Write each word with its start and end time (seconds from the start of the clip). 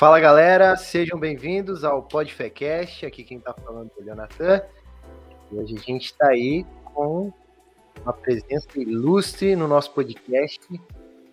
Fala 0.00 0.18
galera, 0.18 0.78
sejam 0.78 1.20
bem-vindos 1.20 1.84
ao 1.84 2.02
Podfecast. 2.02 3.04
Aqui 3.04 3.22
quem 3.22 3.38
tá 3.38 3.52
falando 3.52 3.90
é 3.98 4.00
o 4.00 4.02
Leonatan. 4.02 4.62
E 5.52 5.56
hoje 5.56 5.76
a 5.76 5.78
gente 5.78 6.06
está 6.06 6.28
aí 6.28 6.64
com 6.84 7.30
uma 8.02 8.14
presença 8.14 8.66
ilustre 8.80 9.54
no 9.54 9.68
nosso 9.68 9.92
podcast, 9.92 10.58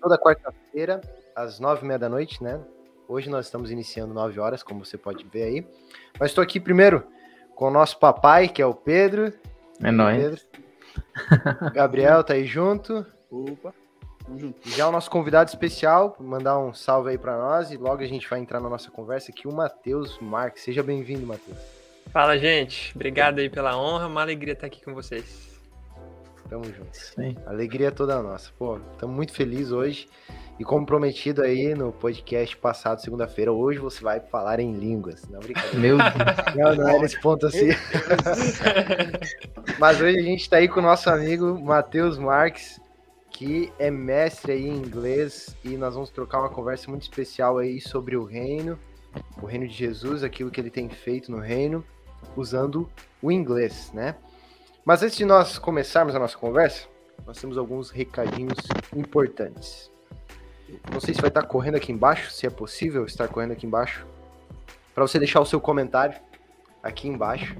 toda 0.01 0.17
quarta-feira, 0.17 0.99
às 1.33 1.61
nove 1.61 1.85
e 1.85 1.87
meia 1.87 1.97
da 1.97 2.09
noite, 2.09 2.43
né? 2.43 2.59
Hoje 3.07 3.29
nós 3.29 3.45
estamos 3.45 3.71
iniciando 3.71 4.13
nove 4.13 4.37
horas, 4.37 4.61
como 4.61 4.83
você 4.83 4.97
pode 4.97 5.25
ver 5.31 5.43
aí. 5.43 5.67
Mas 6.19 6.31
estou 6.31 6.43
aqui 6.43 6.59
primeiro 6.59 7.07
com 7.55 7.69
o 7.69 7.71
nosso 7.71 7.97
papai, 7.97 8.49
que 8.49 8.61
é 8.61 8.65
o 8.65 8.73
Pedro. 8.73 9.31
É 9.81 9.91
nóis. 9.91 10.45
Gabriel 11.73 12.21
tá 12.21 12.33
aí 12.33 12.45
junto. 12.45 13.05
Opa. 13.31 13.73
Já 14.65 14.87
o 14.87 14.91
nosso 14.91 15.09
convidado 15.09 15.49
especial, 15.49 16.15
mandar 16.19 16.59
um 16.59 16.73
salve 16.73 17.11
aí 17.11 17.17
para 17.17 17.37
nós 17.37 17.71
e 17.71 17.77
logo 17.77 18.03
a 18.03 18.07
gente 18.07 18.29
vai 18.29 18.39
entrar 18.39 18.59
na 18.59 18.69
nossa 18.69 18.91
conversa 18.91 19.31
aqui, 19.31 19.47
o 19.47 19.53
Matheus 19.53 20.19
Marques. 20.19 20.63
Seja 20.63 20.83
bem-vindo, 20.83 21.25
Matheus. 21.25 21.57
Fala, 22.11 22.37
gente. 22.37 22.91
Obrigado 22.95 23.39
aí 23.39 23.49
pela 23.49 23.77
honra, 23.77 24.07
uma 24.07 24.21
alegria 24.21 24.53
estar 24.53 24.67
aqui 24.67 24.83
com 24.83 24.93
vocês. 24.93 25.47
Tamo 26.49 26.63
junto. 26.65 26.89
Sim. 26.93 27.35
Alegria 27.45 27.91
toda 27.91 28.21
nossa. 28.21 28.51
Pô, 28.57 28.79
estamos 28.93 29.15
muito 29.15 29.33
felizes 29.33 29.71
hoje. 29.71 30.07
E 30.59 30.63
como 30.63 30.85
prometido 30.85 31.43
aí 31.43 31.75
no 31.75 31.91
podcast 31.91 32.55
passado, 32.57 33.01
segunda-feira, 33.01 33.51
hoje 33.51 33.79
você 33.79 34.01
vai 34.01 34.19
falar 34.19 34.59
em 34.59 34.73
línguas. 34.73 35.27
Não, 35.29 35.39
brincadeira. 35.39 35.77
Meu 35.77 35.97
Deus. 35.97 36.55
Não, 36.55 36.75
não 36.75 36.89
é 36.89 36.99
nesse 36.99 37.19
ponto 37.21 37.45
assim. 37.45 37.69
Mas 39.77 40.01
hoje 40.01 40.17
a 40.17 40.23
gente 40.23 40.41
está 40.41 40.57
aí 40.57 40.67
com 40.67 40.79
o 40.79 40.83
nosso 40.83 41.09
amigo 41.09 41.59
Matheus 41.61 42.17
Marques, 42.17 42.79
que 43.37 43.71
é 43.77 43.91
mestre 43.91 44.51
aí 44.51 44.67
em 44.67 44.77
inglês 44.77 45.55
e 45.63 45.77
nós 45.77 45.93
vamos 45.93 46.09
trocar 46.09 46.39
uma 46.39 46.49
conversa 46.49 46.89
muito 46.89 47.03
especial 47.03 47.59
aí 47.59 47.79
sobre 47.79 48.17
o 48.17 48.23
reino, 48.23 48.79
o 49.39 49.45
reino 49.45 49.67
de 49.67 49.75
Jesus, 49.75 50.23
aquilo 50.23 50.49
que 50.49 50.59
ele 50.59 50.71
tem 50.71 50.89
feito 50.89 51.31
no 51.31 51.37
reino, 51.37 51.85
usando 52.35 52.89
o 53.21 53.31
inglês, 53.31 53.91
né? 53.93 54.15
Mas 54.83 55.03
antes 55.03 55.17
de 55.17 55.23
nós 55.23 55.59
começarmos 55.59 56.15
a 56.15 56.19
nossa 56.19 56.35
conversa, 56.35 56.87
nós 57.27 57.39
temos 57.39 57.59
alguns 57.59 57.91
recadinhos 57.91 58.57
importantes. 58.95 59.91
Não 60.91 60.99
sei 60.99 61.13
se 61.13 61.21
vai 61.21 61.29
estar 61.29 61.43
correndo 61.43 61.75
aqui 61.75 61.91
embaixo, 61.91 62.31
se 62.31 62.47
é 62.47 62.49
possível 62.49 63.05
estar 63.05 63.27
correndo 63.27 63.51
aqui 63.51 63.67
embaixo, 63.67 64.03
para 64.95 65.07
você 65.07 65.19
deixar 65.19 65.41
o 65.41 65.45
seu 65.45 65.61
comentário 65.61 66.19
aqui 66.81 67.07
embaixo. 67.07 67.55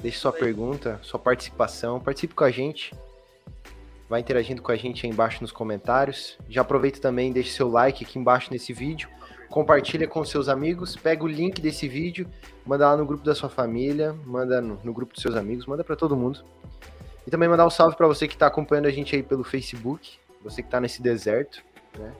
Deixe 0.00 0.18
sua 0.18 0.32
pergunta, 0.32 1.00
sua 1.02 1.18
participação, 1.18 1.98
participe 1.98 2.36
com 2.36 2.44
a 2.44 2.52
gente 2.52 2.94
vai 4.12 4.20
interagindo 4.20 4.60
com 4.60 4.70
a 4.70 4.76
gente 4.76 5.06
aí 5.06 5.10
embaixo 5.10 5.38
nos 5.40 5.50
comentários. 5.50 6.36
Já 6.46 6.60
aproveita 6.60 7.00
também, 7.00 7.32
deixe 7.32 7.50
seu 7.52 7.70
like 7.70 8.04
aqui 8.04 8.18
embaixo 8.18 8.50
nesse 8.52 8.70
vídeo, 8.70 9.08
compartilha 9.48 10.06
com 10.06 10.22
seus 10.22 10.50
amigos, 10.50 10.94
pega 10.94 11.24
o 11.24 11.26
link 11.26 11.62
desse 11.62 11.88
vídeo, 11.88 12.28
manda 12.66 12.86
lá 12.90 12.94
no 12.94 13.06
grupo 13.06 13.24
da 13.24 13.34
sua 13.34 13.48
família, 13.48 14.12
manda 14.26 14.60
no, 14.60 14.78
no 14.84 14.92
grupo 14.92 15.14
dos 15.14 15.22
seus 15.22 15.34
amigos, 15.34 15.64
manda 15.64 15.82
para 15.82 15.96
todo 15.96 16.14
mundo. 16.14 16.44
E 17.26 17.30
também 17.30 17.48
mandar 17.48 17.64
um 17.64 17.70
salve 17.70 17.96
para 17.96 18.06
você 18.06 18.28
que 18.28 18.34
está 18.34 18.48
acompanhando 18.48 18.84
a 18.84 18.90
gente 18.90 19.16
aí 19.16 19.22
pelo 19.22 19.42
Facebook, 19.42 20.18
você 20.42 20.60
que 20.60 20.68
está 20.68 20.78
nesse 20.78 21.00
deserto, 21.00 21.64
né? 21.98 22.12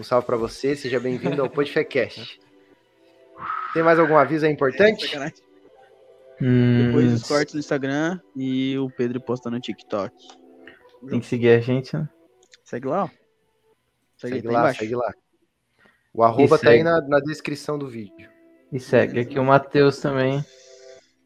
Um 0.00 0.02
salve 0.02 0.26
para 0.26 0.36
você, 0.38 0.74
seja 0.74 0.98
bem-vindo 0.98 1.42
ao 1.42 1.50
Podfecast. 1.50 2.40
Tem 3.74 3.82
mais 3.82 3.98
algum 3.98 4.16
aviso 4.16 4.46
aí 4.46 4.52
importante? 4.52 5.14
É, 5.14 5.30
hum... 6.40 6.86
Depois 6.86 7.12
os 7.12 7.22
cortes 7.28 7.52
no 7.52 7.60
Instagram 7.60 8.18
e 8.34 8.78
o 8.78 8.88
Pedro 8.88 9.20
posta 9.20 9.50
no 9.50 9.60
TikTok. 9.60 10.14
Tem 11.06 11.20
que 11.20 11.26
seguir 11.26 11.50
a 11.50 11.60
gente, 11.60 11.96
né? 11.96 12.08
Segue 12.64 12.88
lá, 12.88 13.04
ó. 13.04 13.08
Segue, 14.16 14.34
segue 14.36 14.48
lá, 14.48 14.60
embaixo. 14.60 14.80
segue 14.80 14.94
lá. 14.94 15.14
O 16.12 16.22
arroba 16.22 16.58
tá 16.58 16.70
aí 16.70 16.82
na, 16.82 17.00
na, 17.00 17.20
descrição 17.20 17.78
do 17.78 17.86
vídeo. 17.86 18.28
E 18.72 18.80
segue 18.80 19.20
aqui 19.20 19.38
o 19.38 19.44
Matheus 19.44 20.00
também. 20.00 20.44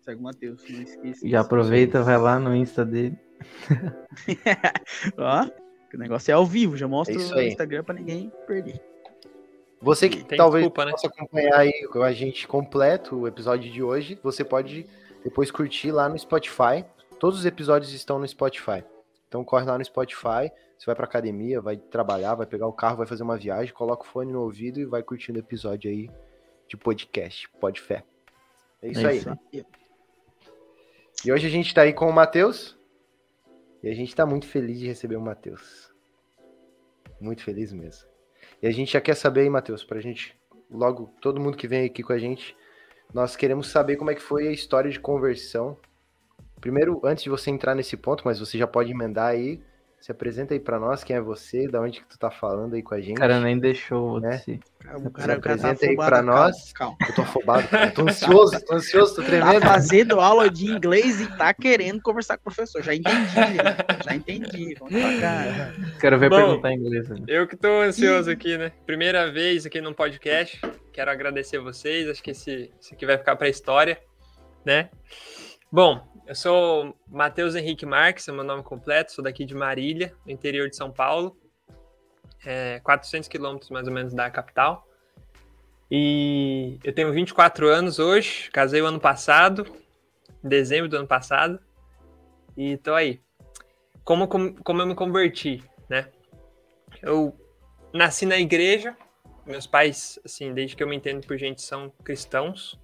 Segue 0.02 0.20
o 0.20 0.22
Matheus, 0.22 0.62
não 0.68 0.82
esqueça. 0.82 1.28
Já 1.28 1.40
aproveita, 1.40 2.02
vai 2.02 2.18
lá 2.18 2.38
no 2.38 2.54
Insta 2.54 2.84
dele. 2.84 3.18
ó, 5.16 5.46
o 5.92 5.98
negócio 5.98 6.30
é 6.30 6.34
ao 6.34 6.46
vivo, 6.46 6.76
já 6.76 6.86
mostra 6.86 7.14
é 7.14 7.18
o 7.18 7.42
Instagram 7.42 7.82
pra 7.82 7.94
ninguém 7.94 8.30
perder. 8.46 8.80
Você 9.80 10.08
que 10.08 10.24
Tem 10.24 10.38
talvez 10.38 10.62
desculpa, 10.62 10.84
né? 10.84 10.92
possa 10.92 11.08
acompanhar 11.08 11.58
aí 11.58 11.72
com 11.88 12.02
a 12.02 12.12
gente 12.12 12.46
completo 12.46 13.16
o 13.16 13.26
episódio 13.26 13.70
de 13.70 13.82
hoje, 13.82 14.18
você 14.22 14.44
pode 14.44 14.86
depois 15.24 15.50
curtir 15.50 15.90
lá 15.90 16.08
no 16.08 16.16
Spotify. 16.16 16.84
Todos 17.18 17.40
os 17.40 17.46
episódios 17.46 17.92
estão 17.92 18.18
no 18.18 18.26
Spotify. 18.26 18.84
Então 19.32 19.42
corre 19.42 19.64
lá 19.64 19.78
no 19.78 19.84
Spotify, 19.84 20.52
você 20.76 20.84
vai 20.84 20.94
pra 20.94 21.06
academia, 21.06 21.58
vai 21.58 21.78
trabalhar, 21.78 22.34
vai 22.34 22.44
pegar 22.44 22.66
o 22.66 22.72
carro, 22.72 22.98
vai 22.98 23.06
fazer 23.06 23.22
uma 23.22 23.38
viagem, 23.38 23.72
coloca 23.72 24.04
o 24.04 24.06
fone 24.06 24.30
no 24.30 24.42
ouvido 24.42 24.78
e 24.78 24.84
vai 24.84 25.02
curtindo 25.02 25.38
o 25.38 25.40
episódio 25.40 25.90
aí 25.90 26.10
de 26.68 26.76
podcast, 26.76 27.48
pode 27.58 27.80
fé. 27.80 28.04
É 28.82 28.88
isso, 28.88 29.06
é 29.06 29.16
isso 29.16 29.30
aí. 29.30 29.38
aí. 29.54 29.66
E 31.24 31.32
hoje 31.32 31.46
a 31.46 31.50
gente 31.50 31.72
tá 31.72 31.80
aí 31.80 31.94
com 31.94 32.06
o 32.06 32.12
Matheus. 32.12 32.78
E 33.82 33.88
a 33.88 33.94
gente 33.94 34.14
tá 34.14 34.26
muito 34.26 34.46
feliz 34.46 34.78
de 34.78 34.86
receber 34.86 35.16
o 35.16 35.20
Matheus. 35.22 35.90
Muito 37.18 37.42
feliz 37.42 37.72
mesmo. 37.72 38.06
E 38.60 38.66
a 38.66 38.70
gente 38.70 38.92
já 38.92 39.00
quer 39.00 39.14
saber 39.14 39.40
aí, 39.40 39.48
Matheus, 39.48 39.82
pra 39.82 39.98
gente, 39.98 40.38
logo, 40.70 41.10
todo 41.22 41.40
mundo 41.40 41.56
que 41.56 41.66
vem 41.66 41.86
aqui 41.86 42.02
com 42.02 42.12
a 42.12 42.18
gente, 42.18 42.54
nós 43.14 43.34
queremos 43.34 43.68
saber 43.68 43.96
como 43.96 44.10
é 44.10 44.14
que 44.14 44.20
foi 44.20 44.48
a 44.48 44.52
história 44.52 44.90
de 44.90 45.00
conversão 45.00 45.78
Primeiro, 46.62 47.00
antes 47.04 47.24
de 47.24 47.28
você 47.28 47.50
entrar 47.50 47.74
nesse 47.74 47.96
ponto, 47.96 48.22
mas 48.24 48.38
você 48.38 48.56
já 48.56 48.68
pode 48.68 48.92
emendar 48.92 49.26
aí, 49.26 49.60
se 50.00 50.12
apresenta 50.12 50.54
aí 50.54 50.60
para 50.60 50.78
nós, 50.78 51.02
quem 51.02 51.16
é 51.16 51.20
você, 51.20 51.66
da 51.66 51.80
onde 51.80 52.00
que 52.00 52.06
tu 52.06 52.16
tá 52.16 52.30
falando 52.30 52.74
aí 52.74 52.82
com 52.84 52.94
a 52.94 53.00
gente. 53.00 53.16
O 53.16 53.20
cara 53.20 53.40
nem 53.40 53.58
deixou 53.58 54.20
né? 54.20 54.38
Se... 54.38 54.60
O 55.04 55.10
cara, 55.10 55.32
se 55.32 55.38
apresenta 55.38 55.80
tá 55.80 55.86
aí 55.86 55.96
para 55.96 56.22
nós. 56.22 56.72
Calma, 56.72 56.96
calma. 56.98 57.10
Eu 57.10 57.14
tô 57.16 57.22
afobado, 57.22 57.66
cara. 57.66 57.90
tô 57.90 58.02
ansioso, 58.08 58.64
tô 58.64 58.74
ansioso, 58.74 59.16
tô 59.16 59.22
tremendo. 59.24 59.60
Tá 59.60 59.72
fazendo 59.72 60.20
aula 60.20 60.48
de 60.48 60.66
inglês 60.66 61.20
e 61.20 61.26
tá 61.36 61.52
querendo 61.52 62.00
conversar 62.00 62.36
com 62.36 62.48
o 62.48 62.54
professor. 62.54 62.80
Já 62.80 62.94
entendi, 62.94 63.34
já 64.04 64.14
entendi. 64.14 64.76
Vamos 64.78 65.20
cá. 65.20 65.72
Quero 66.00 66.16
ver 66.16 66.30
Bom, 66.30 66.36
perguntar 66.36 66.70
em 66.70 66.76
inglês. 66.76 67.08
Né? 67.08 67.16
Eu 67.26 67.48
que 67.48 67.56
tô 67.56 67.80
ansioso 67.80 68.30
aqui, 68.30 68.56
né? 68.56 68.70
Primeira 68.86 69.32
vez 69.32 69.66
aqui 69.66 69.80
no 69.80 69.92
podcast. 69.92 70.60
Quero 70.92 71.10
agradecer 71.10 71.58
vocês. 71.58 72.08
Acho 72.08 72.22
que 72.22 72.30
esse, 72.30 72.72
esse 72.80 72.94
aqui 72.94 73.04
vai 73.04 73.18
ficar 73.18 73.34
pra 73.34 73.48
história, 73.48 74.00
né? 74.64 74.90
Bom, 75.70 76.11
eu 76.32 76.34
sou 76.34 76.96
Matheus 77.06 77.54
Henrique 77.54 77.84
Marques, 77.84 78.26
é 78.26 78.32
meu 78.32 78.42
nome 78.42 78.62
completo, 78.62 79.12
sou 79.12 79.22
daqui 79.22 79.44
de 79.44 79.54
Marília, 79.54 80.14
no 80.24 80.32
interior 80.32 80.66
de 80.66 80.74
São 80.74 80.90
Paulo, 80.90 81.36
é 82.42 82.80
400 82.80 83.28
quilômetros 83.28 83.68
mais 83.68 83.86
ou 83.86 83.92
menos 83.92 84.14
da 84.14 84.30
capital. 84.30 84.88
E 85.90 86.78
eu 86.82 86.90
tenho 86.94 87.12
24 87.12 87.68
anos 87.68 87.98
hoje, 87.98 88.50
casei 88.50 88.80
o 88.80 88.86
ano 88.86 88.98
passado, 88.98 89.66
em 90.42 90.48
dezembro 90.48 90.88
do 90.88 90.96
ano 90.96 91.06
passado, 91.06 91.60
e 92.56 92.78
tô 92.78 92.94
aí. 92.94 93.20
Como, 94.02 94.26
como, 94.26 94.80
eu 94.80 94.86
me 94.86 94.94
converti, 94.94 95.62
né? 95.86 96.08
Eu 97.02 97.36
nasci 97.92 98.24
na 98.24 98.38
igreja, 98.38 98.96
meus 99.44 99.66
pais, 99.66 100.18
assim, 100.24 100.54
desde 100.54 100.76
que 100.76 100.82
eu 100.82 100.88
me 100.88 100.96
entendo 100.96 101.26
por 101.26 101.36
gente, 101.36 101.60
são 101.60 101.92
cristãos, 102.02 102.80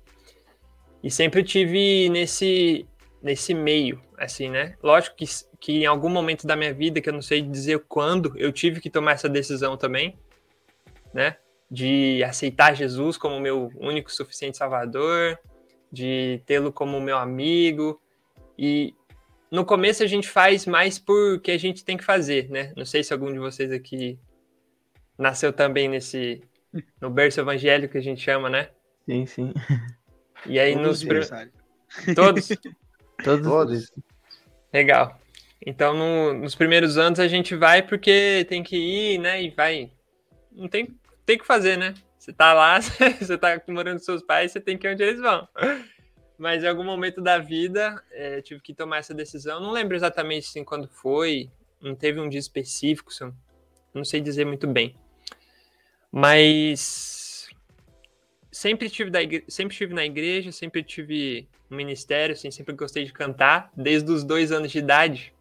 e 1.02 1.10
sempre 1.10 1.42
tive 1.42 2.10
nesse 2.10 2.86
nesse 3.22 3.52
meio, 3.52 4.00
assim, 4.16 4.48
né? 4.48 4.76
Lógico 4.82 5.16
que, 5.16 5.26
que 5.58 5.72
em 5.82 5.86
algum 5.86 6.08
momento 6.08 6.46
da 6.46 6.56
minha 6.56 6.72
vida, 6.72 7.00
que 7.00 7.08
eu 7.08 7.12
não 7.12 7.22
sei 7.22 7.42
dizer 7.42 7.84
quando, 7.88 8.32
eu 8.36 8.52
tive 8.52 8.80
que 8.80 8.90
tomar 8.90 9.12
essa 9.12 9.28
decisão 9.28 9.76
também, 9.76 10.18
né? 11.12 11.36
De 11.70 12.22
aceitar 12.24 12.74
Jesus 12.74 13.16
como 13.16 13.40
meu 13.40 13.70
único 13.76 14.10
suficiente 14.12 14.56
salvador, 14.56 15.38
de 15.90 16.40
tê-lo 16.46 16.72
como 16.72 17.00
meu 17.00 17.18
amigo. 17.18 18.00
E 18.56 18.94
no 19.50 19.64
começo 19.64 20.02
a 20.02 20.06
gente 20.06 20.28
faz 20.28 20.66
mais 20.66 20.98
porque 20.98 21.50
a 21.50 21.58
gente 21.58 21.84
tem 21.84 21.96
que 21.96 22.04
fazer, 22.04 22.48
né? 22.48 22.72
Não 22.76 22.84
sei 22.84 23.02
se 23.02 23.12
algum 23.12 23.32
de 23.32 23.38
vocês 23.38 23.72
aqui 23.72 24.18
nasceu 25.18 25.52
também 25.52 25.88
nesse 25.88 26.42
no 27.00 27.10
berço 27.10 27.40
evangélico 27.40 27.92
que 27.92 27.98
a 27.98 28.02
gente 28.02 28.20
chama, 28.20 28.48
né? 28.48 28.70
Sim, 29.04 29.26
sim. 29.26 29.54
E 30.46 30.58
aí 30.58 30.74
Todos 30.74 31.02
nos 31.02 31.30
Todos? 32.14 32.48
Todos. 33.22 33.46
Todos. 33.46 33.92
Legal. 34.72 35.18
Então, 35.64 35.94
no, 35.94 36.34
nos 36.34 36.54
primeiros 36.54 36.96
anos 36.96 37.18
a 37.18 37.28
gente 37.28 37.54
vai 37.56 37.82
porque 37.82 38.46
tem 38.48 38.62
que 38.62 38.76
ir, 38.76 39.18
né? 39.18 39.42
E 39.42 39.50
vai. 39.50 39.90
Não 40.52 40.68
tem, 40.68 40.96
tem 41.26 41.38
que 41.38 41.46
fazer, 41.46 41.76
né? 41.76 41.94
Você 42.18 42.32
tá 42.32 42.52
lá, 42.52 42.80
você 43.20 43.38
tá 43.38 43.60
morando 43.68 43.98
com 43.98 44.04
seus 44.04 44.22
pais, 44.22 44.52
você 44.52 44.60
tem 44.60 44.76
que 44.76 44.86
ir 44.86 44.92
onde 44.92 45.02
eles 45.02 45.20
vão. 45.20 45.48
Mas 46.38 46.62
em 46.62 46.68
algum 46.68 46.84
momento 46.84 47.20
da 47.20 47.38
vida, 47.38 48.02
é, 48.12 48.40
tive 48.40 48.60
que 48.60 48.72
tomar 48.72 48.98
essa 48.98 49.14
decisão. 49.14 49.60
Não 49.60 49.72
lembro 49.72 49.96
exatamente 49.96 50.46
assim, 50.46 50.62
quando 50.62 50.86
foi, 50.88 51.50
não 51.80 51.94
teve 51.94 52.20
um 52.20 52.28
dia 52.28 52.38
específico, 52.38 53.10
não 53.92 54.04
sei 54.04 54.20
dizer 54.20 54.44
muito 54.44 54.66
bem. 54.66 54.94
Mas 56.12 57.17
sempre 58.58 58.90
tive, 58.90 59.08
da 59.08 59.22
igre... 59.22 59.44
sempre 59.46 59.76
tive 59.76 59.94
na 59.94 60.04
igreja, 60.04 60.50
sempre 60.50 60.82
tive 60.82 61.48
no 61.70 61.76
ministério, 61.76 62.32
assim, 62.32 62.50
sempre 62.50 62.74
gostei 62.74 63.04
de 63.04 63.12
cantar, 63.12 63.70
desde 63.76 64.10
os 64.10 64.24
dois 64.24 64.50
anos 64.50 64.72
de 64.72 64.78
idade. 64.78 65.32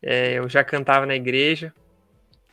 É, 0.00 0.38
eu 0.38 0.48
já 0.48 0.62
cantava 0.62 1.04
na 1.04 1.16
igreja, 1.16 1.74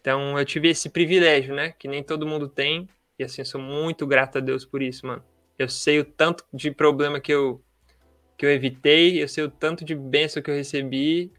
então 0.01 0.39
eu 0.39 0.43
tive 0.43 0.69
esse 0.69 0.89
privilégio, 0.89 1.53
né, 1.53 1.75
que 1.77 1.87
nem 1.87 2.03
todo 2.03 2.25
mundo 2.25 2.47
tem, 2.47 2.89
E 3.19 3.23
assim, 3.23 3.43
sou 3.43 3.59
muito 3.59 4.07
grato 4.07 4.37
a 4.37 4.41
Deus 4.41 4.63
por 4.65 4.81
isso, 4.81 5.05
mano. 5.05 5.21
Eu 5.57 5.67
sei 5.67 5.99
o 5.99 6.05
tanto 6.05 6.45
de 6.53 6.71
problema 6.71 7.19
que 7.19 7.33
eu, 7.33 7.61
que 8.37 8.45
eu 8.45 8.49
evitei, 8.49 9.21
eu 9.21 9.27
sei 9.27 9.43
o 9.43 9.51
tanto 9.51 9.83
de 9.83 9.93
bênção 9.93 10.41
que 10.41 10.49
eu 10.49 10.55
recebi 10.55 11.29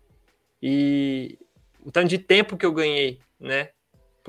e 0.62 1.38
o 1.82 1.91
tanto 1.91 2.09
de 2.09 2.19
tempo 2.19 2.59
que 2.59 2.67
eu 2.67 2.73
ganhei, 2.73 3.19
né? 3.41 3.71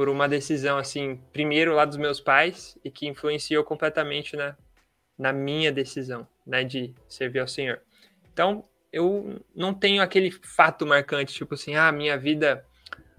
Por 0.02 0.10
uma 0.10 0.28
decisão, 0.28 0.80
assim, 0.80 1.22
primeiro 1.32 1.76
lá 1.76 1.86
dos 1.86 1.96
meus 1.96 2.20
pais 2.20 2.76
e 2.84 2.90
que 2.90 3.08
influenciou 3.08 3.64
completamente 3.64 4.36
na, 4.36 4.58
na 5.16 5.32
minha 5.32 5.72
decisão, 5.72 6.28
né? 6.44 6.64
De 6.64 6.96
servir 7.08 7.38
ao 7.38 7.48
Senhor. 7.48 7.80
Então, 8.34 8.66
eu 8.92 9.40
não 9.54 9.76
tenho 9.76 10.02
aquele 10.02 10.32
fato 10.32 10.88
marcante, 10.88 11.36
tipo 11.36 11.54
assim, 11.54 11.76
ah, 11.76 11.92
minha 11.92 12.18
vida 12.18 12.66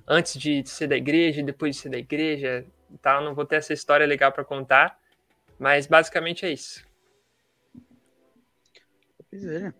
antes 0.08 0.36
de 0.36 0.68
ser 0.68 0.88
da 0.88 0.96
igreja, 0.96 1.40
depois 1.40 1.76
de 1.76 1.82
ser 1.82 1.88
da 1.90 1.98
igreja 1.98 2.66
tal, 3.00 3.22
não 3.22 3.32
vou 3.32 3.46
ter 3.46 3.56
essa 3.56 3.72
história 3.72 4.04
legal 4.04 4.32
para 4.32 4.44
contar, 4.44 4.98
mas 5.60 5.86
basicamente 5.86 6.44
é 6.44 6.50
isso. 6.50 6.84
Pois 9.30 9.46
é. 9.46 9.72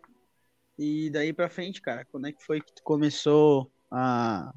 E 0.79 1.11
daí 1.11 1.33
pra 1.33 1.51
frente, 1.51 1.83
cara, 1.83 2.05
quando 2.05 2.29
é 2.29 2.33
que 2.33 2.45
foi 2.45 2.61
que 2.61 2.73
tu 2.73 2.83
começou 2.85 3.69
a... 3.91 4.55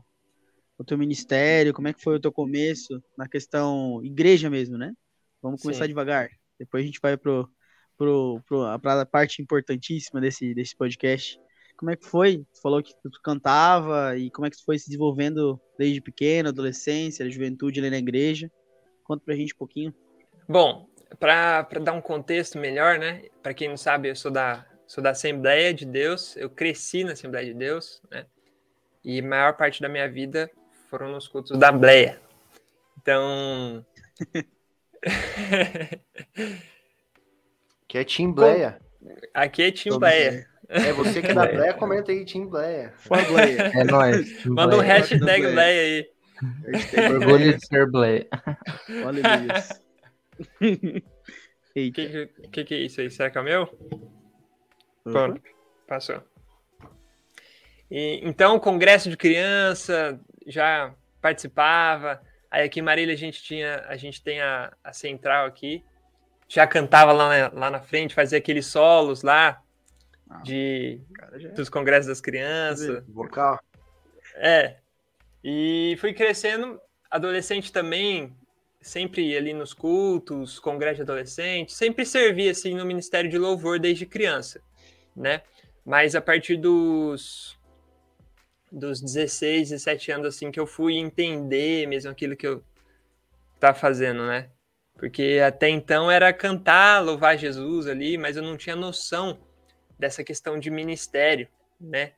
o 0.77 0.83
teu 0.83 0.97
ministério? 0.97 1.73
Como 1.73 1.87
é 1.87 1.93
que 1.93 2.01
foi 2.01 2.15
o 2.15 2.19
teu 2.19 2.31
começo 2.31 3.01
na 3.17 3.27
questão 3.27 4.01
igreja 4.03 4.49
mesmo, 4.49 4.77
né? 4.77 4.93
Vamos 5.41 5.61
começar 5.61 5.83
Sim. 5.83 5.89
devagar. 5.89 6.29
Depois 6.59 6.83
a 6.83 6.85
gente 6.85 6.99
vai 7.01 7.17
pro, 7.17 7.49
pro, 7.97 8.41
pro, 8.47 8.79
pra 8.79 9.05
parte 9.05 9.41
importantíssima 9.41 10.19
desse, 10.19 10.53
desse 10.53 10.75
podcast. 10.75 11.39
Como 11.77 11.91
é 11.91 11.95
que 11.95 12.05
foi? 12.05 12.37
Tu 12.53 12.61
falou 12.61 12.81
que 12.81 12.93
tu 13.03 13.09
cantava 13.21 14.17
e 14.17 14.31
como 14.31 14.47
é 14.47 14.49
que 14.49 14.57
tu 14.57 14.63
foi 14.63 14.79
se 14.79 14.85
desenvolvendo 14.87 15.59
desde 15.77 16.01
pequeno, 16.01 16.49
adolescência, 16.49 17.29
juventude 17.29 17.79
ali 17.79 17.89
na 17.89 17.97
igreja? 17.97 18.49
Conta 19.03 19.23
pra 19.25 19.35
gente 19.35 19.53
um 19.53 19.57
pouquinho. 19.57 19.93
Bom, 20.47 20.87
para 21.19 21.67
dar 21.81 21.93
um 21.93 22.01
contexto 22.01 22.57
melhor, 22.57 22.97
né? 22.97 23.23
Para 23.43 23.53
quem 23.53 23.67
não 23.67 23.77
sabe, 23.77 24.09
eu 24.09 24.15
sou 24.15 24.31
da, 24.31 24.65
sou 24.87 25.03
da 25.03 25.11
Assembleia 25.11 25.73
de 25.73 25.85
Deus, 25.85 26.35
eu 26.37 26.49
cresci 26.49 27.03
na 27.03 27.11
Assembleia 27.11 27.45
de 27.45 27.53
Deus, 27.53 28.01
né? 28.09 28.25
E 29.03 29.19
a 29.19 29.23
maior 29.23 29.55
parte 29.55 29.81
da 29.81 29.89
minha 29.89 30.09
vida 30.09 30.49
foram 30.95 31.11
nos 31.11 31.27
cultos 31.27 31.59
da 31.59 31.73
Bleia. 31.73 32.21
Então. 32.97 33.85
que 37.85 37.97
é 37.97 38.05
Tim 38.05 38.31
Bleia. 38.31 38.79
Aqui 39.33 39.63
é 39.63 39.71
Tim 39.71 39.99
Bleia. 39.99 40.47
É 40.69 40.93
você 40.93 41.21
que 41.21 41.27
é 41.27 41.33
da 41.33 41.47
Bleia, 41.47 41.73
comenta 41.73 42.13
aí, 42.13 42.23
Tim 42.23 42.47
Bleia. 42.47 42.93
Bleia. 43.27 43.73
É 43.75 43.83
nóis. 43.83 44.41
Manda 44.47 44.77
um 44.77 44.79
hashtag 44.79 45.51
Bleia 45.51 45.81
aí. 45.81 46.09
Orgulho 47.11 47.57
de 47.57 47.67
ser 47.67 47.91
Bleia. 47.91 48.25
Olha 49.05 49.21
isso. 49.57 49.73
O 51.71 51.73
que, 51.73 51.91
que, 51.91 52.29
que, 52.63 52.73
é 52.73 52.77
isso 52.77 53.01
aí? 53.01 53.11
Será 53.11 53.29
que 53.29 53.37
é 53.37 53.41
o 53.41 53.43
meu? 53.43 53.67
Pronto, 55.03 55.41
passou. 55.85 56.23
E, 57.91 58.21
então, 58.23 58.57
congresso 58.59 59.09
de 59.09 59.17
criança, 59.17 60.17
já 60.45 60.93
participava. 61.21 62.21
Aí 62.49 62.63
aqui 62.63 62.79
em 62.79 62.83
Marília 62.83 63.13
a 63.13 63.17
gente 63.17 63.41
tinha, 63.41 63.83
a 63.87 63.95
gente 63.95 64.21
tem 64.23 64.41
a, 64.41 64.71
a 64.83 64.93
central 64.93 65.45
aqui. 65.45 65.83
Já 66.47 66.67
cantava 66.67 67.11
lá 67.11 67.29
na, 67.29 67.59
lá 67.59 67.69
na 67.71 67.79
frente, 67.79 68.13
fazia 68.13 68.37
aqueles 68.37 68.67
solos 68.67 69.23
lá 69.23 69.61
ah, 70.29 70.41
de 70.41 71.01
já... 71.37 71.49
dos 71.49 71.69
congressos 71.69 72.07
das 72.07 72.21
crianças. 72.21 73.03
Vocal. 73.07 73.59
É. 74.35 74.77
E 75.43 75.95
fui 75.99 76.13
crescendo, 76.13 76.79
adolescente 77.09 77.71
também, 77.71 78.35
sempre 78.81 79.35
ali 79.35 79.53
nos 79.53 79.73
cultos, 79.73 80.59
congresso 80.59 80.97
de 80.97 81.01
adolescentes, 81.01 81.75
sempre 81.75 82.05
servi 82.05 82.49
assim 82.49 82.75
no 82.75 82.85
ministério 82.85 83.29
de 83.29 83.37
louvor 83.37 83.79
desde 83.79 84.05
criança, 84.05 84.61
né? 85.15 85.41
Mas 85.83 86.15
a 86.15 86.21
partir 86.21 86.57
dos 86.57 87.57
dos 88.71 89.01
16, 89.01 89.69
17 89.69 90.11
anos 90.11 90.27
assim 90.27 90.51
que 90.51 90.59
eu 90.59 90.67
fui 90.67 90.95
entender 90.95 91.87
mesmo 91.87 92.11
aquilo 92.11 92.35
que 92.35 92.47
eu 92.47 92.63
tá 93.59 93.73
fazendo, 93.73 94.25
né? 94.25 94.49
Porque 94.95 95.41
até 95.45 95.69
então 95.69 96.09
era 96.09 96.31
cantar, 96.31 97.03
louvar 97.03 97.37
Jesus 97.37 97.87
ali, 97.87 98.17
mas 98.17 98.37
eu 98.37 98.43
não 98.43 98.57
tinha 98.57 98.75
noção 98.75 99.39
dessa 99.99 100.23
questão 100.23 100.59
de 100.59 100.69
ministério, 100.69 101.47
né? 101.79 102.13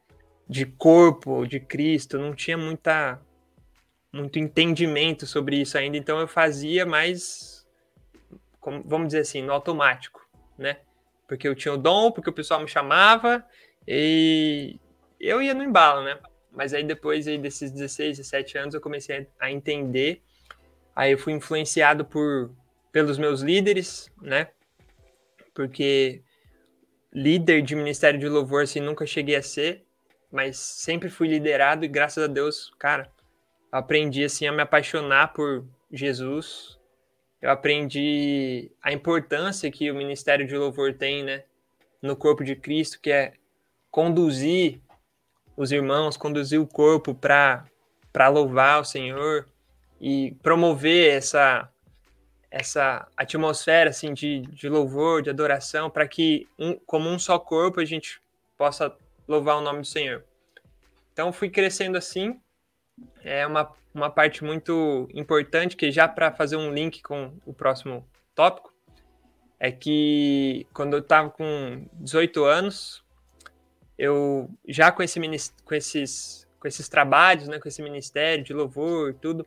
De 0.48 0.66
corpo, 0.66 1.46
de 1.46 1.60
Cristo, 1.60 2.18
não 2.18 2.34
tinha 2.34 2.58
muita 2.58 3.20
muito 4.12 4.40
entendimento 4.40 5.28
sobre 5.28 5.58
isso 5.58 5.78
ainda, 5.78 5.98
então 5.98 6.20
eu 6.20 6.28
fazia 6.28 6.86
mais, 6.86 7.68
como, 8.60 8.82
vamos 8.86 9.08
dizer 9.08 9.20
assim, 9.20 9.42
no 9.42 9.54
automático, 9.54 10.26
né? 10.58 10.78
Porque 11.28 11.48
eu 11.48 11.54
tinha 11.54 11.74
o 11.74 11.78
dom, 11.78 12.12
porque 12.12 12.30
o 12.30 12.34
pessoal 12.34 12.62
me 12.62 12.68
chamava 12.68 13.46
e 13.88 14.80
eu 15.20 15.42
ia 15.42 15.54
no 15.54 15.64
embalo, 15.64 16.04
né? 16.04 16.18
Mas 16.58 16.74
aí 16.74 16.84
depois 16.84 17.28
aí 17.28 17.38
desses 17.38 17.70
16, 17.70 18.18
17 18.18 18.58
anos 18.58 18.74
eu 18.74 18.82
comecei 18.82 19.28
a 19.40 19.52
entender, 19.52 20.24
aí 20.96 21.12
eu 21.12 21.18
fui 21.20 21.32
influenciado 21.32 22.04
por 22.04 22.50
pelos 22.92 23.20
meus 23.20 23.42
líderes, 23.42 24.12
né? 24.20 24.48
Porque 25.54 26.24
líder 27.14 27.62
de 27.62 27.76
ministério 27.76 28.20
de 28.20 28.28
louvor 28.28 28.64
assim 28.64 28.80
nunca 28.80 29.06
cheguei 29.06 29.36
a 29.36 29.42
ser, 29.44 29.86
mas 30.32 30.58
sempre 30.58 31.12
fui 31.12 31.28
liderado 31.28 31.86
e 31.86 31.88
graças 31.88 32.24
a 32.24 32.28
Deus, 32.28 32.74
cara, 32.80 33.12
aprendi 33.72 34.24
assim 34.24 34.48
a 34.48 34.52
me 34.52 34.64
apaixonar 34.64 35.34
por 35.34 35.64
Jesus. 35.92 36.80
Eu 37.40 37.52
aprendi 37.52 38.72
a 38.82 38.92
importância 38.92 39.70
que 39.70 39.92
o 39.92 39.96
ministério 39.96 40.48
de 40.48 40.58
louvor 40.58 40.96
tem, 40.96 41.24
né, 41.24 41.44
no 42.02 42.16
corpo 42.16 42.44
de 42.44 42.56
Cristo, 42.56 43.00
que 43.00 43.12
é 43.12 43.34
conduzir 43.92 44.82
os 45.58 45.72
irmãos, 45.72 46.16
conduzir 46.16 46.62
o 46.62 46.68
corpo 46.68 47.14
para 47.14 47.66
louvar 48.30 48.80
o 48.80 48.86
Senhor 48.86 49.46
e 50.00 50.34
promover 50.42 51.14
essa 51.14 51.70
essa 52.50 53.06
atmosfera 53.18 53.90
assim 53.90 54.14
de, 54.14 54.40
de 54.42 54.70
louvor, 54.70 55.22
de 55.22 55.30
adoração, 55.30 55.90
para 55.90 56.08
que 56.08 56.48
um, 56.58 56.76
como 56.86 57.10
um 57.10 57.20
só 57.20 57.38
corpo 57.38 57.82
a 57.82 57.86
gente 57.86 58.22
possa 58.58 58.96
louvar 59.28 59.58
o 59.58 59.62
nome 59.62 59.82
do 59.82 59.86
Senhor. 59.86 60.24
Então 61.12 61.34
fui 61.34 61.50
crescendo 61.50 61.98
assim 61.98 62.40
é 63.24 63.46
uma, 63.46 63.72
uma 63.94 64.10
parte 64.10 64.44
muito 64.44 65.08
importante, 65.14 65.76
que 65.76 65.92
já 65.92 66.08
para 66.08 66.32
fazer 66.32 66.56
um 66.56 66.74
link 66.74 67.02
com 67.02 67.34
o 67.46 67.54
próximo 67.54 68.08
tópico, 68.34 68.74
é 69.60 69.72
que 69.72 70.68
quando 70.74 70.94
eu 70.94 71.00
estava 71.00 71.30
com 71.30 71.88
18 71.94 72.44
anos, 72.46 73.04
eu 73.98 74.50
já 74.68 74.92
com, 74.92 75.02
esse, 75.02 75.20
com, 75.66 75.76
esses, 75.76 76.48
com 76.60 76.68
esses 76.68 76.88
trabalhos, 76.88 77.48
né, 77.48 77.60
com 77.60 77.68
esse 77.68 77.82
ministério 77.82 78.44
de 78.44 78.54
louvor 78.54 79.12
e 79.12 79.14
tudo, 79.14 79.46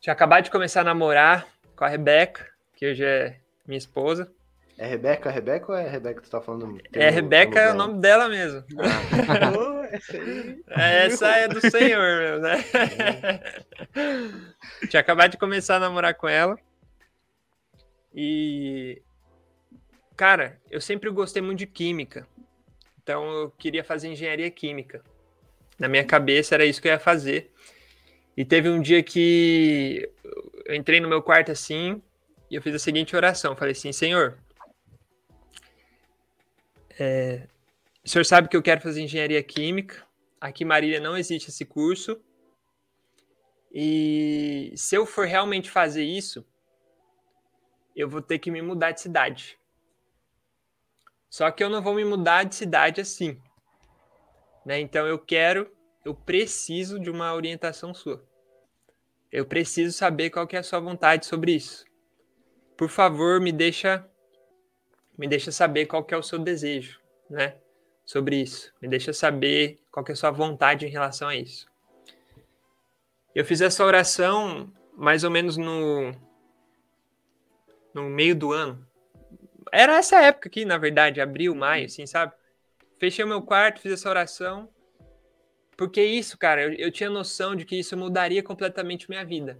tinha 0.00 0.12
acabado 0.12 0.44
de 0.44 0.50
começar 0.50 0.82
a 0.82 0.84
namorar 0.84 1.46
com 1.74 1.84
a 1.84 1.88
Rebeca, 1.88 2.46
que 2.74 2.90
hoje 2.90 3.04
é 3.04 3.36
minha 3.66 3.78
esposa. 3.78 4.30
É 4.78 4.86
Rebeca, 4.86 5.30
Rebeca 5.30 5.72
ou 5.72 5.78
é 5.78 5.88
Rebeca 5.88 6.20
que 6.20 6.28
tu 6.28 6.30
tá 6.30 6.40
falando? 6.40 6.78
É 6.92 7.08
Rebeca, 7.08 7.58
é 7.58 7.72
o 7.72 7.74
nome 7.74 8.00
dela 8.00 8.28
mesmo. 8.28 8.62
Ah. 10.68 10.82
Essa 10.82 11.28
é 11.28 11.48
do 11.48 11.60
Senhor, 11.70 12.18
meu, 12.18 12.40
né? 12.40 12.56
Tinha 14.90 15.00
acabado 15.00 15.30
de 15.30 15.38
começar 15.38 15.76
a 15.76 15.80
namorar 15.80 16.14
com 16.14 16.28
ela. 16.28 16.58
E. 18.12 19.00
Cara, 20.16 20.60
eu 20.68 20.80
sempre 20.80 21.08
gostei 21.08 21.40
muito 21.40 21.60
de 21.60 21.66
química. 21.66 22.26
Então 23.06 23.30
eu 23.30 23.50
queria 23.52 23.84
fazer 23.84 24.08
engenharia 24.08 24.50
química. 24.50 25.00
Na 25.78 25.86
minha 25.86 26.04
cabeça 26.04 26.56
era 26.56 26.66
isso 26.66 26.82
que 26.82 26.88
eu 26.88 26.92
ia 26.92 26.98
fazer. 26.98 27.52
E 28.36 28.44
teve 28.44 28.68
um 28.68 28.82
dia 28.82 29.00
que 29.00 30.10
eu 30.64 30.74
entrei 30.74 30.98
no 30.98 31.08
meu 31.08 31.22
quarto 31.22 31.52
assim 31.52 32.02
e 32.50 32.56
eu 32.56 32.60
fiz 32.60 32.74
a 32.74 32.80
seguinte 32.80 33.14
oração. 33.14 33.54
Falei 33.54 33.70
assim, 33.70 33.92
Senhor, 33.92 34.36
é, 36.98 37.46
o 38.04 38.08
senhor 38.08 38.24
sabe 38.24 38.48
que 38.48 38.56
eu 38.56 38.62
quero 38.62 38.80
fazer 38.80 39.02
engenharia 39.02 39.40
química. 39.40 40.04
Aqui 40.40 40.64
em 40.64 40.66
Marília 40.66 40.98
não 40.98 41.16
existe 41.16 41.50
esse 41.50 41.64
curso. 41.64 42.20
E 43.72 44.72
se 44.74 44.96
eu 44.96 45.06
for 45.06 45.28
realmente 45.28 45.70
fazer 45.70 46.02
isso, 46.02 46.44
eu 47.94 48.08
vou 48.08 48.20
ter 48.20 48.40
que 48.40 48.50
me 48.50 48.60
mudar 48.60 48.90
de 48.90 49.00
cidade. 49.00 49.56
Só 51.36 51.50
que 51.50 51.62
eu 51.62 51.68
não 51.68 51.82
vou 51.82 51.92
me 51.92 52.02
mudar 52.02 52.44
de 52.44 52.54
cidade 52.54 52.98
assim. 52.98 53.38
Né? 54.64 54.80
Então 54.80 55.06
eu 55.06 55.18
quero, 55.18 55.70
eu 56.02 56.14
preciso 56.14 56.98
de 56.98 57.10
uma 57.10 57.34
orientação 57.34 57.92
sua. 57.92 58.24
Eu 59.30 59.44
preciso 59.44 59.94
saber 59.94 60.30
qual 60.30 60.46
que 60.46 60.56
é 60.56 60.60
a 60.60 60.62
sua 60.62 60.80
vontade 60.80 61.26
sobre 61.26 61.52
isso. 61.52 61.84
Por 62.74 62.88
favor, 62.88 63.38
me 63.38 63.52
deixa 63.52 64.08
me 65.18 65.28
deixa 65.28 65.52
saber 65.52 65.84
qual 65.84 66.02
que 66.02 66.14
é 66.14 66.16
o 66.16 66.22
seu 66.22 66.38
desejo, 66.38 66.98
né? 67.28 67.58
Sobre 68.06 68.36
isso. 68.36 68.72
Me 68.80 68.88
deixa 68.88 69.12
saber 69.12 69.78
qual 69.92 70.02
que 70.02 70.12
é 70.12 70.14
a 70.14 70.16
sua 70.16 70.30
vontade 70.30 70.86
em 70.86 70.90
relação 70.90 71.28
a 71.28 71.36
isso. 71.36 71.66
Eu 73.34 73.44
fiz 73.44 73.60
essa 73.60 73.84
oração 73.84 74.72
mais 74.94 75.22
ou 75.22 75.30
menos 75.30 75.58
no 75.58 76.14
no 77.92 78.04
meio 78.04 78.34
do 78.34 78.54
ano. 78.54 78.85
Era 79.72 79.96
essa 79.96 80.20
época 80.20 80.48
aqui, 80.48 80.64
na 80.64 80.78
verdade, 80.78 81.20
abril, 81.20 81.54
maio, 81.54 81.86
assim, 81.86 82.06
sabe? 82.06 82.32
Fechei 82.98 83.24
o 83.24 83.28
meu 83.28 83.42
quarto, 83.42 83.80
fiz 83.80 83.92
essa 83.92 84.08
oração. 84.08 84.68
Porque 85.76 86.02
isso, 86.02 86.38
cara, 86.38 86.62
eu, 86.62 86.72
eu 86.72 86.90
tinha 86.90 87.10
noção 87.10 87.54
de 87.54 87.64
que 87.64 87.76
isso 87.76 87.96
mudaria 87.96 88.42
completamente 88.42 89.08
minha 89.08 89.24
vida. 89.24 89.58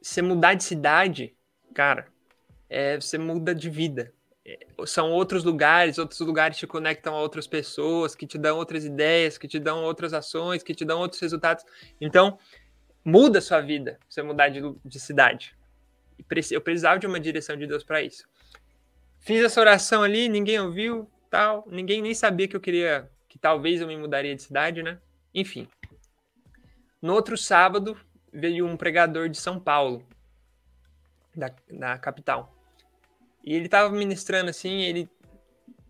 Você 0.00 0.22
mudar 0.22 0.54
de 0.54 0.62
cidade, 0.62 1.34
cara, 1.74 2.06
é, 2.68 3.00
você 3.00 3.18
muda 3.18 3.54
de 3.54 3.68
vida. 3.68 4.12
É, 4.44 4.58
são 4.86 5.10
outros 5.10 5.44
lugares, 5.44 5.98
outros 5.98 6.20
lugares 6.20 6.56
te 6.56 6.66
conectam 6.66 7.14
a 7.14 7.20
outras 7.20 7.46
pessoas, 7.46 8.14
que 8.14 8.26
te 8.26 8.38
dão 8.38 8.56
outras 8.56 8.84
ideias, 8.84 9.36
que 9.36 9.48
te 9.48 9.58
dão 9.58 9.82
outras 9.82 10.12
ações, 10.12 10.62
que 10.62 10.74
te 10.74 10.84
dão 10.84 11.00
outros 11.00 11.20
resultados. 11.20 11.64
Então, 12.00 12.38
muda 13.04 13.38
a 13.38 13.42
sua 13.42 13.60
vida 13.60 13.98
você 14.08 14.22
mudar 14.22 14.48
de, 14.48 14.60
de 14.84 15.00
cidade. 15.00 15.56
Eu 16.50 16.60
precisava 16.60 16.98
de 16.98 17.06
uma 17.06 17.18
direção 17.18 17.56
de 17.56 17.66
Deus 17.66 17.82
para 17.82 18.02
isso. 18.02 18.24
Fiz 19.22 19.42
essa 19.44 19.60
oração 19.60 20.02
ali, 20.02 20.28
ninguém 20.28 20.58
ouviu, 20.58 21.08
tal, 21.30 21.64
ninguém 21.68 22.02
nem 22.02 22.12
sabia 22.12 22.48
que 22.48 22.56
eu 22.56 22.60
queria, 22.60 23.08
que 23.28 23.38
talvez 23.38 23.80
eu 23.80 23.86
me 23.86 23.96
mudaria 23.96 24.34
de 24.34 24.42
cidade, 24.42 24.82
né? 24.82 24.98
Enfim. 25.32 25.68
No 27.00 27.14
outro 27.14 27.38
sábado, 27.38 27.96
veio 28.32 28.66
um 28.66 28.76
pregador 28.76 29.28
de 29.28 29.38
São 29.38 29.60
Paulo, 29.60 30.04
da, 31.36 31.54
da 31.70 31.96
capital. 31.98 32.52
E 33.44 33.54
ele 33.54 33.68
tava 33.68 33.94
ministrando 33.94 34.50
assim, 34.50 34.82
ele 34.82 35.08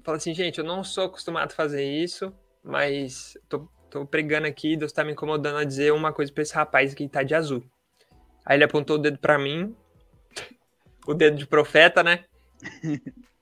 falou 0.05 0.19
assim, 0.19 0.35
gente, 0.35 0.59
eu 0.59 0.65
não 0.65 0.85
sou 0.85 1.07
acostumado 1.07 1.53
a 1.53 1.55
fazer 1.55 1.85
isso, 1.85 2.35
mas 2.63 3.39
tô, 3.49 3.67
tô 3.89 4.05
pregando 4.05 4.47
aqui, 4.47 4.77
Deus 4.77 4.93
tá 4.93 5.03
me 5.03 5.13
incomodando 5.13 5.57
a 5.57 5.65
dizer 5.65 5.91
uma 5.95 6.13
coisa 6.13 6.31
pra 6.31 6.43
esse 6.43 6.55
rapaz 6.55 6.93
que 6.93 7.09
tá 7.09 7.23
de 7.23 7.35
azul. 7.35 7.65
Aí 8.45 8.59
ele 8.59 8.65
apontou 8.65 8.97
o 8.97 8.99
dedo 8.99 9.19
para 9.19 9.39
mim, 9.39 9.75
o 11.07 11.15
dedo 11.15 11.39
de 11.39 11.47
profeta, 11.47 12.03
né? 12.03 12.27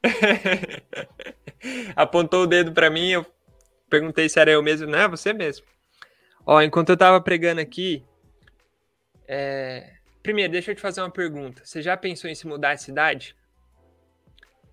apontou 1.97 2.45
o 2.45 2.47
dedo 2.47 2.73
para 2.73 2.91
mim, 2.91 3.11
eu 3.11 3.27
perguntei 3.89 4.29
se 4.29 4.39
era 4.39 4.51
eu 4.51 4.63
mesmo. 4.63 4.87
Não, 4.87 4.99
é 4.99 5.09
você 5.09 5.33
mesmo. 5.33 5.67
Ó, 6.47 6.61
enquanto 6.63 6.91
eu 6.91 6.97
tava 6.97 7.21
pregando 7.21 7.61
aqui, 7.61 8.05
é... 9.29 9.95
primeiro, 10.23 10.53
deixa 10.53 10.71
eu 10.71 10.75
te 10.75 10.81
fazer 10.81 11.01
uma 11.01 11.11
pergunta. 11.11 11.63
Você 11.65 11.83
já 11.83 11.97
pensou 11.97 12.31
em 12.31 12.35
se 12.35 12.47
mudar 12.47 12.75
de 12.75 12.83
cidade? 12.83 13.37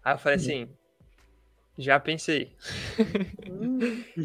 Aí 0.04 0.14
eu 0.14 0.18
falei 0.18 0.38
assim, 0.38 0.70
já 1.78 2.00
pensei. 2.00 2.56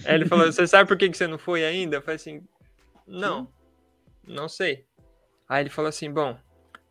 Aí 0.06 0.14
ele 0.14 0.26
falou, 0.26 0.46
você 0.46 0.66
sabe 0.66 0.88
por 0.88 0.96
que 0.96 1.12
você 1.12 1.26
não 1.26 1.38
foi 1.38 1.64
ainda? 1.64 1.96
Eu 1.96 2.02
falei 2.02 2.16
assim, 2.16 2.46
não, 3.06 3.52
não 4.26 4.48
sei. 4.48 4.86
Aí 5.48 5.62
ele 5.62 5.70
falou 5.70 5.88
assim, 5.88 6.10
bom, 6.10 6.38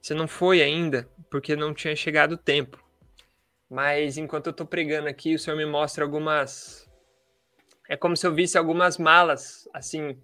você 0.01 0.13
não 0.13 0.27
foi 0.27 0.61
ainda 0.61 1.09
porque 1.29 1.55
não 1.55 1.73
tinha 1.73 1.95
chegado 1.95 2.33
o 2.33 2.37
tempo. 2.37 2.83
Mas 3.71 4.17
enquanto 4.17 4.47
eu 4.47 4.53
tô 4.53 4.65
pregando 4.65 5.07
aqui, 5.07 5.33
o 5.33 5.39
senhor 5.39 5.55
me 5.55 5.65
mostra 5.65 6.03
algumas. 6.03 6.91
É 7.87 7.95
como 7.95 8.17
se 8.17 8.27
eu 8.27 8.35
visse 8.35 8.57
algumas 8.57 8.97
malas, 8.97 9.65
assim, 9.73 10.21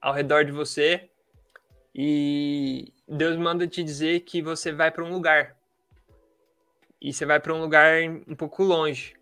ao 0.00 0.14
redor 0.14 0.44
de 0.44 0.52
você. 0.52 1.10
E 1.92 2.94
Deus 3.08 3.36
manda 3.36 3.66
te 3.66 3.82
dizer 3.82 4.20
que 4.20 4.40
você 4.40 4.70
vai 4.70 4.92
para 4.92 5.02
um 5.02 5.10
lugar. 5.10 5.56
E 7.00 7.12
você 7.12 7.26
vai 7.26 7.40
para 7.40 7.52
um 7.52 7.60
lugar 7.60 8.04
um 8.28 8.36
pouco 8.36 8.62
longe. 8.62 9.16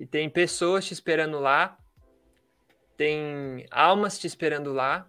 E 0.00 0.06
tem 0.06 0.30
pessoas 0.30 0.86
te 0.86 0.94
esperando 0.94 1.38
lá. 1.38 1.76
Tem 2.96 3.66
almas 3.70 4.18
te 4.18 4.26
esperando 4.26 4.72
lá. 4.72 5.06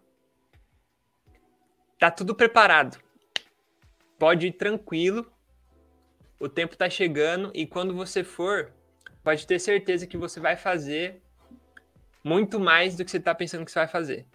Tá 1.98 2.12
tudo 2.12 2.36
preparado. 2.36 3.02
Pode 4.20 4.48
ir 4.48 4.52
tranquilo 4.52 5.33
o 6.44 6.50
tempo 6.50 6.74
está 6.74 6.90
chegando 6.90 7.52
e 7.54 7.66
quando 7.66 7.96
você 7.96 8.22
for, 8.22 8.70
pode 9.24 9.48
ter 9.48 9.60
certeza 9.60 10.06
que 10.06 10.18
você 10.18 10.42
vai 10.42 10.58
fazer 10.58 11.22
muito 12.22 12.60
mais 12.60 12.98
do 12.98 13.06
que 13.06 13.12
você 13.12 13.16
está 13.16 13.34
pensando 13.34 13.64
que 13.64 13.72
você 13.72 13.80
vai 13.80 13.88
fazer. 13.88 14.26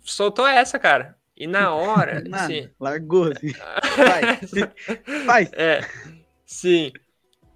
Soltou 0.00 0.46
essa, 0.46 0.78
cara. 0.78 1.14
E 1.36 1.46
na 1.46 1.72
hora. 1.76 2.22
Nada, 2.22 2.44
assim, 2.44 2.70
largou. 2.80 3.30
Assim. 3.30 3.52
Vai. 3.98 5.26
Faz. 5.26 5.52
É, 5.52 5.80
sim. 6.46 6.90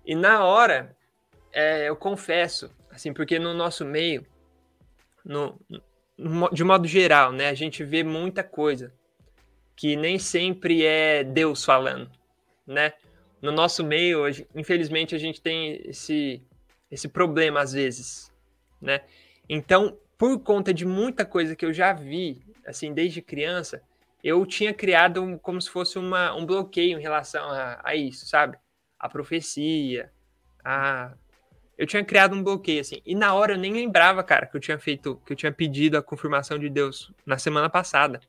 E 0.05 0.15
na 0.15 0.45
hora, 0.45 0.95
é, 1.51 1.89
eu 1.89 1.97
confesso, 1.97 2.71
assim, 2.91 3.15
porque 3.15 3.39
no 3.39 3.55
nosso 3.55 3.83
meio, 3.83 4.27
no, 5.25 5.59
no, 6.19 6.51
de 6.51 6.65
modo 6.65 6.87
geral, 6.87 7.33
né, 7.33 7.49
a 7.49 7.55
gente 7.55 7.83
vê 7.83 8.05
muita 8.05 8.45
coisa 8.45 8.93
que 9.83 9.97
nem 9.97 10.17
sempre 10.17 10.87
é 10.87 11.25
Deus 11.25 11.65
falando, 11.65 12.09
né? 12.65 12.93
No 13.41 13.51
nosso 13.51 13.83
meio, 13.83 14.23
infelizmente, 14.55 15.13
a 15.13 15.19
gente 15.19 15.43
tem 15.43 15.83
esse, 15.85 16.41
esse 16.89 17.09
problema 17.09 17.61
às 17.61 17.73
vezes, 17.73 18.33
né? 18.81 19.01
Então, 19.49 19.99
por 20.17 20.39
conta 20.39 20.73
de 20.73 20.87
muita 20.87 21.25
coisa 21.25 21.57
que 21.57 21.67
eu 21.67 21.73
já 21.73 21.93
vi, 21.93 22.47
assim, 22.65 22.95
desde 22.95 23.21
criança, 23.21 23.83
eu 24.23 24.47
tinha 24.47 24.73
criado 24.73 25.21
um, 25.21 25.37
como 25.37 25.61
se 25.61 25.69
fosse 25.69 25.99
uma, 25.99 26.33
um 26.33 26.47
bloqueio 26.47 26.97
em 26.97 27.03
relação 27.03 27.51
a, 27.51 27.81
a 27.83 27.97
isso, 27.97 28.25
sabe? 28.25 28.57
A 28.97 29.09
profecia, 29.09 30.13
a... 30.65 31.13
Eu 31.77 31.89
tinha 31.89 32.05
criado 32.05 32.37
um 32.37 32.45
bloqueio, 32.45 32.83
assim. 32.83 33.03
E 33.05 33.17
na 33.17 33.35
hora 33.35 33.55
eu 33.55 33.59
nem 33.59 33.73
lembrava, 33.73 34.23
cara, 34.23 34.47
que 34.47 34.57
eu 34.57 34.61
tinha 34.61 34.79
feito, 34.79 35.21
que 35.27 35.33
eu 35.33 35.37
tinha 35.37 35.51
pedido 35.51 35.99
a 35.99 36.03
confirmação 36.03 36.57
de 36.57 36.71
Deus 36.71 37.13
na 37.27 37.37
semana 37.37 37.69
passada. 37.69 38.21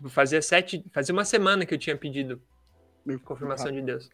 Tipo, 0.00 0.08
fazia 0.08 0.40
sete. 0.40 0.82
Fazia 0.94 1.12
uma 1.12 1.26
semana 1.26 1.66
que 1.66 1.74
eu 1.74 1.78
tinha 1.78 1.94
pedido 1.94 2.40
confirmação 3.22 3.70
de 3.70 3.82
Deus. 3.82 4.08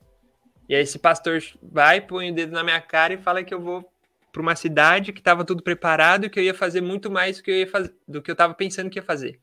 E 0.69 0.75
aí 0.75 0.83
esse 0.83 0.99
pastor 0.99 1.41
vai, 1.63 2.01
põe 2.01 2.33
o 2.33 2.35
dedo 2.35 2.51
na 2.51 2.65
minha 2.65 2.81
cara 2.81 3.15
e 3.15 3.19
fala 3.19 3.45
que 3.45 3.55
eu 3.55 3.61
vou 3.61 3.89
para 4.33 4.43
uma 4.43 4.57
cidade 4.57 5.13
que 5.13 5.21
estava 5.21 5.45
tudo 5.45 5.63
preparado 5.63 6.27
e 6.27 6.31
que 6.31 6.41
eu 6.41 6.43
ia 6.43 6.55
fazer 6.55 6.81
muito 6.81 7.09
mais 7.09 7.37
do 7.37 7.43
que 7.45 7.51
eu 7.53 7.55
ia 7.55 7.67
fazer, 7.69 7.95
do 8.07 8.21
que 8.21 8.31
eu 8.31 8.33
estava 8.33 8.53
pensando 8.53 8.91
que 8.91 8.99
ia 8.99 9.03
fazer. 9.03 9.39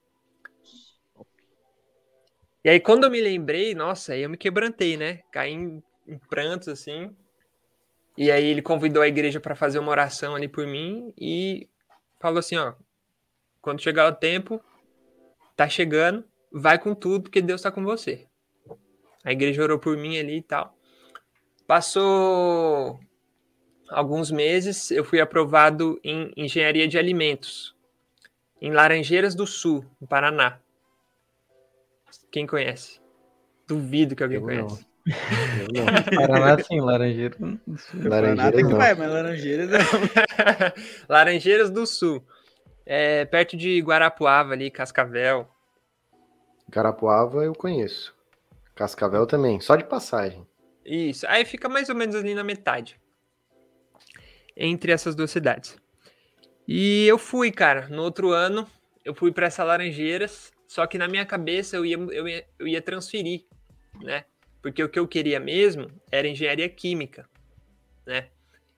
E 2.62 2.70
aí 2.70 2.80
quando 2.80 3.06
eu 3.06 3.10
me 3.10 3.22
lembrei, 3.22 3.74
nossa, 3.74 4.14
aí 4.14 4.24
eu 4.24 4.30
me 4.30 4.38
quebrantei, 4.38 4.98
né? 4.98 5.22
Caí 5.32 5.54
em, 5.54 5.82
em 6.06 6.18
prantos 6.18 6.68
assim. 6.68 7.16
E 8.18 8.30
aí 8.30 8.46
ele 8.46 8.62
convidou 8.62 9.02
a 9.02 9.08
igreja 9.08 9.40
para 9.40 9.56
fazer 9.56 9.80
uma 9.80 9.92
oração 9.92 10.36
ali 10.36 10.50
por 10.50 10.68
mim 10.68 11.14
e 11.18 11.70
falou 12.20 12.40
assim, 12.40 12.58
ó, 12.58 12.74
quando 13.62 13.82
chegar 13.82 14.08
o 14.08 14.16
tempo, 14.16 14.62
tá 15.56 15.70
chegando, 15.70 16.24
vai 16.54 16.78
com 16.78 16.94
tudo, 16.94 17.24
porque 17.24 17.42
Deus 17.42 17.60
está 17.60 17.72
com 17.72 17.84
você. 17.84 18.28
A 19.24 19.32
igreja 19.32 19.64
orou 19.64 19.80
por 19.80 19.98
mim 19.98 20.18
ali 20.18 20.38
e 20.38 20.42
tal. 20.42 20.78
Passou 21.66 23.00
alguns 23.90 24.30
meses, 24.30 24.92
eu 24.92 25.04
fui 25.04 25.20
aprovado 25.20 26.00
em 26.04 26.32
engenharia 26.36 26.88
de 26.88 26.98
alimentos, 26.98 27.76
em 28.62 28.72
Laranjeiras 28.72 29.34
do 29.34 29.48
Sul, 29.48 29.86
no 30.00 30.08
Paraná. 30.08 30.60
Quem 32.32 32.46
conhece? 32.46 33.00
Duvido 33.68 34.16
que 34.16 34.24
alguém 34.24 34.38
eu 34.38 34.44
conhece. 34.44 34.86
Não. 35.74 35.86
Paraná 36.28 36.64
sim, 36.64 36.82
Laranjeiras 36.82 37.38
do 37.38 37.78
Sul. 37.78 38.10
Laranjeiras 38.10 38.64
não. 38.64 38.78
Vai, 38.78 38.96
mas 38.96 39.12
Laranjeiras 39.12 39.70
não. 39.70 39.80
Laranjeiras 41.10 41.70
do 41.70 41.86
Sul. 41.86 42.24
É, 42.86 43.24
perto 43.26 43.56
de 43.56 43.80
Guarapuava 43.82 44.54
ali, 44.54 44.70
Cascavel. 44.70 45.48
Carapuava 46.74 47.46
eu 47.46 47.53
conheço. 47.53 48.15
Cascavel 48.74 49.27
também, 49.27 49.62
só 49.62 49.75
de 49.75 49.84
passagem. 49.84 50.48
Isso, 50.84 51.24
aí 51.27 51.46
fica 51.46 51.70
mais 51.70 51.88
ou 51.88 51.94
menos 51.94 52.15
ali 52.15 52.34
na 52.34 52.44
metade. 52.44 53.00
Entre 54.58 54.92
essas 54.92 55.13
duas 55.13 55.30
cidades. 55.30 55.77
E 56.68 57.06
eu 57.06 57.20
fui, 57.20 57.51
cara, 57.51 57.88
no 57.89 58.01
outro 58.01 58.32
ano, 58.32 58.68
eu 59.06 59.13
fui 59.13 59.32
para 59.32 59.46
essas 59.46 59.68
Laranjeiras, 59.68 60.51
só 60.68 60.88
que 60.88 60.98
na 60.98 61.08
minha 61.08 61.24
cabeça 61.27 61.75
eu 61.75 61.86
ia, 61.86 61.96
eu, 61.96 62.27
ia, 62.27 62.48
eu 62.58 62.68
ia 62.68 62.82
transferir, 62.82 63.46
né? 64.01 64.25
Porque 64.60 64.84
o 64.84 64.89
que 64.89 64.98
eu 64.98 65.08
queria 65.08 65.39
mesmo 65.39 65.92
era 66.12 66.27
engenharia 66.27 66.68
química, 66.68 67.30
né? 68.03 68.30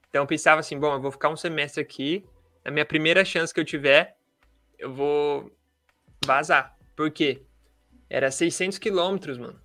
Então 0.09 0.23
eu 0.23 0.27
pensava 0.27 0.59
assim, 0.59 0.77
bom, 0.77 0.95
eu 0.95 1.01
vou 1.01 1.11
ficar 1.11 1.29
um 1.29 1.37
semestre 1.37 1.81
aqui, 1.81 2.25
na 2.65 2.71
minha 2.71 2.85
primeira 2.85 3.23
chance 3.23 3.53
que 3.53 3.59
eu 3.59 3.65
tiver, 3.65 4.17
eu 4.77 4.93
vou 4.93 5.49
vazar. 6.25 6.77
Por 6.93 7.09
quê? 7.09 7.44
Era 8.09 8.31
600 8.31 8.77
quilômetros, 8.77 9.37
mano. 9.37 9.59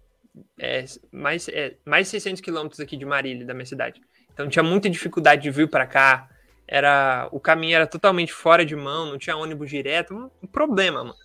É, 0.59 0.85
mais, 1.11 1.49
é, 1.49 1.77
mais 1.85 2.09
600 2.09 2.41
quilômetros 2.41 2.81
aqui 2.81 2.97
de 2.97 3.05
Marília, 3.05 3.47
da 3.47 3.55
minha 3.55 3.67
cidade. 3.67 4.01
Então 4.33 4.49
tinha 4.49 4.63
muita 4.63 4.89
dificuldade 4.89 5.43
de 5.43 5.51
vir 5.51 5.69
para 5.69 5.87
cá. 5.87 6.29
Era, 6.67 7.29
o 7.33 7.41
caminho 7.41 7.75
era 7.75 7.87
totalmente 7.87 8.33
fora 8.33 8.65
de 8.65 8.77
mão, 8.77 9.07
não 9.07 9.19
tinha 9.19 9.37
ônibus 9.37 9.69
direto. 9.69 10.15
Um, 10.15 10.31
um 10.43 10.47
problema, 10.47 11.05
mano. 11.05 11.19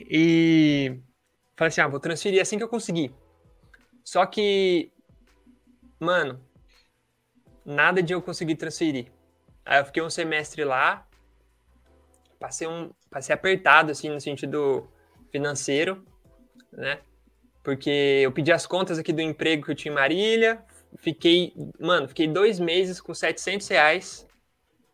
E 0.00 1.00
falei 1.56 1.68
assim: 1.68 1.80
ah, 1.80 1.88
vou 1.88 2.00
transferir 2.00 2.40
assim 2.40 2.58
que 2.58 2.64
eu 2.64 2.68
conseguir. 2.68 3.12
Só 4.04 4.24
que, 4.26 4.90
mano, 6.00 6.40
nada 7.64 8.02
de 8.02 8.12
eu 8.12 8.22
conseguir 8.22 8.56
transferir. 8.56 9.06
Aí 9.64 9.80
eu 9.80 9.84
fiquei 9.84 10.02
um 10.02 10.10
semestre 10.10 10.64
lá, 10.64 11.06
passei 12.40 12.66
um, 12.66 12.90
passei 13.10 13.34
apertado 13.34 13.92
assim 13.92 14.08
no 14.08 14.20
sentido 14.20 14.88
financeiro. 15.30 16.04
né? 16.72 17.00
Porque 17.62 17.90
eu 18.22 18.32
pedi 18.32 18.52
as 18.52 18.66
contas 18.66 18.98
aqui 18.98 19.12
do 19.12 19.20
emprego 19.20 19.64
que 19.64 19.70
eu 19.70 19.74
tinha 19.74 19.92
em 19.92 19.94
Marília, 19.94 20.64
fiquei, 20.96 21.52
mano, 21.78 22.08
fiquei 22.08 22.26
dois 22.26 22.58
meses 22.58 23.00
com 23.00 23.12
700 23.12 23.68
reais 23.68 24.26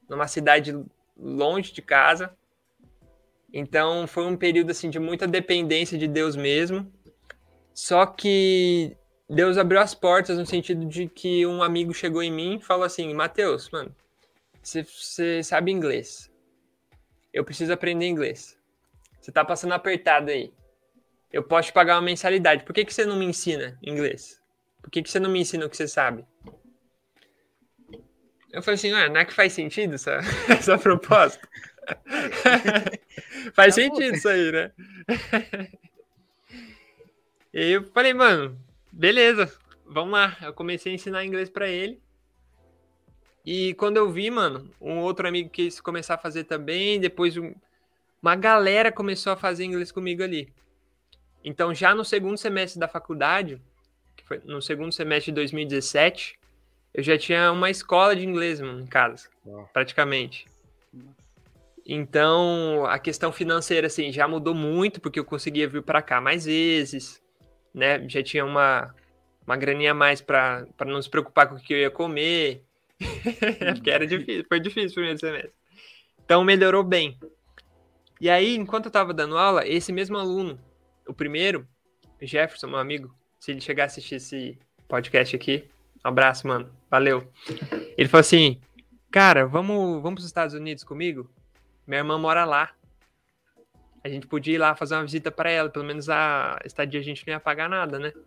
numa 0.09 0.27
cidade 0.27 0.75
longe 1.17 1.73
de 1.73 1.83
casa. 1.83 2.35
Então 3.53 4.07
foi 4.07 4.27
um 4.27 4.37
período 4.37 4.71
assim 4.71 4.91
de 4.91 4.99
muita 4.99 5.27
dependência 5.27 5.97
de 5.97 6.09
Deus 6.09 6.35
mesmo. 6.35 6.93
Só 7.73 8.07
que 8.07 8.97
Deus 9.29 9.57
abriu 9.57 9.81
as 9.81 9.95
portas 9.95 10.39
no 10.39 10.47
sentido 10.47 10.85
de 10.85 11.09
que 11.09 11.47
um 11.47 11.63
amigo 11.63 11.95
chegou 11.95 12.23
em 12.23 12.33
mim 12.33 12.57
e 12.57 12.61
falou 12.61 12.85
assim: 12.85 13.15
Mateus, 13.15 13.71
mano, 13.71 13.95
você 14.63 15.43
sabe 15.43 15.71
inglês. 15.71 16.31
Eu 17.33 17.45
preciso 17.45 17.73
aprender 17.73 18.07
inglês. 18.07 18.59
Você 19.25 19.33
tá 19.33 19.43
passando 19.43 19.73
apertado 19.73 20.31
aí. 20.31 20.53
Eu 21.33 21.43
posso 21.43 21.69
te 21.69 21.73
pagar 21.73 21.95
uma 21.95 22.03
mensalidade. 22.03 22.63
Por 22.63 22.75
que, 22.75 22.85
que 22.85 22.93
você 22.93 23.07
não 23.07 23.17
me 23.17 23.25
ensina 23.25 23.79
inglês? 23.83 24.39
Por 24.83 24.91
que, 24.91 25.03
que 25.03 25.11
você 25.11 25.19
não 25.19 25.31
me 25.31 25.41
ensina 25.41 25.65
o 25.65 25.71
que 25.71 25.79
você 25.79 25.89
sabe? 25.89 26.27
Eu 28.53 28.63
falei 28.63 28.75
assim, 28.75 28.93
ah, 28.93 29.09
não 29.09 29.17
é 29.17 29.25
que 29.25 29.33
faz 29.33 29.55
sentido 29.55 29.95
essa, 29.95 30.21
essa 30.47 30.77
proposta? 30.77 31.41
faz 33.55 33.75
sentido 33.77 34.15
isso 34.15 34.29
aí, 34.29 34.53
né? 34.53 34.73
e 37.51 37.71
eu 37.71 37.85
falei, 37.95 38.13
mano, 38.13 38.61
beleza, 38.93 39.51
vamos 39.87 40.13
lá. 40.13 40.37
Eu 40.43 40.53
comecei 40.53 40.93
a 40.93 40.95
ensinar 40.97 41.25
inglês 41.25 41.49
para 41.49 41.67
ele. 41.67 41.99
E 43.43 43.73
quando 43.75 43.97
eu 43.97 44.13
vi, 44.13 44.31
mano, 44.31 44.71
um 44.79 44.99
outro 44.99 45.27
amigo 45.27 45.49
quis 45.49 45.81
começar 45.81 46.17
a 46.17 46.19
fazer 46.19 46.45
também, 46.45 47.01
depois 47.01 47.39
um, 47.39 47.55
uma 48.25 48.37
galera 48.37 48.91
começou 48.91 49.35
a 49.35 49.37
fazer 49.37 49.65
inglês 49.65 49.93
comigo 49.93 50.23
ali. 50.23 50.51
Então, 51.45 51.75
já 51.75 51.95
no 51.95 52.03
segundo 52.07 52.39
semestre 52.39 52.81
da 52.81 52.89
faculdade, 52.89 53.61
que 54.17 54.25
foi 54.25 54.41
no 54.47 54.63
segundo 54.63 54.93
semestre 54.93 55.31
de 55.31 55.35
2017, 55.35 56.39
eu 56.95 57.03
já 57.03 57.19
tinha 57.19 57.53
uma 57.53 57.69
escola 57.69 58.17
de 58.17 58.25
inglês 58.25 58.63
mano, 58.63 58.81
em 58.81 58.87
casa, 58.87 59.29
praticamente. 59.75 60.47
Então, 61.85 62.87
a 62.87 62.99
questão 62.99 63.31
financeira, 63.31 63.89
assim, 63.89 64.11
já 64.11 64.27
mudou 64.27 64.55
muito, 64.55 65.03
porque 65.03 65.21
eu 65.21 65.25
conseguia 65.25 65.69
vir 65.69 65.83
para 65.83 66.01
cá 66.01 66.19
mais 66.19 66.47
vezes, 66.47 67.23
né? 67.75 68.09
Já 68.09 68.23
tinha 68.23 68.47
uma, 68.47 68.95
uma 69.47 69.55
graninha 69.55 69.91
a 69.91 69.95
mais 69.95 70.23
para 70.23 70.67
não 70.87 71.03
se 71.03 71.11
preocupar 71.11 71.47
com 71.47 71.57
o 71.57 71.61
que 71.61 71.75
eu 71.75 71.79
ia 71.79 71.91
comer. 71.91 72.63
porque 73.75 73.91
era 73.91 74.07
difícil, 74.07 74.47
foi 74.49 74.61
difícil 74.61 74.93
o 74.93 74.95
primeiro 74.95 75.19
semestre. 75.19 75.53
Então, 76.25 76.43
melhorou 76.43 76.83
bem. 76.83 77.19
E 78.21 78.31
aí, 78.31 78.57
enquanto 78.57 78.87
eu 78.87 78.91
estava 78.91 79.13
dando 79.13 79.37
aula, 79.37 79.67
esse 79.67 79.93
mesmo 79.93 80.17
aluno, 80.17 80.59
o 81.07 81.13
primeiro, 81.13 81.67
Jefferson, 82.21 82.69
meu 82.69 82.79
amigo, 82.79 83.15
se 83.39 83.51
ele 83.51 83.61
chegar 83.61 83.85
a 83.85 83.87
assistir 83.87 84.17
esse 84.17 84.59
podcast 84.89 85.35
aqui, 85.35 85.69
um 86.05 86.09
abraço, 86.09 86.47
mano. 86.47 86.71
Valeu. 86.91 87.27
Ele 87.97 88.09
falou 88.09 88.21
assim: 88.21 88.61
Cara, 89.11 89.47
vamos, 89.47 90.03
vamos 90.03 90.15
para 90.15 90.21
os 90.21 90.27
Estados 90.27 90.55
Unidos 90.55 90.85
comigo? 90.85 91.31
Minha 91.87 92.01
irmã 92.01 92.19
mora 92.19 92.45
lá. 92.45 92.73
A 94.03 94.09
gente 94.09 94.27
podia 94.27 94.55
ir 94.55 94.59
lá 94.59 94.75
fazer 94.75 94.95
uma 94.95 95.05
visita 95.05 95.31
para 95.31 95.51
ela. 95.51 95.71
Pelo 95.71 95.85
menos 95.85 96.09
a 96.11 96.59
estadia 96.65 97.01
a 97.01 97.03
gente 97.03 97.27
não 97.27 97.33
ia 97.33 97.41
pagar 97.41 97.69
nada, 97.69 97.99
né? 97.99 98.13
Eu 98.15 98.23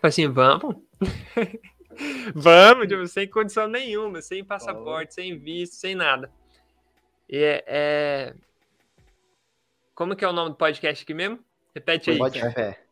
falei 0.00 0.08
assim: 0.08 0.28
Vamos. 0.28 0.76
vamos, 2.34 2.88
tipo, 2.88 3.06
sem 3.06 3.28
condição 3.28 3.68
nenhuma, 3.68 4.20
sem 4.22 4.44
passaporte, 4.44 5.14
sem 5.14 5.38
visto, 5.38 5.74
sem 5.74 5.94
nada. 5.94 6.30
E 7.28 7.36
é, 7.36 7.64
é, 7.66 8.34
Como 10.02 10.16
que 10.16 10.24
é 10.24 10.28
o 10.28 10.32
nome 10.32 10.50
do 10.50 10.56
podcast 10.56 11.04
aqui 11.04 11.14
mesmo? 11.14 11.38
Repete 11.72 12.10
aí. 12.10 12.18
Pode 12.18 12.40
fé. 12.40 12.84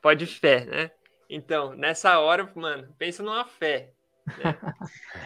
Pode 0.00 0.24
fé, 0.24 0.64
né? 0.64 0.90
Então, 1.28 1.74
nessa 1.74 2.20
hora, 2.20 2.48
mano, 2.54 2.94
pensa 2.96 3.24
numa 3.24 3.44
fé. 3.44 3.92
Né? 4.24 4.56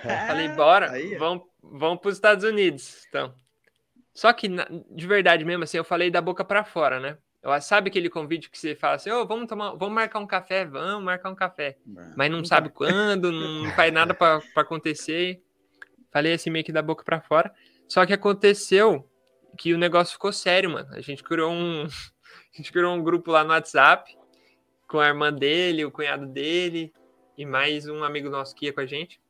Falei, 0.27 0.49
bora, 0.49 0.91
aí, 0.91 1.17
vamos, 1.17 1.45
vamos 1.62 2.01
para 2.01 2.09
os 2.09 2.14
Estados 2.14 2.45
Unidos. 2.45 3.05
Então. 3.11 3.35
Só 4.14 4.33
que, 4.33 4.49
de 4.49 5.07
verdade 5.07 5.45
mesmo, 5.45 5.64
assim, 5.64 5.77
eu 5.77 5.85
falei 5.85 6.11
da 6.11 6.23
boca 6.23 6.43
para 6.43 6.64
fora, 6.64 6.99
né? 6.99 7.19
Eu, 7.43 7.61
sabe 7.61 7.91
aquele 7.91 8.09
convite 8.09 8.49
que 8.49 8.59
você 8.59 8.75
fala 8.75 8.95
assim, 8.95 9.11
oh, 9.11 9.27
vamos 9.27 9.49
tomar, 9.49 9.73
vamos 9.73 9.95
marcar 9.95 10.21
um 10.21 10.27
café, 10.27 10.64
vamos 10.64 11.05
marcar 11.05 11.29
um 11.29 11.37
café. 11.37 11.77
Mas 12.17 12.31
não 12.31 12.43
sabe 12.43 12.71
quando, 12.71 13.31
não 13.31 13.71
faz 13.73 13.93
nada 13.93 14.14
para 14.14 14.41
acontecer. 14.57 15.43
Falei 16.11 16.33
assim, 16.33 16.49
meio 16.49 16.64
que 16.64 16.73
da 16.73 16.81
boca 16.81 17.05
para 17.05 17.21
fora. 17.21 17.53
Só 17.87 18.07
que 18.07 18.14
aconteceu 18.14 19.07
que 19.57 19.73
o 19.73 19.79
negócio 19.79 20.13
ficou 20.13 20.33
sério, 20.33 20.71
mano. 20.71 20.89
A 20.93 21.01
gente 21.01 21.23
criou 21.23 21.51
um, 21.51 21.85
a 22.55 22.57
gente 22.57 22.73
criou 22.73 22.95
um 22.95 23.03
grupo 23.03 23.31
lá 23.31 23.45
no 23.45 23.51
WhatsApp 23.51 24.17
com 24.87 24.99
a 24.99 25.07
irmã 25.07 25.33
dele, 25.33 25.85
o 25.85 25.91
cunhado 25.91 26.27
dele 26.27 26.93
e 27.37 27.45
mais 27.47 27.87
um 27.87 28.03
amigo 28.03 28.29
nosso 28.29 28.55
que 28.55 28.67
ia 28.67 28.73
com 28.73 28.81
a 28.81 28.87
gente. 28.87 29.21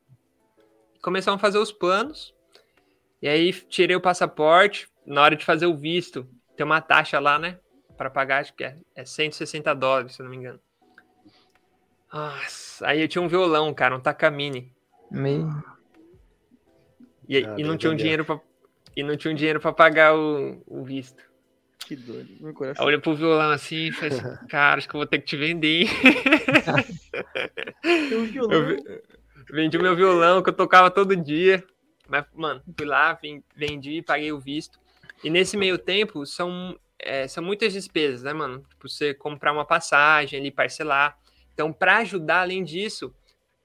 Começamos 1.03 1.39
a 1.39 1.41
fazer 1.41 1.59
os 1.59 1.71
planos. 1.71 2.35
E 3.21 3.29
aí 3.29 3.53
tirei 3.53 3.97
o 3.97 4.01
passaporte. 4.01 4.89
Na 5.05 5.23
hora 5.23 5.37
de 5.37 5.45
fazer 5.45 5.67
o 5.67 5.77
visto, 5.77 6.29
tem 6.57 6.65
uma 6.65 6.81
taxa 6.81 7.19
lá, 7.19 7.39
né? 7.39 7.59
Para 7.97 8.11
pagar, 8.11 8.41
acho 8.41 8.55
que 8.55 8.63
é, 8.63 8.77
é 8.95 9.05
160 9.05 9.75
dólares, 9.75 10.15
se 10.15 10.21
eu 10.21 10.25
não 10.25 10.31
me 10.31 10.37
engano. 10.37 10.61
Nossa, 12.13 12.87
aí 12.87 13.01
eu 13.01 13.09
tinha 13.09 13.23
um 13.23 13.29
violão, 13.29 13.73
cara, 13.75 13.97
um 13.97 14.01
Takamine. 14.01 14.73
Meio. 15.11 15.63
E, 17.29 17.45
ah, 17.45 17.55
e 17.59 17.63
não 17.63 17.77
tinha 17.77 17.93
um 17.93 17.97
dinheiro 17.97 18.25
para 18.25 18.41
e 18.99 19.03
não 19.05 19.17
tinha 19.17 19.33
um 19.33 19.35
dinheiro 19.37 19.61
para 19.61 19.73
pagar 19.73 20.17
o, 20.17 20.61
o 20.67 20.83
visto. 20.83 21.23
Que 21.79 21.95
doido. 21.95 22.31
Meu 22.41 22.53
coração. 22.53 22.85
Olha 22.85 23.01
pro 23.01 23.15
violão 23.15 23.53
assim 23.53 23.87
e 23.87 23.93
falei 23.93 24.19
assim, 24.19 24.37
cara, 24.51 24.79
acho 24.79 24.89
que 24.89 24.97
eu 24.97 24.99
vou 24.99 25.07
ter 25.07 25.21
que 25.21 25.27
te 25.27 25.37
vender. 25.37 25.87
Um 28.13 28.25
violão. 28.27 28.71
Eu 28.71 29.05
vendi 29.53 29.79
o 29.79 29.81
meu 29.81 29.95
violão 29.95 30.43
que 30.43 30.51
eu 30.51 30.53
tocava 30.53 30.91
todo 30.91 31.15
dia. 31.15 31.63
Mas, 32.09 32.25
mano, 32.35 32.61
fui 32.77 32.87
lá, 32.89 33.17
vendi, 33.55 34.03
paguei 34.03 34.33
o 34.33 34.41
visto. 34.41 34.81
E 35.23 35.31
nesse 35.31 35.57
meio 35.57 35.79
tempo, 35.79 36.27
são, 36.27 36.77
é, 36.99 37.29
são 37.29 37.45
muitas 37.45 37.73
despesas, 37.73 38.25
né, 38.25 38.33
mano? 38.33 38.65
Tipo, 38.69 38.89
você 38.89 39.15
comprar 39.15 39.53
uma 39.53 39.65
passagem 39.65 40.41
ali, 40.41 40.51
parcelar. 40.51 41.17
Então, 41.55 41.73
para 41.73 41.99
ajudar, 41.99 42.41
além 42.41 42.65
disso, 42.65 43.15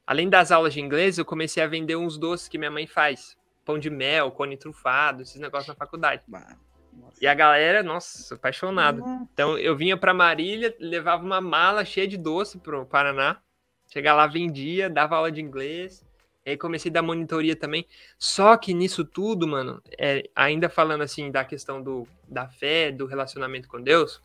além 0.06 0.30
das 0.30 0.52
aulas 0.52 0.76
de 0.76 0.80
inglês, 0.80 1.18
eu 1.18 1.26
comecei 1.26 1.64
a 1.64 1.68
vender 1.68 1.96
uns 1.96 2.20
doces 2.20 2.48
que 2.48 2.60
minha 2.60 2.70
mãe 2.70 2.86
faz. 2.86 3.36
Pão 3.66 3.80
de 3.80 3.90
mel, 3.90 4.32
cone 4.32 4.58
trufado, 4.58 5.22
esses 5.22 5.40
negócios 5.40 5.68
na 5.68 5.76
faculdade. 5.76 6.24
Mano. 6.28 6.58
Nossa. 6.92 7.18
E 7.22 7.28
a 7.28 7.34
galera, 7.34 7.82
nossa, 7.82 8.36
apaixonado. 8.36 9.02
Uhum. 9.02 9.28
Então 9.34 9.58
eu 9.58 9.76
vinha 9.76 9.98
para 9.98 10.14
Marília, 10.14 10.76
levava 10.80 11.24
uma 11.24 11.42
mala 11.42 11.84
cheia 11.86 12.08
de 12.08 12.18
doce 12.18 12.60
pro 12.60 12.86
Paraná. 12.86 13.40
Chegar 13.88 14.14
lá, 14.16 14.28
vendia, 14.28 14.90
dava 14.90 15.16
aula 15.16 15.32
de 15.32 15.42
inglês. 15.42 16.06
Aí 16.46 16.58
comecei 16.58 16.90
a 16.90 16.94
dar 16.94 17.02
monitoria 17.02 17.56
também. 17.56 17.88
Só 18.18 18.58
que 18.58 18.74
nisso 18.74 19.06
tudo, 19.06 19.48
mano, 19.48 19.82
é, 19.98 20.30
ainda 20.36 20.68
falando 20.68 21.02
assim 21.02 21.32
da 21.32 21.46
questão 21.46 21.82
do, 21.82 22.08
da 22.28 22.48
fé, 22.48 22.92
do 22.92 23.06
relacionamento 23.06 23.68
com 23.70 23.82
Deus, 23.82 24.22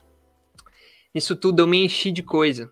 nisso 1.15 1.37
tudo 1.37 1.63
eu 1.63 1.67
me 1.67 1.85
enchi 1.85 2.11
de 2.11 2.23
coisa. 2.23 2.71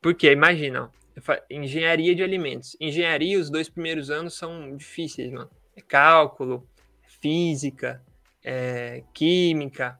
Porque, 0.00 0.32
imagina, 0.32 0.90
engenharia 1.50 2.14
de 2.14 2.22
alimentos. 2.22 2.76
Engenharia, 2.80 3.38
os 3.38 3.50
dois 3.50 3.68
primeiros 3.68 4.10
anos 4.10 4.34
são 4.34 4.76
difíceis, 4.76 5.30
mano. 5.30 5.50
É 5.76 5.80
cálculo, 5.80 6.68
física, 7.20 8.02
é, 8.42 9.02
química. 9.12 9.98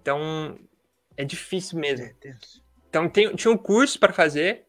Então, 0.00 0.58
é 1.16 1.24
difícil 1.24 1.78
mesmo. 1.78 2.06
É 2.06 2.36
então, 2.88 3.08
tem, 3.08 3.34
tinha 3.34 3.52
um 3.52 3.56
curso 3.56 3.98
para 3.98 4.12
fazer, 4.12 4.64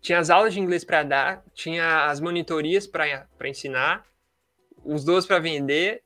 tinha 0.00 0.18
as 0.18 0.30
aulas 0.30 0.54
de 0.54 0.60
inglês 0.60 0.84
para 0.84 1.02
dar, 1.02 1.44
tinha 1.54 2.06
as 2.06 2.20
monitorias 2.20 2.86
para 2.86 3.48
ensinar, 3.48 4.06
os 4.84 5.04
dois 5.04 5.26
para 5.26 5.38
vender. 5.38 6.02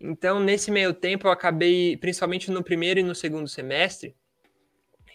Então, 0.00 0.40
nesse 0.40 0.70
meio 0.70 0.92
tempo, 0.92 1.26
eu 1.26 1.30
acabei, 1.30 1.96
principalmente 1.96 2.50
no 2.50 2.62
primeiro 2.62 3.00
e 3.00 3.02
no 3.02 3.14
segundo 3.14 3.48
semestre, 3.48 4.14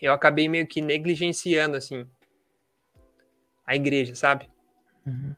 eu 0.01 0.13
acabei 0.13 0.49
meio 0.49 0.65
que 0.65 0.81
negligenciando, 0.81 1.77
assim, 1.77 2.07
a 3.71 3.75
igreja, 3.75 4.13
sabe? 4.15 4.49
Uhum. 5.05 5.33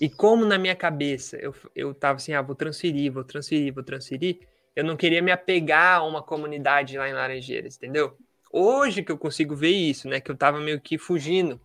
E 0.00 0.08
como 0.08 0.44
na 0.44 0.58
minha 0.58 0.74
cabeça 0.74 1.36
eu, 1.36 1.54
eu 1.74 1.94
tava 1.94 2.16
assim, 2.16 2.32
ah, 2.32 2.42
vou 2.42 2.54
transferir, 2.54 3.12
vou 3.12 3.22
transferir, 3.22 3.72
vou 3.72 3.84
transferir, 3.84 4.38
eu 4.74 4.82
não 4.82 4.96
queria 4.96 5.22
me 5.22 5.30
apegar 5.30 5.98
a 5.98 6.02
uma 6.02 6.22
comunidade 6.22 6.96
lá 6.96 7.08
em 7.08 7.12
Laranjeiras, 7.12 7.76
entendeu? 7.76 8.16
Hoje 8.50 9.02
que 9.02 9.12
eu 9.12 9.18
consigo 9.18 9.54
ver 9.54 9.70
isso, 9.70 10.08
né? 10.08 10.20
Que 10.20 10.30
eu 10.30 10.36
tava 10.36 10.60
meio 10.60 10.80
que 10.80 10.96
fugindo 10.96 11.60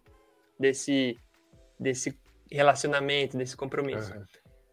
desse, 0.59 1.17
desse 1.79 2.17
relacionamento, 2.51 3.37
desse 3.37 3.55
compromisso. 3.55 4.13
Uhum. 4.13 4.23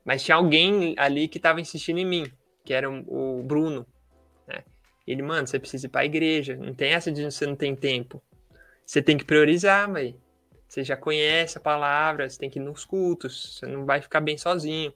Mas 0.05 0.23
tinha 0.23 0.37
alguém 0.37 0.95
ali 0.99 1.29
que 1.29 1.39
tava 1.39 1.61
insistindo 1.61 1.99
em 1.99 2.07
mim, 2.07 2.27
que 2.65 2.75
era 2.75 2.91
o 2.91 3.43
Bruno, 3.43 3.87
né? 4.47 4.65
Ele, 5.07 5.23
mano, 5.23 5.47
você 5.47 5.59
precisa 5.59 5.87
ir 5.87 5.91
pra 5.91 6.05
igreja, 6.05 6.57
não 6.57 6.75
tem 6.75 6.93
essa 6.93 7.13
de 7.13 7.25
você 7.25 7.47
não 7.47 7.55
tem 7.55 7.77
tempo. 7.77 8.21
Você 8.85 9.01
tem 9.01 9.17
que 9.17 9.25
priorizar, 9.25 9.91
velho. 9.93 10.15
Você 10.69 10.83
já 10.85 10.97
conhece 10.97 11.59
a 11.59 11.61
palavra, 11.61 12.29
você 12.29 12.39
tem 12.39 12.51
que 12.51 12.59
ir 12.59 12.63
nos 12.63 12.85
cultos, 12.85 13.59
você 13.59 13.67
não 13.67 13.85
vai 13.85 14.01
ficar 14.01 14.21
bem 14.21 14.37
sozinho. 14.37 14.93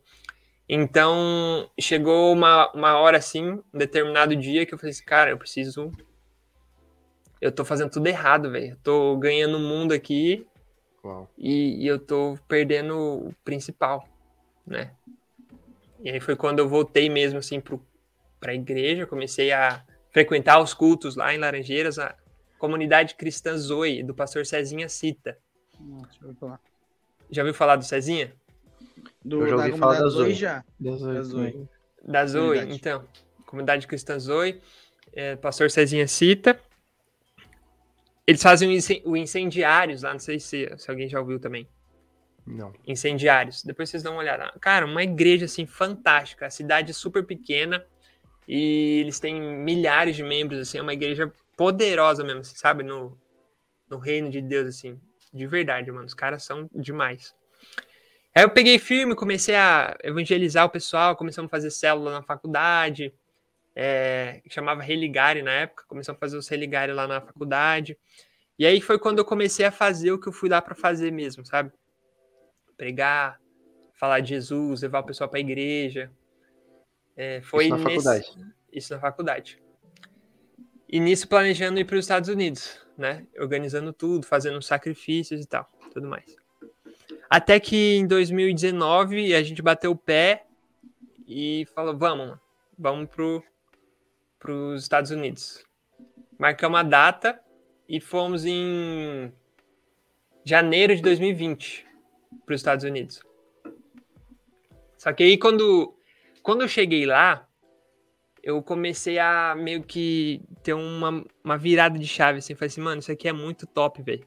Então, 0.69 1.71
chegou 1.81 2.33
uma, 2.33 2.71
uma 2.73 2.99
hora 2.99 3.19
assim, 3.19 3.53
um 3.53 3.63
determinado 3.79 4.37
dia, 4.37 4.65
que 4.67 4.75
eu 4.75 4.79
falei 4.79 4.93
assim, 4.93 5.05
cara, 5.05 5.31
eu 5.31 5.39
preciso 5.39 5.93
eu 7.41 7.51
tô 7.51 7.65
fazendo 7.65 7.91
tudo 7.91 8.07
errado, 8.07 8.51
velho. 8.51 8.77
Tô 8.83 9.17
ganhando 9.17 9.57
o 9.57 9.61
mundo 9.61 9.93
aqui 9.93 10.47
e, 11.39 11.83
e, 11.83 11.87
eu 11.87 11.99
tô 11.99 12.39
perdendo 12.47 12.95
o 12.97 13.35
principal, 13.43 14.07
né? 14.67 14.93
E 16.03 16.11
aí 16.11 16.21
foi 16.21 16.37
quando 16.37 16.59
eu 16.59 16.69
voltei 16.69 17.09
mesmo, 17.09 17.39
assim, 17.39 17.61
pro, 17.61 17.83
pra 18.39 18.55
igreja, 18.55 19.07
comecei 19.07 19.53
a 19.53 19.83
frequentar 20.11 20.61
os 20.61 20.75
cultos 20.75 21.17
lá 21.17 21.35
em 21.35 21.39
Laranjeiras, 21.39 21.99
a 21.99 22.15
comunidade 22.59 23.15
cristã 23.15 23.57
Zoe, 23.57 24.03
do 24.03 24.15
pastor 24.15 24.45
Cezinha 24.45 24.89
Cita. 24.89 25.39
Já 27.31 27.43
ouviu 27.43 27.55
falar 27.55 27.77
do 27.77 27.85
Cezinha? 27.85 28.33
Do, 29.25 29.43
eu 29.43 29.49
já 29.49 29.57
ouvi 29.57 29.79
falar 29.79 29.99
da 30.01 30.09
Zoe. 30.09 30.35
já. 30.35 30.65
Da 30.79 30.93
Zoe. 30.93 31.13
Da 31.13 31.23
Zoe, 31.23 31.69
da 32.03 32.27
Zoe 32.27 32.59
então. 32.75 33.05
Comunidade 33.47 33.87
cristã 33.87 34.19
Zoe, 34.19 34.61
é, 35.13 35.37
pastor 35.37 35.71
Cezinha 35.71 36.07
Cita. 36.07 36.61
Eles 38.27 38.43
fazem 38.43 38.79
o 39.05 39.17
Incendiários 39.17 40.03
lá, 40.03 40.13
não 40.13 40.21
sei 40.21 40.39
se, 40.39 40.73
se 40.77 40.91
alguém 40.91 41.09
já 41.09 41.19
ouviu 41.19 41.41
também. 41.41 41.69
Não. 42.47 42.73
Incendiários. 42.87 43.63
Depois 43.63 43.91
vocês 43.91 44.03
dão 44.03 44.13
uma 44.13 44.21
olhada. 44.21 44.53
Cara, 44.61 44.87
uma 44.87 45.03
igreja 45.03 45.45
assim 45.45 45.67
fantástica. 45.67 46.47
A 46.47 46.51
cidade 46.51 46.91
é 46.91 46.95
super 46.95 47.25
pequena 47.25 47.85
e 48.47 49.01
eles 49.01 49.21
têm 49.21 49.41
milhares 49.41 50.17
de 50.17 50.23
membros. 50.23 50.61
Assim, 50.61 50.79
é 50.79 50.83
uma 50.83 50.93
igreja 50.93 51.33
poderosa 51.57 52.25
mesmo, 52.25 52.41
assim, 52.41 52.57
sabe? 52.57 52.83
No, 52.83 53.17
no 53.89 53.99
reino 53.99 54.31
de 54.31 54.41
Deus, 54.41 54.69
assim. 54.69 54.99
De 55.33 55.47
verdade, 55.47 55.91
mano. 55.91 56.07
Os 56.07 56.15
caras 56.15 56.43
são 56.45 56.69
demais. 56.75 57.35
Aí 58.35 58.45
eu 58.45 58.51
peguei 58.51 58.79
firme, 58.79 59.15
comecei 59.15 59.55
a 59.55 59.97
evangelizar 60.03 60.65
o 60.65 60.71
pessoal, 60.71 61.17
começamos 61.17 61.49
a 61.49 61.51
fazer 61.51 61.71
célula 61.71 62.13
na 62.13 62.23
faculdade 62.23 63.13
é, 63.75 64.43
chamava 64.49 64.83
Religare 64.83 65.43
na 65.43 65.53
época, 65.53 65.85
começamos 65.87 66.19
a 66.19 66.21
fazer 66.21 66.37
os 66.37 66.49
Religare 66.49 66.93
lá 66.93 67.07
na 67.07 67.21
faculdade. 67.21 67.99
E 68.59 68.67
aí 68.67 68.81
foi 68.81 68.99
quando 68.99 69.19
eu 69.19 69.25
comecei 69.25 69.65
a 69.65 69.73
fazer 69.73 70.13
o 70.13 70.21
que 70.21 70.29
eu 70.29 70.33
fui 70.33 70.49
lá 70.49 70.61
para 70.61 70.75
fazer 70.75 71.11
mesmo, 71.11 71.47
sabe? 71.47 71.73
Pregar, 72.77 73.41
falar 73.95 74.21
de 74.21 74.31
Jesus, 74.31 74.83
levar 74.83 75.01
o 75.01 75.07
pessoal 75.07 75.31
para 75.31 75.39
a 75.39 75.41
igreja. 75.41 76.11
É, 77.17 77.41
foi 77.43 77.65
Isso 77.65 77.71
na 77.71 77.77
nesse... 77.77 77.89
faculdade. 77.89 78.55
Isso 78.73 78.95
na 78.95 79.01
faculdade. 79.01 79.63
E 80.89 80.99
nisso 80.99 81.29
planejando 81.29 81.79
ir 81.79 81.85
para 81.85 81.97
os 81.97 82.05
Estados 82.05 82.29
Unidos, 82.29 82.85
né? 83.01 83.27
Organizando 83.39 83.93
tudo, 83.93 84.27
fazendo 84.27 84.61
sacrifícios 84.63 85.43
e 85.43 85.47
tal, 85.47 85.69
tudo 85.93 86.07
mais. 86.07 86.37
Até 87.29 87.59
que 87.59 87.97
em 87.97 88.07
2019 88.07 89.35
a 89.35 89.43
gente 89.43 89.63
bateu 89.63 89.93
o 89.93 89.97
pé 89.97 90.47
e 91.27 91.67
falou: 91.75 91.97
vamos, 91.97 92.39
vamos 92.79 93.09
pro, 93.09 93.43
para 94.39 94.53
os 94.53 94.83
Estados 94.83 95.11
Unidos. 95.11 95.65
Marcamos 96.39 96.79
a 96.79 96.83
data 96.83 97.41
e 97.89 98.01
fomos 98.01 98.45
em 98.45 99.33
janeiro 100.45 100.95
de 100.95 101.03
2020 101.03 101.87
para 102.45 102.55
os 102.55 102.61
Estados 102.61 102.85
Unidos. 102.85 103.23
Só 104.99 105.13
que 105.13 105.23
aí 105.23 105.39
quando, 105.39 105.95
quando 106.43 106.63
eu 106.63 106.69
cheguei 106.69 107.07
lá, 107.07 107.49
eu 108.43 108.63
comecei 108.63 109.19
a 109.19 109.55
meio 109.55 109.83
que 109.83 110.43
ter 110.63 110.75
uma, 110.75 111.25
uma 111.45 111.59
virada 111.59 111.99
de 111.99 112.07
chave, 112.07 112.39
assim, 112.39 112.55
falei 112.55 112.69
assim, 112.69 112.81
mano, 112.81 113.01
isso 113.01 113.13
aqui 113.13 113.29
é 113.29 113.33
muito 113.33 113.67
top, 113.67 114.03
velho. 114.03 114.27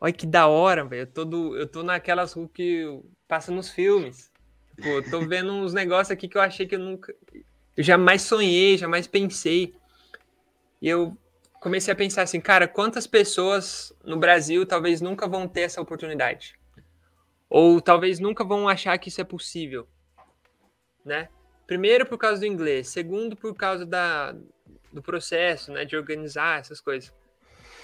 Olha 0.00 0.12
que 0.12 0.26
da 0.26 0.46
hora, 0.46 0.84
velho. 0.84 1.02
Eu 1.02 1.06
tô, 1.06 1.24
do, 1.24 1.56
eu 1.56 1.66
tô 1.66 1.82
naquelas 1.82 2.32
ruas 2.32 2.50
que 2.52 2.84
passa 3.26 3.50
nos 3.50 3.68
filmes. 3.68 4.30
Tipo, 4.76 4.88
eu 4.88 5.10
tô 5.10 5.20
vendo 5.20 5.52
uns 5.52 5.72
negócios 5.72 6.10
aqui 6.10 6.28
que 6.28 6.36
eu 6.36 6.42
achei 6.42 6.66
que 6.66 6.76
eu 6.76 6.78
nunca 6.78 7.12
eu 7.78 7.84
jamais 7.84 8.22
sonhei, 8.22 8.76
jamais 8.76 9.06
pensei. 9.06 9.72
E 10.82 10.88
eu 10.88 11.16
comecei 11.60 11.92
a 11.92 11.96
pensar 11.96 12.22
assim, 12.22 12.40
cara, 12.40 12.66
quantas 12.66 13.06
pessoas 13.06 13.92
no 14.04 14.16
Brasil 14.16 14.66
talvez 14.66 15.00
nunca 15.00 15.28
vão 15.28 15.46
ter 15.46 15.60
essa 15.60 15.80
oportunidade? 15.80 16.58
Ou 17.48 17.80
talvez 17.80 18.18
nunca 18.18 18.42
vão 18.42 18.68
achar 18.68 18.98
que 18.98 19.08
isso 19.08 19.20
é 19.20 19.24
possível, 19.24 19.86
né? 21.04 21.28
Primeiro 21.68 22.04
por 22.04 22.18
causa 22.18 22.40
do 22.40 22.46
inglês, 22.46 22.88
segundo 22.88 23.36
por 23.36 23.54
causa 23.54 23.86
da, 23.86 24.34
do 24.92 25.00
processo, 25.00 25.70
né, 25.70 25.84
de 25.84 25.96
organizar 25.96 26.58
essas 26.58 26.80
coisas. 26.80 27.14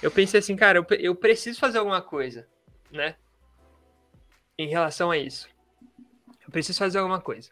Eu 0.02 0.10
pensei 0.10 0.40
assim, 0.40 0.56
cara, 0.56 0.78
eu, 0.78 0.86
eu 0.98 1.14
preciso 1.14 1.60
fazer 1.60 1.78
alguma 1.78 2.02
coisa, 2.02 2.48
né? 2.90 3.14
Em 4.58 4.66
relação 4.66 5.12
a 5.12 5.16
isso. 5.16 5.48
Eu 6.44 6.50
preciso 6.50 6.80
fazer 6.80 6.98
alguma 6.98 7.20
coisa 7.20 7.50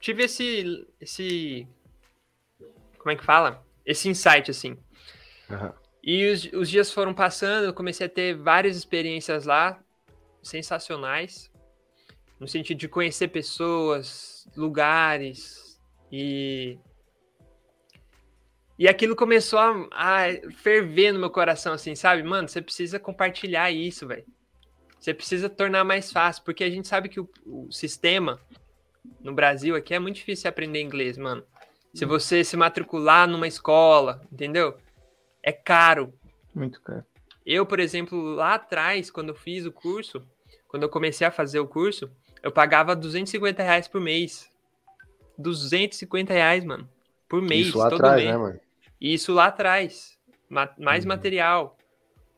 tive 0.00 0.24
esse, 0.24 0.86
esse. 1.00 1.68
Como 2.98 3.12
é 3.12 3.16
que 3.16 3.24
fala? 3.24 3.64
Esse 3.84 4.08
insight, 4.08 4.50
assim. 4.50 4.76
Uhum. 5.48 5.72
E 6.02 6.30
os, 6.30 6.44
os 6.54 6.70
dias 6.70 6.92
foram 6.92 7.12
passando, 7.12 7.66
eu 7.66 7.74
comecei 7.74 8.06
a 8.06 8.10
ter 8.10 8.34
várias 8.34 8.76
experiências 8.76 9.44
lá, 9.44 9.78
sensacionais, 10.42 11.50
no 12.38 12.48
sentido 12.48 12.78
de 12.78 12.88
conhecer 12.88 13.28
pessoas, 13.28 14.48
lugares, 14.56 15.59
e. 16.10 16.78
E 18.78 18.88
aquilo 18.88 19.14
começou 19.14 19.58
a, 19.58 19.88
a 19.92 20.52
ferver 20.56 21.12
no 21.12 21.18
meu 21.18 21.28
coração, 21.28 21.74
assim, 21.74 21.94
sabe? 21.94 22.22
Mano, 22.22 22.48
você 22.48 22.62
precisa 22.62 22.98
compartilhar 22.98 23.70
isso, 23.70 24.06
velho. 24.06 24.24
Você 24.98 25.12
precisa 25.12 25.50
tornar 25.50 25.84
mais 25.84 26.10
fácil, 26.10 26.42
porque 26.44 26.64
a 26.64 26.70
gente 26.70 26.88
sabe 26.88 27.10
que 27.10 27.20
o, 27.20 27.28
o 27.44 27.70
sistema 27.70 28.40
no 29.20 29.34
Brasil 29.34 29.76
aqui 29.76 29.94
é 29.94 29.98
muito 29.98 30.16
difícil 30.16 30.48
aprender 30.48 30.80
inglês, 30.80 31.18
mano. 31.18 31.44
Se 31.92 32.04
você 32.04 32.44
se 32.44 32.56
matricular 32.56 33.28
numa 33.28 33.48
escola, 33.48 34.22
entendeu? 34.32 34.78
É 35.42 35.52
caro. 35.52 36.14
Muito 36.54 36.80
caro. 36.80 37.04
Eu, 37.44 37.66
por 37.66 37.80
exemplo, 37.80 38.34
lá 38.34 38.54
atrás, 38.54 39.10
quando 39.10 39.30
eu 39.30 39.34
fiz 39.34 39.66
o 39.66 39.72
curso, 39.72 40.22
quando 40.68 40.84
eu 40.84 40.88
comecei 40.88 41.26
a 41.26 41.30
fazer 41.30 41.58
o 41.58 41.66
curso, 41.66 42.10
eu 42.42 42.52
pagava 42.52 42.94
250 42.94 43.62
reais 43.62 43.88
por 43.88 44.00
mês. 44.00 44.49
250 45.40 46.32
reais, 46.32 46.64
mano. 46.64 46.88
Por 47.28 47.40
mês, 47.40 47.68
Isso 47.68 47.78
lá 47.78 47.90
todo 47.90 48.00
atrás, 48.00 48.16
mês. 48.16 48.30
né, 48.30 48.36
mano? 48.36 48.60
Isso 49.00 49.32
lá 49.32 49.46
atrás. 49.46 50.18
Ma 50.48 50.68
mais 50.78 51.04
uhum. 51.04 51.08
material. 51.08 51.76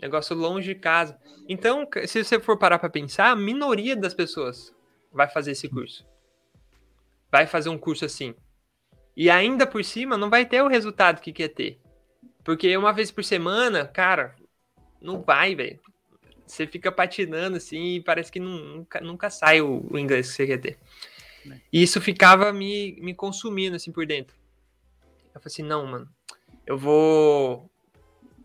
Negócio 0.00 0.36
longe 0.36 0.74
de 0.74 0.80
casa. 0.80 1.16
Então, 1.48 1.88
se 2.06 2.24
você 2.24 2.40
for 2.40 2.58
parar 2.58 2.78
para 2.78 2.90
pensar, 2.90 3.30
a 3.30 3.36
minoria 3.36 3.96
das 3.96 4.14
pessoas 4.14 4.74
vai 5.12 5.28
fazer 5.28 5.52
esse 5.52 5.68
curso 5.68 6.04
vai 7.32 7.46
fazer 7.46 7.70
um 7.70 7.78
curso 7.78 8.04
assim. 8.04 8.34
E 9.16 9.30
ainda 9.30 9.66
por 9.66 9.82
cima 9.82 10.18
não 10.18 10.28
vai 10.28 10.44
ter 10.44 10.62
o 10.62 10.68
resultado 10.68 11.22
que 11.22 11.32
quer 11.32 11.48
ter. 11.48 11.80
Porque 12.44 12.76
uma 12.76 12.92
vez 12.92 13.10
por 13.10 13.24
semana, 13.24 13.86
cara, 13.86 14.36
não 15.00 15.22
vai, 15.22 15.54
velho. 15.54 15.80
Você 16.46 16.66
fica 16.66 16.92
patinando 16.92 17.56
assim 17.56 17.94
e 17.94 18.02
parece 18.02 18.30
que 18.30 18.38
nunca, 18.38 19.00
nunca 19.00 19.30
sai 19.30 19.62
o, 19.62 19.86
o, 19.90 19.98
inglês 19.98 20.28
que 20.28 20.36
você 20.36 20.46
quer 20.46 20.58
ter. 20.58 20.78
E 21.72 21.82
isso 21.82 22.00
ficava 22.00 22.52
me, 22.52 22.98
me 23.00 23.14
consumindo 23.14 23.76
assim 23.76 23.92
por 23.92 24.06
dentro. 24.06 24.36
Eu 25.34 25.40
falei 25.40 25.46
assim, 25.46 25.62
não, 25.62 25.86
mano, 25.86 26.08
eu 26.66 26.76
vou, 26.76 27.70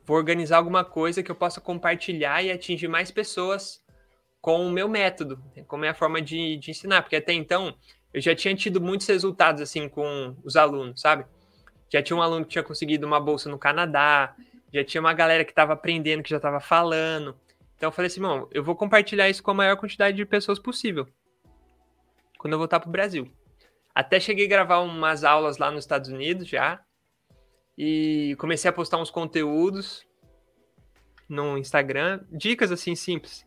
vou 0.05 0.17
organizar 0.17 0.57
alguma 0.57 0.83
coisa 0.83 1.21
que 1.21 1.29
eu 1.29 1.36
possa 1.36 1.60
compartilhar 1.60 2.43
e 2.43 2.51
atingir 2.51 2.88
mais 2.88 3.12
pessoas 3.12 3.83
com 4.41 4.65
o 4.65 4.71
meu 4.71 4.88
método, 4.88 5.41
com 5.67 5.75
a 5.75 5.79
minha 5.79 5.93
forma 5.93 6.21
de, 6.21 6.57
de 6.57 6.71
ensinar. 6.71 7.01
Porque 7.01 7.15
até 7.15 7.33
então 7.33 7.75
eu 8.13 8.21
já 8.21 8.33
tinha 8.33 8.55
tido 8.55 8.79
muitos 8.79 9.07
resultados 9.07 9.62
assim 9.62 9.89
com 9.89 10.36
os 10.43 10.55
alunos, 10.55 11.01
sabe? 11.01 11.25
Já 11.89 12.01
tinha 12.01 12.17
um 12.17 12.21
aluno 12.21 12.45
que 12.45 12.51
tinha 12.51 12.63
conseguido 12.63 13.05
uma 13.05 13.19
bolsa 13.19 13.49
no 13.49 13.57
Canadá, 13.57 14.36
já 14.73 14.83
tinha 14.83 15.01
uma 15.01 15.13
galera 15.13 15.43
que 15.45 15.51
estava 15.51 15.73
aprendendo, 15.73 16.23
que 16.23 16.29
já 16.29 16.38
estava 16.38 16.60
falando. 16.60 17.36
Então 17.75 17.88
eu 17.88 17.91
falei 17.91 18.07
assim, 18.07 18.19
irmão, 18.19 18.47
eu 18.51 18.63
vou 18.63 18.75
compartilhar 18.75 19.29
isso 19.29 19.43
com 19.43 19.51
a 19.51 19.53
maior 19.53 19.77
quantidade 19.77 20.17
de 20.17 20.25
pessoas 20.25 20.57
possível 20.57 21.07
quando 22.38 22.54
eu 22.54 22.60
voltar 22.60 22.80
para 22.80 22.89
o 22.89 22.91
Brasil. 22.91 23.32
Até 23.93 24.19
cheguei 24.19 24.45
a 24.45 24.50
gravar 24.50 24.80
umas 24.80 25.23
aulas 25.23 25.58
lá 25.58 25.71
nos 25.71 25.84
Estados 25.84 26.10
Unidos 26.10 26.47
já 26.47 26.80
e 27.78 28.36
comecei 28.39 28.69
a 28.69 28.73
postar 28.73 28.97
uns 28.97 29.10
conteúdos 29.10 30.06
no 31.28 31.58
Instagram, 31.58 32.21
dicas 32.32 32.71
assim 32.71 32.95
simples. 32.95 33.45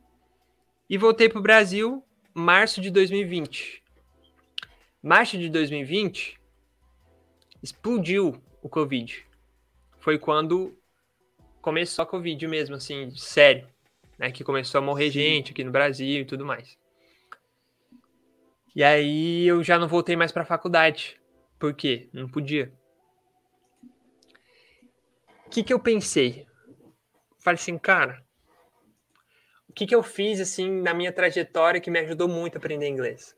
E 0.89 0.99
voltei 0.99 1.29
para 1.29 1.39
o 1.39 1.43
Brasil 1.43 2.05
março 2.35 2.81
de 2.81 2.91
2020 2.91 3.81
março 5.03 5.39
de 5.39 5.49
2020, 5.49 6.39
explodiu 7.63 8.41
o 8.63 8.69
Covid. 8.69 9.27
Foi 9.99 10.19
quando 10.19 10.77
começou 11.61 12.03
a 12.03 12.07
Covid 12.07 12.47
mesmo, 12.47 12.77
assim, 12.77 13.11
sério. 13.17 13.69
Né, 14.19 14.31
que 14.31 14.45
começou 14.45 14.79
a 14.79 14.83
morrer 14.83 15.11
gente 15.11 15.53
aqui 15.53 15.65
no 15.65 15.71
Brasil 15.71 16.21
e 16.21 16.25
tudo 16.27 16.45
mais. 16.45 16.77
E 18.75 18.85
aí 18.85 19.47
eu 19.47 19.63
já 19.63 19.79
não 19.79 19.89
voltei 19.89 20.17
mais 20.17 20.33
para 20.33 20.43
a 20.43 20.47
faculdade. 20.47 21.21
Por 21.59 21.75
quê? 21.75 22.09
Não 22.13 22.29
podia. 22.29 22.73
O 25.47 25.51
que, 25.51 25.65
que 25.65 25.73
eu 25.73 25.81
pensei? 25.81 26.47
Falei 27.39 27.57
assim, 27.57 27.77
cara, 27.77 28.25
o 29.69 29.73
que, 29.73 29.87
que 29.87 29.95
eu 29.95 30.03
fiz 30.03 30.41
assim 30.41 30.71
na 30.83 30.95
minha 30.95 31.13
trajetória 31.13 31.81
que 31.81 31.91
me 31.91 31.99
ajudou 32.01 32.29
muito 32.29 32.57
a 32.57 32.59
aprender 32.59 32.89
inglês? 32.89 33.37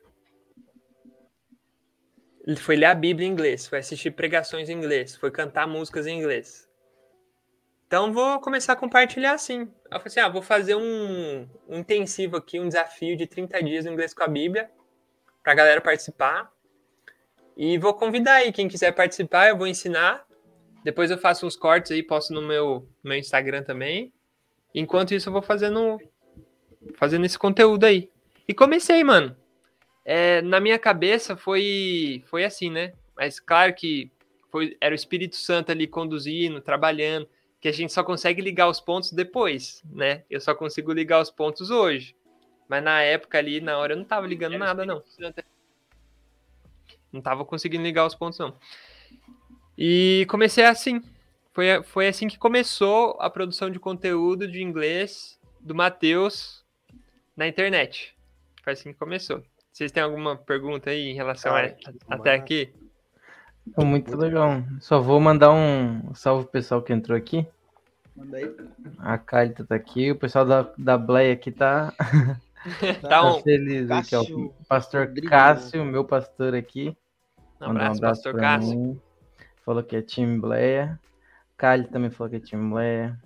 foi 2.57 2.75
ler 2.75 2.87
a 2.87 2.95
Bíblia 2.95 3.27
em 3.27 3.31
inglês, 3.31 3.67
foi 3.67 3.79
assistir 3.79 4.11
pregações 4.11 4.67
em 4.67 4.73
inglês, 4.73 5.15
foi 5.15 5.31
cantar 5.31 5.65
músicas 5.65 6.05
em 6.05 6.19
inglês. 6.19 6.69
Então 7.87 8.11
vou 8.11 8.39
começar 8.41 8.73
a 8.73 8.75
compartilhar 8.75 9.33
assim. 9.33 9.61
Eu 9.61 9.99
falei 9.99 10.03
assim: 10.07 10.19
ah, 10.19 10.27
vou 10.27 10.41
fazer 10.41 10.75
um, 10.75 11.47
um 11.69 11.79
intensivo 11.79 12.35
aqui, 12.35 12.59
um 12.59 12.67
desafio 12.67 13.15
de 13.15 13.27
30 13.27 13.63
dias 13.63 13.85
no 13.85 13.93
inglês 13.93 14.13
com 14.13 14.23
a 14.23 14.27
Bíblia, 14.27 14.69
pra 15.43 15.53
galera 15.53 15.81
participar. 15.81 16.51
E 17.55 17.77
vou 17.77 17.93
convidar 17.93 18.35
aí, 18.35 18.51
quem 18.51 18.67
quiser 18.67 18.93
participar, 18.93 19.49
eu 19.49 19.57
vou 19.57 19.67
ensinar. 19.67 20.25
Depois 20.83 21.11
eu 21.11 21.17
faço 21.17 21.45
uns 21.45 21.55
cortes 21.55 21.91
aí, 21.91 22.01
posto 22.01 22.33
no 22.33 22.41
meu, 22.41 22.87
meu 23.03 23.17
Instagram 23.17 23.63
também. 23.63 24.11
Enquanto 24.73 25.13
isso, 25.13 25.29
eu 25.29 25.33
vou 25.33 25.41
fazendo, 25.41 25.99
fazendo 26.95 27.25
esse 27.25 27.37
conteúdo 27.37 27.85
aí. 27.85 28.09
E 28.47 28.53
comecei, 28.53 29.03
mano. 29.03 29.35
É, 30.03 30.41
na 30.41 30.59
minha 30.59 30.79
cabeça 30.79 31.37
foi, 31.37 32.23
foi 32.27 32.43
assim, 32.43 32.69
né? 32.69 32.93
Mas 33.15 33.39
claro 33.39 33.73
que 33.73 34.11
foi, 34.51 34.75
era 34.81 34.93
o 34.93 34.95
Espírito 34.95 35.35
Santo 35.35 35.71
ali 35.71 35.87
conduzindo, 35.87 36.59
trabalhando 36.59 37.27
que 37.61 37.69
a 37.69 37.71
gente 37.71 37.93
só 37.93 38.03
consegue 38.03 38.41
ligar 38.41 38.67
os 38.67 38.81
pontos 38.81 39.13
depois, 39.13 39.81
né? 39.89 40.23
Eu 40.29 40.41
só 40.41 40.53
consigo 40.53 40.91
ligar 40.91 41.21
os 41.21 41.31
pontos 41.31 41.69
hoje. 41.69 42.13
Mas 42.67 42.83
na 42.83 43.01
época 43.01 43.37
ali, 43.37 43.61
na 43.61 43.77
hora, 43.77 43.93
eu 43.93 43.97
não 43.97 44.05
tava 44.05 44.27
ligando 44.27 44.57
nada, 44.57 44.85
não. 44.85 45.03
Não 47.11 47.21
tava 47.21 47.45
conseguindo 47.45 47.83
ligar 47.83 48.05
os 48.05 48.15
pontos, 48.15 48.39
não. 48.39 48.55
E 49.77 50.25
comecei 50.29 50.65
assim. 50.65 51.01
Foi, 51.53 51.83
foi 51.83 52.07
assim 52.07 52.27
que 52.27 52.37
começou 52.37 53.15
a 53.19 53.29
produção 53.29 53.69
de 53.69 53.79
conteúdo 53.79 54.47
de 54.47 54.63
inglês 54.63 55.39
do 55.59 55.75
Matheus 55.75 56.63
na 57.37 57.47
internet. 57.47 58.15
Foi 58.63 58.73
assim 58.73 58.91
que 58.91 58.99
começou. 58.99 59.43
Vocês 59.71 59.91
têm 59.91 60.03
alguma 60.03 60.35
pergunta 60.35 60.89
aí 60.89 61.09
em 61.09 61.15
relação 61.15 61.55
a, 61.55 61.69
até 62.07 62.33
aqui? 62.33 62.73
Muito 63.77 64.15
legal. 64.17 64.63
Só 64.79 64.99
vou 64.99 65.19
mandar 65.19 65.51
um 65.51 66.13
salve 66.13 66.43
pro 66.43 66.53
pessoal 66.53 66.81
que 66.81 66.93
entrou 66.93 67.17
aqui. 67.17 67.45
Manda 68.15 68.37
aí. 68.37 68.55
A 68.99 69.17
Kálita 69.17 69.65
tá 69.65 69.75
aqui, 69.75 70.11
o 70.11 70.15
pessoal 70.15 70.45
da, 70.45 70.71
da 70.77 70.97
Bleia 70.97 71.33
aqui 71.33 71.51
tá, 71.51 71.93
Tá 73.01 73.09
tá 73.09 73.33
um 73.35 73.41
feliz 73.41 73.89
aqui, 73.91 74.15
ó. 74.15 74.19
Cássio 74.21 74.45
O 74.45 74.65
pastor 74.67 75.07
Rodrigo. 75.07 75.29
Cássio, 75.29 75.85
meu 75.85 76.05
pastor 76.05 76.55
aqui. 76.55 76.95
um 77.61 77.67
Mandar 77.67 77.91
abraço, 77.91 78.01
pastor 78.01 78.35
Cássio. 78.39 78.79
mim. 78.79 79.01
Falou 79.65 79.83
que 79.83 79.95
é 79.95 80.01
time 80.01 80.39
Bleia. 80.39 80.99
Kali 81.57 81.87
também 81.87 82.09
falou 82.09 82.29
que 82.29 82.37
é 82.37 82.39
time 82.39 82.69
Bleia. 82.69 83.19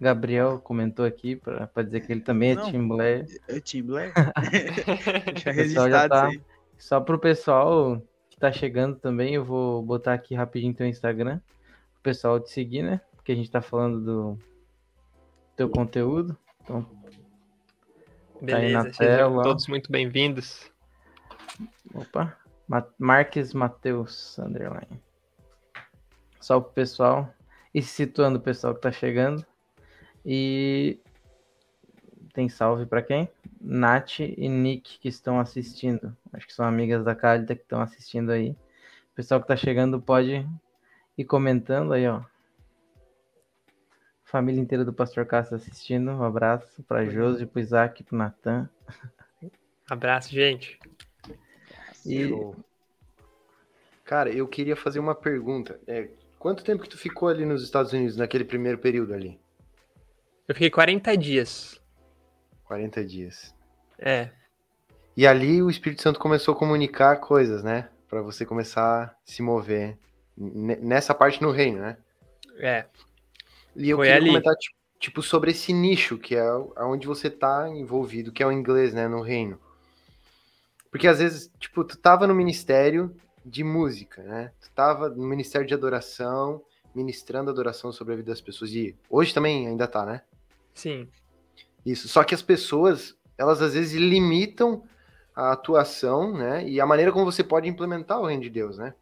Gabriel 0.00 0.58
comentou 0.58 1.04
aqui 1.06 1.36
pra, 1.36 1.66
pra 1.66 1.82
dizer 1.82 2.00
que 2.00 2.12
ele 2.12 2.20
também 2.20 2.50
é 2.52 2.54
Não. 2.56 2.70
time 2.70 2.88
Bleia. 2.88 3.24
É 3.48 3.54
o 3.54 3.60
Tim 3.60 3.82
Blair? 3.82 4.12
Deixa 5.32 5.50
O 5.50 5.54
pessoal 5.54 5.88
já 5.90 6.00
registrado 6.02 6.08
tá- 6.08 6.28
isso 6.30 6.38
aí. 6.38 6.42
Só 6.76 7.00
pro 7.00 7.18
pessoal 7.18 8.02
que 8.28 8.36
tá 8.36 8.50
chegando 8.52 8.96
também, 8.96 9.34
eu 9.34 9.44
vou 9.44 9.82
botar 9.82 10.12
aqui 10.12 10.34
rapidinho 10.34 10.74
teu 10.74 10.86
Instagram. 10.86 11.40
O 11.98 12.02
pessoal 12.02 12.40
te 12.40 12.50
seguir, 12.50 12.82
né? 12.82 13.00
Porque 13.14 13.32
a 13.32 13.34
gente 13.34 13.50
tá 13.50 13.62
falando 13.62 14.00
do 14.04 14.38
teu 15.56 15.68
conteúdo. 15.70 16.36
Então, 16.62 16.84
Tá 18.46 18.56
aí 18.58 18.72
na 18.72 18.82
Beleza, 18.82 18.92
sejam 18.96 19.16
tela. 19.30 19.42
todos 19.42 19.66
muito 19.66 19.90
bem-vindos. 19.90 20.70
opa. 21.94 22.36
Ma- 22.68 22.86
Marques 22.98 23.52
Mateus 23.54 24.38
Underline. 24.38 25.00
Pro 26.46 26.62
pessoal. 26.62 27.32
E 27.72 27.82
situando 27.82 28.38
o 28.38 28.42
pessoal 28.42 28.74
que 28.74 28.80
tá 28.80 28.92
chegando. 28.92 29.44
E 30.24 31.00
tem 32.32 32.48
salve 32.48 32.86
pra 32.86 33.02
quem? 33.02 33.28
Nath 33.60 34.20
e 34.20 34.48
Nick 34.48 34.98
que 34.98 35.08
estão 35.08 35.38
assistindo. 35.40 36.16
Acho 36.32 36.46
que 36.46 36.52
são 36.52 36.66
amigas 36.66 37.04
da 37.04 37.14
Cálida 37.14 37.54
que 37.54 37.62
estão 37.62 37.80
assistindo 37.80 38.30
aí. 38.30 38.50
O 38.50 39.14
pessoal 39.14 39.40
que 39.40 39.46
tá 39.48 39.56
chegando 39.56 40.00
pode 40.00 40.46
ir 41.16 41.24
comentando 41.24 41.92
aí, 41.92 42.06
ó. 42.08 42.22
Família 44.34 44.60
inteira 44.60 44.84
do 44.84 44.92
Pastor 44.92 45.24
Cássio 45.24 45.54
assistindo. 45.54 46.10
Um 46.10 46.24
abraço 46.24 46.82
pra 46.88 47.04
Josi, 47.04 47.46
pro 47.46 47.60
Isaac, 47.60 48.02
pro 48.02 48.16
Natan. 48.18 48.68
Abraço, 49.88 50.32
gente. 50.32 50.76
E. 52.04 52.28
Cara, 54.04 54.30
eu 54.30 54.48
queria 54.48 54.74
fazer 54.74 54.98
uma 54.98 55.14
pergunta. 55.14 55.78
É, 55.86 56.08
quanto 56.36 56.64
tempo 56.64 56.82
que 56.82 56.88
tu 56.88 56.98
ficou 56.98 57.28
ali 57.28 57.46
nos 57.46 57.62
Estados 57.62 57.92
Unidos, 57.92 58.16
naquele 58.16 58.44
primeiro 58.44 58.76
período 58.76 59.14
ali? 59.14 59.38
Eu 60.48 60.54
fiquei 60.56 60.68
40 60.68 61.16
dias. 61.16 61.80
40 62.64 63.04
dias. 63.04 63.54
É, 63.96 64.30
E 65.16 65.28
ali 65.28 65.62
o 65.62 65.70
Espírito 65.70 66.02
Santo 66.02 66.18
começou 66.18 66.54
a 66.54 66.58
comunicar 66.58 67.18
coisas, 67.20 67.62
né? 67.62 67.88
Pra 68.08 68.20
você 68.20 68.44
começar 68.44 69.04
a 69.04 69.14
se 69.24 69.40
mover 69.42 69.96
n- 70.36 70.74
nessa 70.74 71.14
parte 71.14 71.40
no 71.40 71.52
reino, 71.52 71.78
né? 71.78 71.96
é. 72.58 72.86
E 73.76 73.90
eu 73.90 73.96
Foi 73.96 74.06
queria 74.06 74.20
ali. 74.20 74.28
comentar, 74.30 74.54
ti- 74.56 74.74
tipo, 74.98 75.22
sobre 75.22 75.50
esse 75.50 75.72
nicho, 75.72 76.18
que 76.18 76.34
é 76.34 76.44
onde 76.78 77.06
você 77.06 77.28
tá 77.30 77.68
envolvido, 77.68 78.32
que 78.32 78.42
é 78.42 78.46
o 78.46 78.52
inglês, 78.52 78.94
né, 78.94 79.08
no 79.08 79.20
reino. 79.20 79.58
Porque 80.90 81.08
às 81.08 81.18
vezes, 81.18 81.50
tipo, 81.58 81.82
tu 81.84 81.96
tava 81.98 82.26
no 82.26 82.34
ministério 82.34 83.14
de 83.44 83.64
música, 83.64 84.22
né? 84.22 84.52
Tu 84.60 84.70
tava 84.74 85.08
no 85.08 85.26
ministério 85.26 85.66
de 85.66 85.74
adoração, 85.74 86.62
ministrando 86.94 87.50
adoração 87.50 87.90
sobre 87.92 88.14
a 88.14 88.16
vida 88.16 88.30
das 88.30 88.40
pessoas. 88.40 88.70
E 88.70 88.94
hoje 89.10 89.34
também 89.34 89.66
ainda 89.66 89.88
tá, 89.88 90.06
né? 90.06 90.22
Sim. 90.72 91.08
Isso. 91.84 92.08
Só 92.08 92.22
que 92.22 92.34
as 92.34 92.42
pessoas, 92.42 93.14
elas 93.36 93.60
às 93.60 93.74
vezes 93.74 93.92
limitam 94.00 94.84
a 95.34 95.52
atuação, 95.52 96.32
né? 96.32 96.66
E 96.66 96.80
a 96.80 96.86
maneira 96.86 97.10
como 97.12 97.24
você 97.24 97.42
pode 97.42 97.68
implementar 97.68 98.20
o 98.20 98.26
reino 98.26 98.42
de 98.42 98.50
Deus, 98.50 98.78
né? 98.78 98.94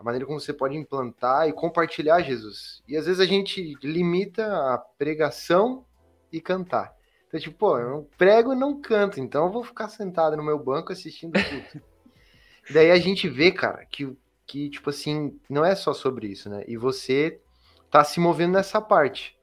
A 0.00 0.02
maneira 0.02 0.24
como 0.24 0.40
você 0.40 0.54
pode 0.54 0.74
implantar 0.74 1.46
e 1.46 1.52
compartilhar 1.52 2.22
Jesus. 2.22 2.82
E 2.88 2.96
às 2.96 3.04
vezes 3.04 3.20
a 3.20 3.26
gente 3.26 3.74
limita 3.82 4.46
a 4.72 4.78
pregação 4.78 5.84
e 6.32 6.40
cantar. 6.40 6.96
Então, 7.28 7.38
tipo, 7.38 7.58
pô, 7.58 7.78
eu 7.78 7.90
não 7.90 8.08
prego 8.16 8.54
e 8.54 8.56
não 8.56 8.80
canto, 8.80 9.20
então 9.20 9.44
eu 9.44 9.52
vou 9.52 9.62
ficar 9.62 9.90
sentado 9.90 10.38
no 10.38 10.42
meu 10.42 10.58
banco 10.58 10.90
assistindo 10.90 11.34
tudo. 11.34 11.84
daí 12.72 12.90
a 12.90 12.96
gente 12.96 13.28
vê, 13.28 13.52
cara, 13.52 13.84
que, 13.84 14.16
que, 14.46 14.70
tipo 14.70 14.88
assim, 14.88 15.38
não 15.50 15.62
é 15.62 15.74
só 15.74 15.92
sobre 15.92 16.28
isso, 16.28 16.48
né? 16.48 16.64
E 16.66 16.78
você 16.78 17.38
tá 17.90 18.02
se 18.02 18.18
movendo 18.20 18.54
nessa 18.54 18.80
parte. 18.80 19.36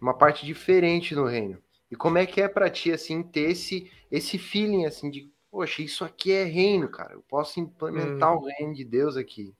Uma 0.00 0.14
parte 0.14 0.46
diferente 0.46 1.16
no 1.16 1.24
reino. 1.24 1.60
E 1.90 1.96
como 1.96 2.16
é 2.16 2.26
que 2.26 2.40
é 2.40 2.46
pra 2.46 2.70
ti, 2.70 2.92
assim, 2.92 3.24
ter 3.24 3.50
esse, 3.50 3.90
esse 4.08 4.38
feeling, 4.38 4.86
assim, 4.86 5.10
de, 5.10 5.28
poxa, 5.50 5.82
isso 5.82 6.04
aqui 6.04 6.30
é 6.30 6.44
reino, 6.44 6.88
cara. 6.88 7.14
Eu 7.14 7.24
posso 7.28 7.58
implementar 7.58 8.32
o 8.36 8.46
reino 8.46 8.72
de 8.72 8.84
Deus 8.84 9.16
aqui. 9.16 9.52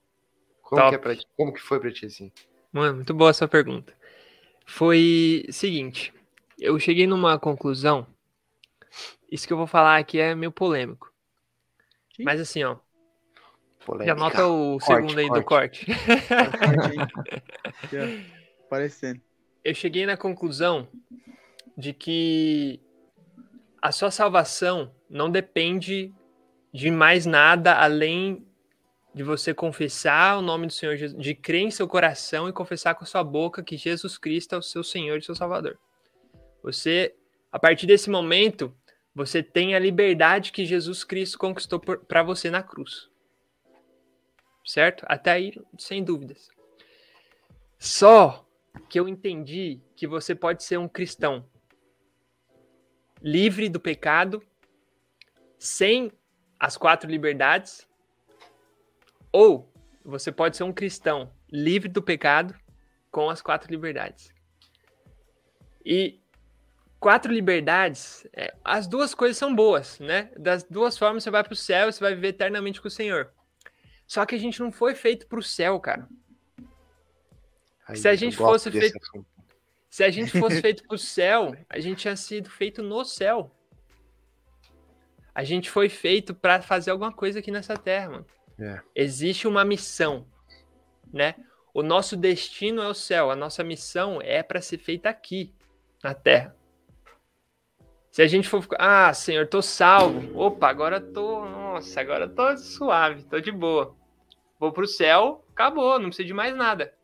Como 0.67 0.81
Top. 0.83 0.89
que 0.91 0.95
é 0.97 0.99
pra 0.99 1.15
ti? 1.17 1.25
Como 1.37 1.53
que 1.53 1.61
foi 1.61 1.79
pra 1.79 1.93
ti, 1.93 2.07
assim? 2.07 2.33
Mano, 2.73 2.97
muito 2.97 3.15
boa 3.15 3.31
essa 3.31 3.47
pergunta. 3.47 3.95
Foi 4.67 5.47
seguinte, 5.51 6.13
eu 6.59 6.77
cheguei 6.81 7.07
numa 7.07 7.39
conclusão. 7.39 8.05
Isso 9.31 9.47
que 9.47 9.53
eu 9.53 9.57
vou 9.57 9.67
falar 9.69 9.97
aqui 9.99 10.19
é 10.19 10.35
meio 10.35 10.51
polêmico. 10.51 11.13
Sim. 12.17 12.25
Mas 12.25 12.41
assim, 12.41 12.65
ó, 12.65 12.77
Polêmica. 13.85 14.07
já 14.13 14.15
nota 14.21 14.47
o 14.47 14.79
Corte, 14.81 14.85
segundo 14.87 15.19
aí 15.21 15.29
do 15.29 15.45
corte. 15.45 15.87
Aqui, 17.85 17.97
ó, 17.99 18.65
Aparecendo. 18.67 19.21
eu 19.65 19.75
cheguei 19.75 20.05
na 20.07 20.17
conclusão 20.17 20.89
de 21.77 21.93
que 21.93 22.81
a 23.81 23.93
sua 23.93 24.11
salvação 24.11 24.93
não 25.09 25.31
depende 25.31 26.13
de 26.73 26.91
mais 26.91 27.25
nada 27.27 27.75
além 27.77 28.46
de 29.17 29.23
você 29.23 29.55
confessar 29.55 30.37
o 30.37 30.43
nome 30.43 30.67
do 30.67 30.75
Senhor 30.75 30.95
Jesus, 30.95 31.19
de 31.19 31.35
crer 31.35 31.63
em 31.63 31.71
seu 31.71 31.89
coração 31.89 32.51
e 32.51 32.53
confessar 32.53 32.95
com 32.95 33.07
sua 33.07 33.25
boca 33.25 33.65
que 33.65 33.75
Jesus 33.75 34.19
Cristo 34.19 34.55
é 34.55 34.59
o 34.59 34.63
seu 34.63 34.85
Senhor 34.85 35.17
e 35.17 35.23
seu 35.23 35.35
Salvador. 35.35 35.79
Você, 36.63 37.15
a 37.51 37.59
partir 37.59 37.87
desse 37.87 38.11
momento, 38.11 38.77
você 39.15 39.43
tem 39.43 39.75
a 39.75 39.79
liberdade 39.79 40.53
que 40.53 40.67
Jesus 40.67 41.03
Cristo 41.03 41.39
conquistou 41.39 41.81
para 41.81 42.23
você 42.23 42.51
na 42.51 42.63
cruz. 42.63 43.09
Certo? 44.63 45.03
Até 45.09 45.31
aí, 45.31 45.55
sem 45.79 46.05
dúvidas. 46.05 46.51
Só 47.79 48.47
que 48.87 49.01
eu 49.01 49.09
entendi 49.09 49.81
que 49.97 50.07
você 50.07 50.35
pode 50.35 50.63
ser 50.63 50.77
um 50.77 50.87
cristão 50.87 51.49
livre 53.23 53.71
do 53.71 53.81
pecado, 53.81 54.43
sem 55.59 56.13
as 56.61 56.77
quatro 56.77 57.11
liberdades, 57.11 57.89
ou 59.37 59.71
você 60.03 60.33
pode 60.33 60.57
ser 60.57 60.65
um 60.65 60.73
cristão 60.73 61.31
livre 61.53 61.91
do 61.91 62.03
pecado 62.03 62.59
com 63.11 63.29
as 63.29 63.43
quatro 63.43 63.71
liberdades. 63.71 64.33
E 65.85 66.23
quatro 66.99 67.31
liberdades, 67.31 68.27
é, 68.33 68.55
as 68.65 68.87
duas 68.87 69.15
coisas 69.15 69.37
são 69.37 69.55
boas, 69.55 70.01
né? 70.01 70.31
Das 70.39 70.63
duas 70.63 70.97
formas 70.97 71.23
você 71.23 71.31
vai 71.31 71.45
para 71.45 71.53
o 71.53 71.57
céu, 71.57 71.93
você 71.93 72.01
vai 72.01 72.15
viver 72.15 72.29
eternamente 72.29 72.81
com 72.81 72.89
o 72.89 72.91
Senhor. 72.91 73.31
Só 74.07 74.25
que 74.25 74.35
a 74.35 74.39
gente 74.39 74.59
não 74.59 74.73
foi 74.73 74.95
feito 74.95 75.27
para 75.27 75.39
o 75.39 75.43
céu, 75.43 75.79
cara. 75.81 76.09
Se 77.95 78.09
a 78.09 78.15
gente 78.15 78.39
fosse 78.39 78.71
feito- 78.71 78.97
assunto. 78.97 79.27
Se 79.91 80.03
a 80.03 80.09
gente 80.11 80.31
fosse 80.39 80.61
feito 80.63 80.83
para 80.85 80.95
o 80.95 80.99
céu, 80.99 81.55
a 81.69 81.79
gente 81.79 81.99
tinha 81.99 82.17
sido 82.17 82.49
feito 82.49 82.83
no 82.83 83.05
céu. 83.05 83.55
A 85.35 85.45
gente 85.45 85.69
foi 85.69 85.91
feito 85.91 86.35
para 86.35 86.63
fazer 86.63 86.91
alguma 86.91 87.13
coisa 87.13 87.41
aqui 87.41 87.51
nessa 87.51 87.77
terra, 87.77 88.09
mano. 88.09 88.27
É. 88.59 88.81
Existe 88.95 89.47
uma 89.47 89.65
missão, 89.65 90.27
né? 91.13 91.35
O 91.75 91.83
nosso 91.83 92.17
destino 92.17 92.83
é 92.83 92.89
o 92.89 92.95
céu, 92.95 93.31
a 93.31 93.37
nossa 93.37 93.63
missão 93.63 94.21
é 94.23 94.43
para 94.43 94.63
ser 94.63 94.79
feita 94.79 95.11
aqui, 95.11 95.55
na 96.03 96.15
terra. 96.15 96.57
Se 98.11 98.23
a 98.23 98.27
gente 98.27 98.49
for 98.49 98.63
ficar, 98.63 98.79
ah, 98.81 99.13
Senhor, 99.13 99.47
tô 99.47 99.61
salvo. 99.61 100.39
Opa, 100.39 100.69
agora 100.69 101.01
tô, 101.01 101.45
nossa, 101.45 102.01
agora 102.01 102.27
tô 102.27 102.57
suave, 102.57 103.25
tô 103.25 103.39
de 103.41 103.53
boa. 103.53 103.95
Vou 104.59 104.73
pro 104.73 104.87
céu, 104.87 105.45
acabou, 105.53 105.99
não 105.99 106.09
precisa 106.09 106.27
de 106.27 106.33
mais 106.33 106.57
nada. 106.57 106.95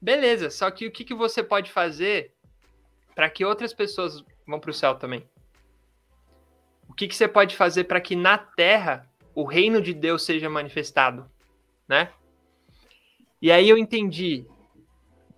Beleza, 0.00 0.50
só 0.50 0.70
que 0.70 0.86
o 0.86 0.92
que, 0.92 1.02
que 1.02 1.14
você 1.14 1.42
pode 1.42 1.72
fazer 1.72 2.32
para 3.16 3.28
que 3.28 3.44
outras 3.44 3.74
pessoas 3.74 4.24
vão 4.46 4.60
pro 4.60 4.72
céu 4.72 4.94
também? 4.94 5.28
O 6.88 6.94
que, 6.94 7.08
que 7.08 7.16
você 7.16 7.26
pode 7.26 7.56
fazer 7.56 7.84
para 7.84 8.00
que 8.00 8.14
na 8.14 8.38
terra 8.38 9.10
o 9.34 9.44
reino 9.44 9.80
de 9.80 9.92
Deus 9.92 10.24
seja 10.24 10.48
manifestado, 10.48 11.28
né? 11.88 12.10
E 13.40 13.50
aí 13.50 13.68
eu 13.68 13.76
entendi 13.76 14.46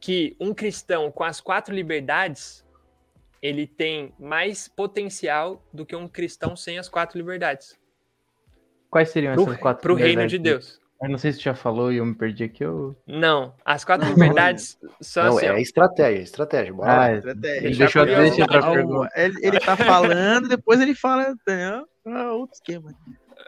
que 0.00 0.37
um 0.38 0.54
cristão 0.54 1.11
com 1.11 1.24
as 1.24 1.40
quatro 1.40 1.74
liberdades 1.74 2.64
ele 3.42 3.66
tem 3.66 4.12
mais 4.18 4.68
potencial 4.68 5.62
do 5.72 5.85
que 5.85 5.94
um 5.94 6.09
cristão 6.09 6.56
sem 6.56 6.78
as 6.78 6.88
quatro 6.88 7.18
liberdades. 7.18 7.78
Quais 8.90 9.11
seriam 9.11 9.35
pro, 9.35 9.44
essas 9.44 9.56
quatro 9.59 9.82
Para 9.82 9.92
o 9.92 9.96
reino 9.96 10.26
de 10.26 10.38
Deus. 10.38 10.80
Eu 11.02 11.11
não 11.11 11.18
sei 11.18 11.30
se 11.30 11.38
você 11.38 11.44
já 11.44 11.54
falou 11.54 11.92
e 11.92 11.98
eu 11.98 12.06
me 12.06 12.14
perdi 12.14 12.44
aqui. 12.44 12.64
Eu... 12.64 12.96
Não, 13.06 13.54
as 13.64 13.85
quatro 13.85 14.09
liberdades 14.09 14.78
são 15.00 15.24
não, 15.24 15.37
assim. 15.37 15.46
É 15.46 15.61
estratégia, 15.61 16.22
estratégia. 16.22 16.72
Bora 16.72 16.92
ah, 16.92 16.96
lá. 16.96 17.12
Estratégia. 17.14 17.61
Deixa, 17.61 17.98
eu, 17.98 18.06
deixa 18.06 18.42
outra 18.42 18.70
pergunta. 18.70 19.11
Ele, 19.14 19.46
ele 19.46 19.61
tá 19.61 19.76
falando, 19.76 20.48
depois 20.48 20.80
ele 20.80 20.94
fala, 20.94 21.30
entendeu? 21.30 21.87
Ah, 22.06 22.32
outro 22.32 22.54
esquema. 22.54 22.94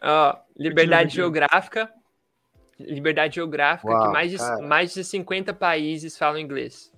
Ó, 0.03 0.37
liberdade 0.57 1.15
geográfica, 1.15 1.93
liberdade 2.79 3.37
geográfica, 3.37 3.91
Uau, 3.91 4.07
que 4.07 4.13
mais 4.13 4.31
de, 4.31 4.63
mais 4.63 4.95
de 4.95 5.05
50 5.05 5.53
países 5.53 6.17
falam 6.17 6.39
inglês. 6.39 6.93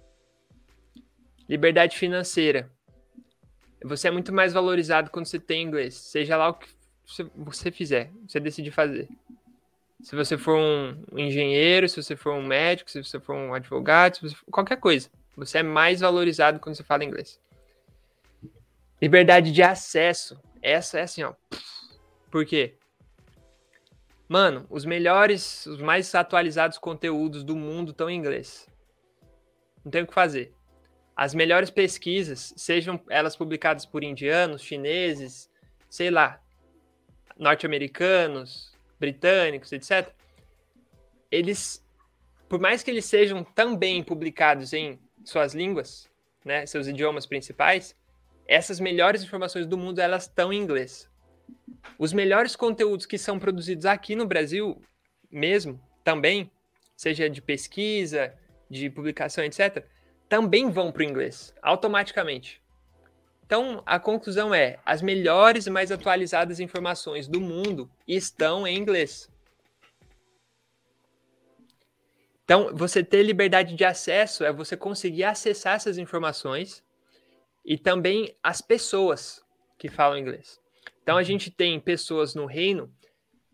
Liberdade 1.49 1.97
financeira. 1.97 2.71
Você 3.83 4.09
é 4.09 4.11
muito 4.11 4.33
mais 4.33 4.53
valorizado 4.53 5.11
quando 5.11 5.27
você 5.27 5.39
tem 5.39 5.63
inglês, 5.63 5.95
seja 5.95 6.37
lá 6.37 6.51
o 6.51 6.55
que 6.55 6.69
você 7.35 7.71
fizer, 7.71 8.11
você 8.29 8.39
decide 8.39 8.71
fazer. 8.71 9.09
Se 10.03 10.15
você 10.15 10.39
for 10.39 10.57
um 10.57 11.19
engenheiro, 11.19 11.89
se 11.89 12.03
você 12.03 12.17
for 12.17 12.35
um 12.35 12.43
médico, 12.43 12.91
se 12.91 13.03
você 13.03 13.19
for 13.19 13.35
um 13.35 13.53
advogado, 13.53 14.17
se 14.17 14.35
for... 14.35 14.45
qualquer 14.51 14.77
coisa, 14.77 15.11
você 15.37 15.59
é 15.59 15.63
mais 15.63 16.01
valorizado 16.01 16.59
quando 16.59 16.75
você 16.75 16.85
fala 16.85 17.05
inglês. 17.05 17.41
Liberdade 19.01 19.53
de 19.53 19.63
acesso. 19.63 20.39
Essa 20.63 20.99
é 20.99 21.03
assim, 21.03 21.23
ó. 21.23 21.35
Por 22.31 22.45
quê? 22.45 22.77
Mano, 24.31 24.65
os 24.71 24.85
melhores, 24.85 25.67
os 25.67 25.83
mais 25.83 26.15
atualizados 26.15 26.79
conteúdos 26.79 27.43
do 27.43 27.57
mundo 27.57 27.91
estão 27.91 28.09
em 28.09 28.17
inglês. 28.17 28.69
Não 29.85 29.91
tem 29.91 30.05
o 30.05 30.07
que 30.07 30.15
fazer. 30.15 30.55
As 31.17 31.35
melhores 31.35 31.69
pesquisas, 31.69 32.55
sejam 32.57 33.01
elas 33.11 33.35
publicadas 33.35 33.85
por 33.85 34.05
indianos, 34.05 34.63
chineses, 34.63 35.51
sei 35.89 36.13
lá, 36.13 36.41
norte-americanos, 37.37 38.73
britânicos, 39.01 39.73
etc. 39.73 40.15
Eles, 41.29 41.85
por 42.49 42.61
mais 42.61 42.85
que 42.85 42.91
eles 42.93 43.07
sejam 43.07 43.43
também 43.43 44.01
publicados 44.01 44.73
em 44.73 44.97
suas 45.25 45.55
línguas, 45.55 46.09
né, 46.45 46.65
seus 46.67 46.87
idiomas 46.87 47.27
principais, 47.27 47.97
essas 48.47 48.79
melhores 48.79 49.25
informações 49.25 49.67
do 49.67 49.77
mundo 49.77 49.99
elas 49.99 50.29
estão 50.29 50.53
em 50.53 50.63
inglês. 50.63 51.10
Os 51.99 52.13
melhores 52.13 52.57
conteúdos 52.57 53.07
que 53.07 53.19
são 53.19 53.39
produzidos 53.39 53.87
aqui 53.87 54.17
no 54.17 54.27
Brasil, 54.27 54.81
mesmo, 55.31 55.81
também, 56.03 56.51
seja 56.97 57.29
de 57.29 57.43
pesquisa, 57.43 58.35
de 58.69 58.89
publicação, 58.89 59.45
etc., 59.45 59.85
também 60.29 60.71
vão 60.71 60.93
para 60.93 61.01
o 61.01 61.05
inglês, 61.05 61.55
automaticamente. 61.61 62.63
Então, 63.45 63.83
a 63.85 63.99
conclusão 63.99 64.55
é: 64.55 64.79
as 64.87 65.03
melhores 65.03 65.67
e 65.67 65.71
mais 65.71 65.91
atualizadas 65.91 66.61
informações 66.61 67.27
do 67.27 67.41
mundo 67.41 67.91
estão 68.07 68.65
em 68.67 68.77
inglês. 68.77 69.29
Então, 72.45 72.71
você 72.75 73.03
ter 73.03 73.23
liberdade 73.23 73.75
de 73.75 73.85
acesso 73.85 74.45
é 74.45 74.53
você 74.53 74.77
conseguir 74.77 75.25
acessar 75.25 75.75
essas 75.75 75.99
informações 75.99 76.83
e 77.65 77.79
também 77.79 78.37
as 78.43 78.61
pessoas 78.61 79.45
que 79.79 79.89
falam 79.89 80.19
inglês. 80.19 80.61
Então 81.03 81.17
a 81.17 81.23
gente 81.23 81.51
tem 81.51 81.79
pessoas 81.81 82.35
no 82.35 82.47
reino, 82.47 82.93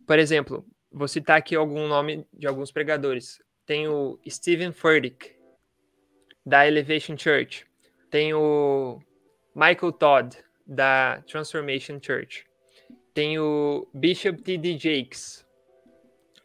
por 0.07 0.19
exemplo, 0.19 0.65
vou 0.91 1.09
citar 1.09 1.39
aqui 1.39 1.55
algum 1.57 1.89
nome 1.89 2.27
de 2.33 2.47
alguns 2.47 2.71
pregadores. 2.71 3.43
Tem 3.65 3.89
o 3.89 4.19
Stephen 4.29 4.73
Furtick, 4.73 5.37
da 6.45 6.67
Elevation 6.67 7.19
Church. 7.19 7.67
Tem 8.09 8.33
o 8.33 9.01
Michael 9.55 9.93
Todd, 9.93 10.37
da 10.65 11.23
Transformation 11.27 11.99
Church. 12.01 12.47
Tem 13.13 13.39
o 13.39 13.89
Bishop 13.93 14.41
T.D. 14.43 14.79
Jakes. 14.79 15.45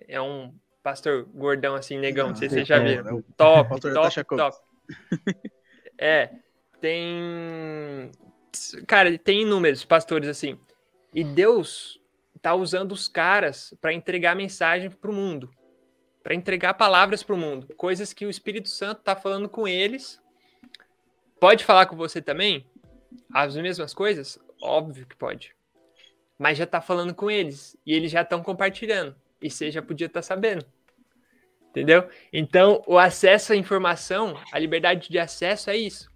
É 0.08 0.20
um 0.20 0.54
pastor 0.82 1.26
gordão 1.34 1.76
assim, 1.76 2.00
negão, 2.00 2.30
não 2.30 2.36
sei 2.36 2.50
se 2.50 2.56
vocês 2.56 2.68
já 2.68 2.80
viram. 2.80 3.20
É, 3.20 3.24
top, 3.38 3.80
top, 3.80 4.24
top. 4.24 4.58
é, 5.98 6.32
tem... 6.80 8.12
Cara, 8.88 9.18
tem 9.20 9.44
inúmeros 9.44 9.86
pastores 9.86 10.28
assim. 10.28 10.60
E 11.13 11.24
Deus 11.24 12.00
está 12.36 12.56
usando 12.56 12.91
os 12.91 13.08
caras 13.08 13.74
para 13.82 13.93
entregar 13.93 14.36
mensagem 14.36 14.89
para 14.89 15.12
o 15.12 15.13
mundo, 15.13 15.54
para 16.24 16.34
entregar 16.34 16.74
palavras 16.74 17.21
para 17.21 17.36
o 17.36 17.38
mundo, 17.38 17.67
coisas 17.76 18.13
que 18.13 18.26
o 18.26 18.30
Espírito 18.30 18.69
Santo 18.69 19.00
está 19.00 19.15
falando 19.15 19.50
com 19.50 19.67
eles. 19.67 20.21
Pode 21.39 21.65
falar 21.65 21.86
com 21.86 21.95
você 21.95 22.21
também? 22.21 22.65
As 23.34 23.56
mesmas 23.56 23.93
coisas? 23.93 24.39
Óbvio 24.62 25.06
que 25.06 25.15
pode. 25.15 25.56
Mas 26.39 26.58
já 26.58 26.63
está 26.63 26.82
falando 26.82 27.13
com 27.13 27.30
eles 27.30 27.78
e 27.86 27.93
eles 27.93 28.12
já 28.12 28.21
estão 28.21 28.41
compartilhando 28.41 29.15
e 29.41 29.50
você 29.50 29.69
já 29.69 29.82
podia 29.82 30.08
estar 30.08 30.19
tá 30.21 30.24
sabendo. 30.24 30.65
Entendeu? 31.69 32.10
Então, 32.34 32.84
o 32.86 32.97
acesso 32.97 33.54
à 33.54 33.56
informação, 33.56 34.39
a 34.52 34.60
liberdade 34.60 35.10
de 35.10 35.19
acesso 35.19 35.69
é 35.69 35.78
isso. 35.78 36.10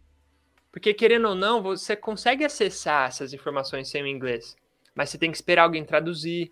Porque, 0.72 0.94
querendo 0.94 1.30
ou 1.30 1.36
não, 1.36 1.62
você 1.62 1.96
consegue 1.96 2.44
acessar 2.44 3.08
essas 3.08 3.34
informações 3.34 3.90
sem 3.90 4.04
o 4.04 4.08
inglês 4.08 4.58
mas 4.96 5.10
você 5.10 5.18
tem 5.18 5.30
que 5.30 5.38
esperar 5.38 5.64
alguém 5.64 5.84
traduzir, 5.84 6.52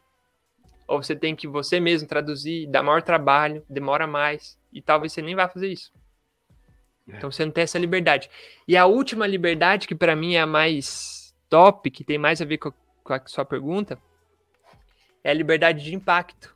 ou 0.87 1.01
você 1.01 1.15
tem 1.15 1.35
que 1.35 1.47
você 1.47 1.79
mesmo 1.79 2.07
traduzir, 2.07 2.67
dá 2.67 2.83
maior 2.83 3.01
trabalho, 3.01 3.63
demora 3.69 4.05
mais, 4.05 4.59
e 4.71 4.81
talvez 4.81 5.13
você 5.13 5.21
nem 5.21 5.35
vá 5.35 5.47
fazer 5.47 5.69
isso. 5.69 5.91
É. 7.07 7.17
Então 7.17 7.31
você 7.31 7.45
não 7.45 7.51
tem 7.51 7.63
essa 7.63 7.79
liberdade. 7.79 8.29
E 8.67 8.75
a 8.75 8.85
última 8.85 9.25
liberdade, 9.25 9.87
que 9.87 9.95
para 9.95 10.15
mim 10.15 10.35
é 10.35 10.41
a 10.41 10.47
mais 10.47 11.33
top, 11.49 11.89
que 11.89 12.03
tem 12.03 12.17
mais 12.17 12.41
a 12.41 12.45
ver 12.45 12.57
com 12.57 12.69
a, 12.69 12.73
com 13.03 13.13
a 13.13 13.25
sua 13.25 13.45
pergunta, 13.45 13.97
é 15.23 15.31
a 15.31 15.33
liberdade 15.33 15.83
de 15.83 15.95
impacto. 15.95 16.55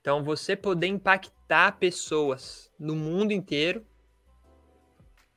Então 0.00 0.22
você 0.22 0.54
poder 0.54 0.86
impactar 0.86 1.78
pessoas 1.78 2.70
no 2.78 2.94
mundo 2.94 3.32
inteiro 3.32 3.84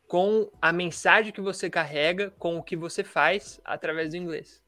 com 0.08 0.52
a 0.62 0.74
mensagem 0.74 1.32
que 1.32 1.40
você 1.40 1.70
carrega, 1.70 2.32
com 2.32 2.58
o 2.58 2.64
que 2.64 2.76
você 2.76 3.04
faz 3.04 3.62
através 3.64 4.10
do 4.10 4.18
inglês. 4.18 4.62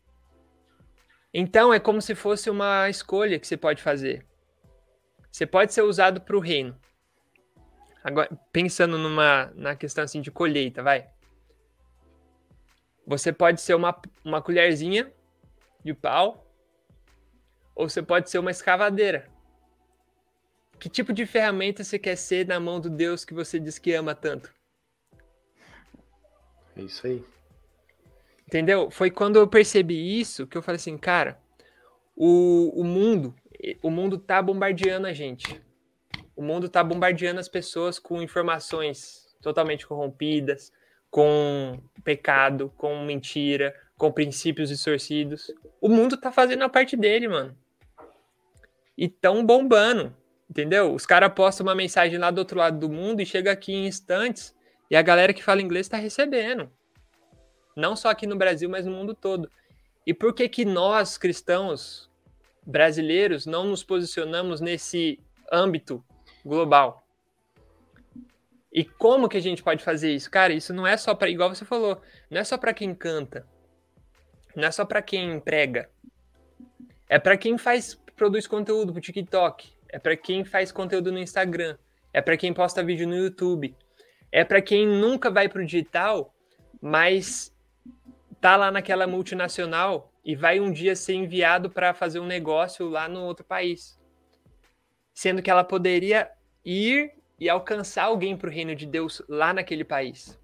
Então 1.33 1.73
é 1.73 1.79
como 1.79 2.01
se 2.01 2.13
fosse 2.13 2.49
uma 2.49 2.89
escolha 2.89 3.39
que 3.39 3.47
você 3.47 3.57
pode 3.57 3.81
fazer. 3.81 4.25
Você 5.31 5.47
pode 5.47 5.73
ser 5.73 5.81
usado 5.81 6.21
para 6.21 6.37
o 6.37 6.39
reino. 6.39 6.79
Agora, 8.03 8.29
pensando 8.51 8.97
numa 8.97 9.51
na 9.55 9.75
questão 9.75 10.03
assim 10.03 10.21
de 10.21 10.29
colheita, 10.29 10.83
vai. 10.83 11.09
Você 13.07 13.33
pode 13.33 13.61
ser 13.61 13.73
uma, 13.73 13.99
uma 14.23 14.41
colherzinha 14.41 15.11
de 15.83 15.93
pau, 15.93 16.45
ou 17.75 17.89
você 17.89 18.01
pode 18.01 18.29
ser 18.29 18.37
uma 18.37 18.51
escavadeira. 18.51 19.27
Que 20.79 20.89
tipo 20.89 21.13
de 21.13 21.25
ferramenta 21.25 21.83
você 21.83 21.97
quer 21.97 22.15
ser 22.15 22.45
na 22.45 22.59
mão 22.59 22.79
do 22.79 22.89
Deus 22.89 23.25
que 23.25 23.33
você 23.33 23.59
diz 23.59 23.79
que 23.79 23.93
ama 23.93 24.13
tanto? 24.13 24.53
É 26.75 26.81
isso 26.81 27.07
aí. 27.07 27.23
Entendeu? 28.47 28.91
Foi 28.91 29.09
quando 29.09 29.37
eu 29.37 29.47
percebi 29.47 30.19
isso 30.19 30.45
que 30.45 30.57
eu 30.57 30.61
falei 30.61 30.75
assim, 30.75 30.97
cara, 30.97 31.39
o, 32.15 32.71
o 32.79 32.83
mundo, 32.83 33.33
o 33.81 33.89
mundo 33.89 34.17
tá 34.17 34.41
bombardeando 34.41 35.07
a 35.07 35.13
gente. 35.13 35.61
O 36.35 36.41
mundo 36.41 36.69
tá 36.69 36.83
bombardeando 36.83 37.39
as 37.39 37.47
pessoas 37.47 37.99
com 37.99 38.21
informações 38.21 39.35
totalmente 39.41 39.85
corrompidas, 39.85 40.71
com 41.09 41.79
pecado, 42.03 42.73
com 42.75 43.05
mentira, 43.05 43.75
com 43.97 44.11
princípios 44.11 44.69
distorcidos. 44.69 45.51
O 45.79 45.87
mundo 45.87 46.17
tá 46.17 46.31
fazendo 46.31 46.63
a 46.63 46.69
parte 46.69 46.97
dele, 46.97 47.27
mano. 47.27 47.55
E 48.97 49.07
tão 49.07 49.45
bombando, 49.45 50.15
entendeu? 50.49 50.93
Os 50.93 51.05
caras 51.05 51.31
postam 51.33 51.65
uma 51.65 51.75
mensagem 51.75 52.17
lá 52.17 52.31
do 52.31 52.39
outro 52.39 52.57
lado 52.57 52.79
do 52.79 52.89
mundo 52.89 53.21
e 53.21 53.25
chega 53.25 53.51
aqui 53.51 53.73
em 53.73 53.87
instantes 53.87 54.55
e 54.89 54.95
a 54.95 55.01
galera 55.01 55.33
que 55.33 55.43
fala 55.43 55.61
inglês 55.61 55.87
tá 55.87 55.97
recebendo. 55.97 56.69
Não 57.75 57.95
só 57.95 58.09
aqui 58.09 58.27
no 58.27 58.35
Brasil, 58.35 58.69
mas 58.69 58.85
no 58.85 58.91
mundo 58.91 59.13
todo. 59.13 59.49
E 60.05 60.13
por 60.13 60.33
que 60.33 60.47
que 60.49 60.65
nós, 60.65 61.17
cristãos 61.17 62.09
brasileiros, 62.65 63.45
não 63.45 63.65
nos 63.65 63.83
posicionamos 63.83 64.61
nesse 64.61 65.19
âmbito 65.51 66.03
global? 66.45 67.03
E 68.71 68.83
como 68.83 69.29
que 69.29 69.37
a 69.37 69.41
gente 69.41 69.61
pode 69.61 69.83
fazer 69.83 70.11
isso? 70.11 70.31
Cara, 70.31 70.51
isso 70.51 70.73
não 70.73 70.85
é 70.85 70.97
só 70.97 71.13
para, 71.13 71.29
igual 71.29 71.53
você 71.53 71.63
falou, 71.63 72.01
não 72.29 72.41
é 72.41 72.43
só 72.43 72.57
para 72.57 72.73
quem 72.73 72.95
canta, 72.95 73.47
não 74.55 74.67
é 74.67 74.71
só 74.71 74.83
para 74.83 75.01
quem 75.01 75.39
prega, 75.39 75.89
é 77.07 77.19
para 77.19 77.37
quem 77.37 77.55
faz, 77.55 77.93
produz 78.15 78.47
conteúdo 78.47 78.91
pro 78.91 79.01
TikTok, 79.01 79.71
é 79.89 79.99
para 79.99 80.17
quem 80.17 80.43
faz 80.43 80.71
conteúdo 80.71 81.11
no 81.11 81.19
Instagram, 81.19 81.77
é 82.11 82.19
para 82.19 82.35
quem 82.35 82.51
posta 82.51 82.83
vídeo 82.83 83.07
no 83.07 83.15
YouTube, 83.15 83.75
é 84.31 84.43
para 84.43 84.59
quem 84.59 84.87
nunca 84.87 85.29
vai 85.29 85.47
pro 85.47 85.63
digital, 85.63 86.33
mas 86.81 87.52
tá 88.39 88.55
lá 88.55 88.71
naquela 88.71 89.07
multinacional 89.07 90.11
e 90.23 90.35
vai 90.35 90.59
um 90.59 90.71
dia 90.71 90.95
ser 90.95 91.13
enviado 91.13 91.69
para 91.69 91.93
fazer 91.93 92.19
um 92.19 92.25
negócio 92.25 92.89
lá 92.89 93.07
no 93.07 93.21
outro 93.21 93.45
país. 93.45 93.99
Sendo 95.13 95.41
que 95.41 95.49
ela 95.49 95.63
poderia 95.63 96.29
ir 96.65 97.11
e 97.39 97.49
alcançar 97.49 98.03
alguém 98.03 98.35
para 98.35 98.49
o 98.49 98.51
reino 98.51 98.75
de 98.75 98.85
Deus 98.85 99.21
lá 99.27 99.53
naquele 99.53 99.83
país. 99.83 100.39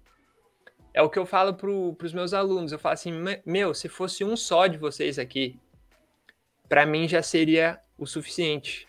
É 0.92 1.00
o 1.02 1.08
que 1.08 1.18
eu 1.18 1.24
falo 1.24 1.54
para 1.54 1.68
os 1.70 2.12
meus 2.12 2.34
alunos. 2.34 2.72
Eu 2.72 2.78
falo 2.78 2.94
assim: 2.94 3.12
meu, 3.44 3.74
se 3.74 3.88
fosse 3.88 4.24
um 4.24 4.36
só 4.36 4.66
de 4.66 4.76
vocês 4.76 5.18
aqui, 5.18 5.58
para 6.68 6.84
mim 6.84 7.08
já 7.08 7.22
seria 7.22 7.80
o 7.96 8.06
suficiente. 8.06 8.88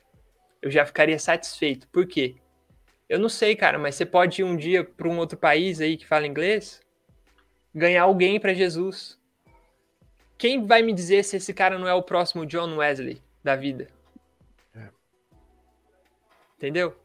Eu 0.62 0.70
já 0.70 0.86
ficaria 0.86 1.18
satisfeito. 1.18 1.88
Por 1.88 2.08
quê? 2.08 2.36
Eu 3.10 3.20
não 3.20 3.30
sei, 3.30 3.56
cara, 3.56 3.78
mas 3.78 3.96
você 3.96 4.06
pode 4.06 4.42
ir 4.42 4.46
um 4.46 4.56
dia 4.56 4.84
para 4.84 5.08
um 5.08 5.18
outro 5.18 5.38
país 5.38 5.82
aí 5.82 5.98
que 5.98 6.08
fala 6.08 6.26
inglês, 6.26 6.82
ganhar 7.74 8.04
alguém 8.04 8.40
para 8.40 8.54
Jesus. 8.54 9.20
Quem 10.38 10.66
vai 10.66 10.82
me 10.82 10.94
dizer 10.94 11.24
se 11.24 11.38
esse 11.38 11.54
cara 11.54 11.78
não 11.78 11.88
é 11.88 11.94
o 11.94 12.04
próximo 12.04 12.46
John 12.46 12.78
Wesley 12.78 13.22
da 13.44 13.56
vida? 13.56 13.88
É. 14.76 14.90
Entendeu? 16.58 16.96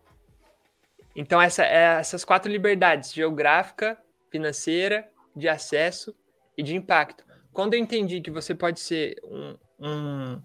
Então, 1.14 1.40
essa, 1.40 1.64
é, 1.64 1.98
essas 1.98 2.24
quatro 2.24 2.50
liberdades: 2.50 3.12
geográfica, 3.12 3.98
financeira, 4.30 5.08
de 5.34 5.48
acesso 5.48 6.14
e 6.56 6.62
de 6.62 6.74
impacto. 6.74 7.24
Quando 7.52 7.74
eu 7.74 7.80
entendi 7.80 8.20
que 8.20 8.30
você 8.30 8.54
pode 8.54 8.80
ser 8.80 9.16
um, 9.24 9.56
um, 9.78 10.42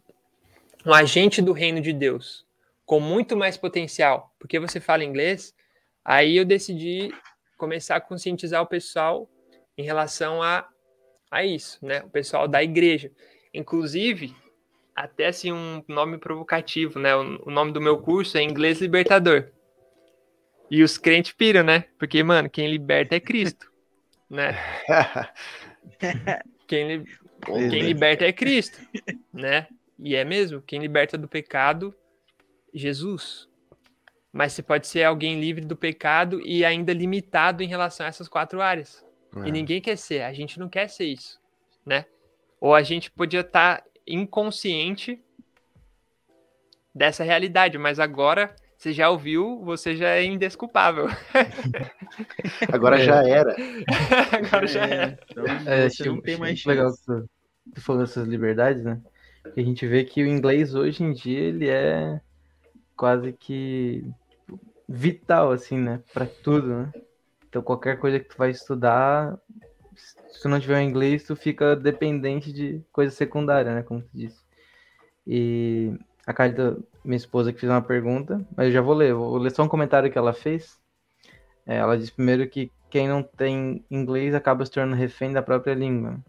um 0.86 0.94
agente 0.94 1.42
do 1.42 1.52
reino 1.52 1.82
de 1.82 1.92
Deus 1.92 2.46
com 2.86 3.00
muito 3.00 3.38
mais 3.38 3.58
potencial, 3.58 4.34
porque 4.38 4.60
você 4.60 4.80
fala 4.80 5.04
inglês, 5.04 5.54
aí 6.04 6.36
eu 6.36 6.46
decidi 6.46 7.14
começar 7.58 7.98
a 7.98 8.02
conscientizar 8.02 8.62
o 8.62 8.68
pessoal 8.68 9.30
em 9.82 9.84
relação 9.84 10.42
a 10.42 10.68
a 11.32 11.46
isso, 11.46 11.84
né? 11.84 12.04
O 12.04 12.10
pessoal 12.10 12.46
da 12.46 12.62
igreja. 12.62 13.10
Inclusive, 13.54 14.36
até 14.94 15.28
assim 15.28 15.54
um 15.54 15.82
nome 15.88 16.18
provocativo, 16.18 17.00
né? 17.00 17.16
O, 17.16 17.48
o 17.48 17.52
nome 17.52 17.72
do 17.72 17.80
meu 17.80 17.98
curso 17.98 18.38
é 18.38 18.44
Inglês 18.44 18.82
Libertador. 18.82 19.50
E 20.70 20.84
os 20.84 20.98
crentes 20.98 21.32
piram, 21.32 21.64
né? 21.64 21.86
Porque, 21.98 22.22
mano, 22.22 22.50
quem 22.50 22.70
liberta 22.70 23.16
é 23.16 23.20
Cristo, 23.20 23.72
né? 24.30 24.58
quem, 26.68 26.98
li... 26.98 27.06
quem 27.46 27.82
liberta 27.82 28.26
é 28.26 28.34
Cristo, 28.34 28.78
né? 29.34 29.68
E 29.98 30.16
é 30.16 30.26
mesmo, 30.26 30.62
quem 30.62 30.80
liberta 30.80 31.18
do 31.18 31.28
pecado, 31.28 31.94
Jesus. 32.74 33.48
Mas 34.34 34.54
você 34.54 34.64
pode 34.64 34.88
ser 34.88 35.04
alguém 35.04 35.40
livre 35.40 35.64
do 35.66 35.76
pecado 35.76 36.42
e 36.42 36.64
ainda 36.64 36.94
limitado 36.94 37.62
em 37.62 37.68
relação 37.68 38.06
a 38.06 38.10
essas 38.10 38.30
quatro 38.30 38.62
áreas. 38.62 39.06
É. 39.38 39.48
E 39.48 39.52
ninguém 39.52 39.82
quer 39.82 39.98
ser, 39.98 40.24
a 40.24 40.34
gente 40.34 40.60
não 40.60 40.68
quer 40.68 40.90
ser 40.90 41.06
isso, 41.06 41.40
né? 41.86 42.06
Ou 42.60 42.76
a 42.76 42.84
gente 42.84 43.10
podia 43.10 43.42
estar 43.42 43.78
tá 43.82 43.88
inconsciente 44.06 45.22
dessa 46.94 47.24
realidade, 47.24 47.78
mas 47.78 48.00
agora 48.00 48.56
você 48.78 48.92
já 48.92 49.10
ouviu, 49.10 49.64
você 49.64 49.96
já 49.96 50.10
é 50.10 50.24
indesculpável. 50.24 51.08
agora 52.72 53.00
é. 53.00 53.04
já 53.04 53.24
era. 53.24 53.56
agora 54.34 54.68
já 54.68 54.86
é. 54.86 54.94
era. 54.94 55.20
Então, 55.30 55.46
é, 55.66 55.90
você 55.90 56.06
não 56.06 56.20
tem 56.20 56.38
mais 56.38 56.60
chance. 56.60 56.68
Legal 56.68 56.92
que 56.92 57.76
tu 57.76 57.82
falou 57.82 58.02
dessas 58.02 58.28
liberdades, 58.28 58.84
né? 58.84 59.00
a 59.46 59.62
gente 59.62 59.88
vê 59.88 60.04
que 60.04 60.24
o 60.24 60.28
inglês 60.28 60.76
hoje 60.76 61.04
em 61.04 61.14
dia 61.14 61.40
ele 61.40 61.68
é 61.68 62.22
quase 62.96 63.34
que 63.34 64.04
vital, 64.88 65.52
assim, 65.52 65.78
né? 65.78 66.02
Para 66.14 66.26
tudo, 66.26 66.68
né? 66.68 66.92
Então, 67.52 67.62
qualquer 67.62 68.00
coisa 68.00 68.18
que 68.18 68.30
tu 68.30 68.38
vai 68.38 68.50
estudar, 68.50 69.38
se 69.94 70.42
tu 70.42 70.48
não 70.48 70.58
tiver 70.58 70.82
inglês, 70.82 71.26
tu 71.26 71.36
fica 71.36 71.76
dependente 71.76 72.54
de 72.54 72.82
coisa 72.94 73.14
secundária, 73.14 73.76
né? 73.76 73.84
Como 73.84 74.02
tu 74.02 74.10
disse. 74.14 74.42
E 75.28 75.94
a 76.26 76.34
Carita, 76.34 76.78
minha 77.04 77.18
esposa, 77.18 77.52
que 77.52 77.60
fez 77.60 77.70
uma 77.70 77.82
pergunta, 77.82 78.40
mas 78.56 78.68
eu 78.68 78.72
já 78.72 78.80
vou 78.80 78.94
ler. 78.94 79.14
Vou 79.14 79.38
ler 79.38 79.52
só 79.52 79.64
um 79.64 79.68
comentário 79.68 80.10
que 80.10 80.18
ela 80.18 80.32
fez. 80.32 80.80
É, 81.68 81.76
ela 81.76 81.98
disse 81.98 82.14
primeiro 82.14 82.48
que 82.48 82.72
quem 82.90 83.10
não 83.10 83.22
tem 83.22 83.84
inglês 83.92 84.34
acaba 84.34 84.66
se 84.66 84.72
tornando 84.72 84.96
refém 84.96 85.34
da 85.34 85.42
própria 85.42 85.74
língua. 85.74 86.20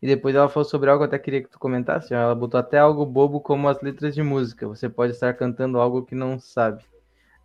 E 0.00 0.06
depois 0.06 0.34
ela 0.34 0.48
falou 0.48 0.64
sobre 0.66 0.88
algo 0.88 1.00
que 1.00 1.04
eu 1.04 1.08
até 1.08 1.18
queria 1.18 1.42
que 1.42 1.50
tu 1.50 1.58
comentasse. 1.58 2.14
Ela 2.14 2.34
botou 2.34 2.58
até 2.58 2.78
algo 2.78 3.04
bobo 3.04 3.42
como 3.42 3.68
as 3.68 3.82
letras 3.82 4.14
de 4.14 4.22
música. 4.22 4.66
Você 4.66 4.88
pode 4.88 5.12
estar 5.12 5.34
cantando 5.34 5.78
algo 5.78 6.02
que 6.02 6.14
não 6.14 6.38
sabe 6.38 6.82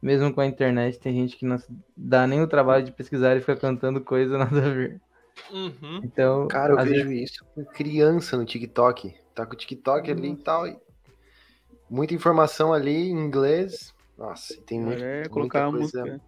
mesmo 0.02 0.34
com 0.34 0.41
a 0.41 0.45
internet, 0.45 0.99
tem 0.99 1.14
gente 1.14 1.38
que 1.38 1.45
não 1.45 1.58
dá 1.95 2.26
nem 2.26 2.41
o 2.41 2.47
trabalho 2.47 2.84
de 2.84 2.91
pesquisar 2.91 3.36
e 3.36 3.39
fica 3.39 3.56
cantando 3.56 4.02
coisa 4.02 4.38
nada 4.39 4.58
a 4.58 4.70
ver. 4.70 5.02
Uhum. 5.52 6.02
Então, 6.04 6.47
cara, 6.47 6.74
eu 6.74 6.86
vejo 6.86 7.10
vezes... 7.10 7.32
isso 7.32 7.45
com 7.54 7.64
criança 7.66 8.38
no 8.38 8.45
TikTok. 8.45 9.14
Tá 9.34 9.45
com 9.45 9.54
o 9.54 9.58
TikTok 9.58 10.12
uhum. 10.12 10.18
ali 10.18 10.32
e 10.32 10.38
tal. 10.38 10.68
E 10.68 10.78
muita 11.89 12.14
informação 12.14 12.74
ali 12.74 13.10
em 13.10 13.12
inglês. 13.12 13.93
Nossa, 14.18 14.56
tem 14.66 14.80
muito. 14.80 15.04
É, 15.04 15.28
colocar 15.30 15.72
muita 15.72 16.02
música 16.02 16.22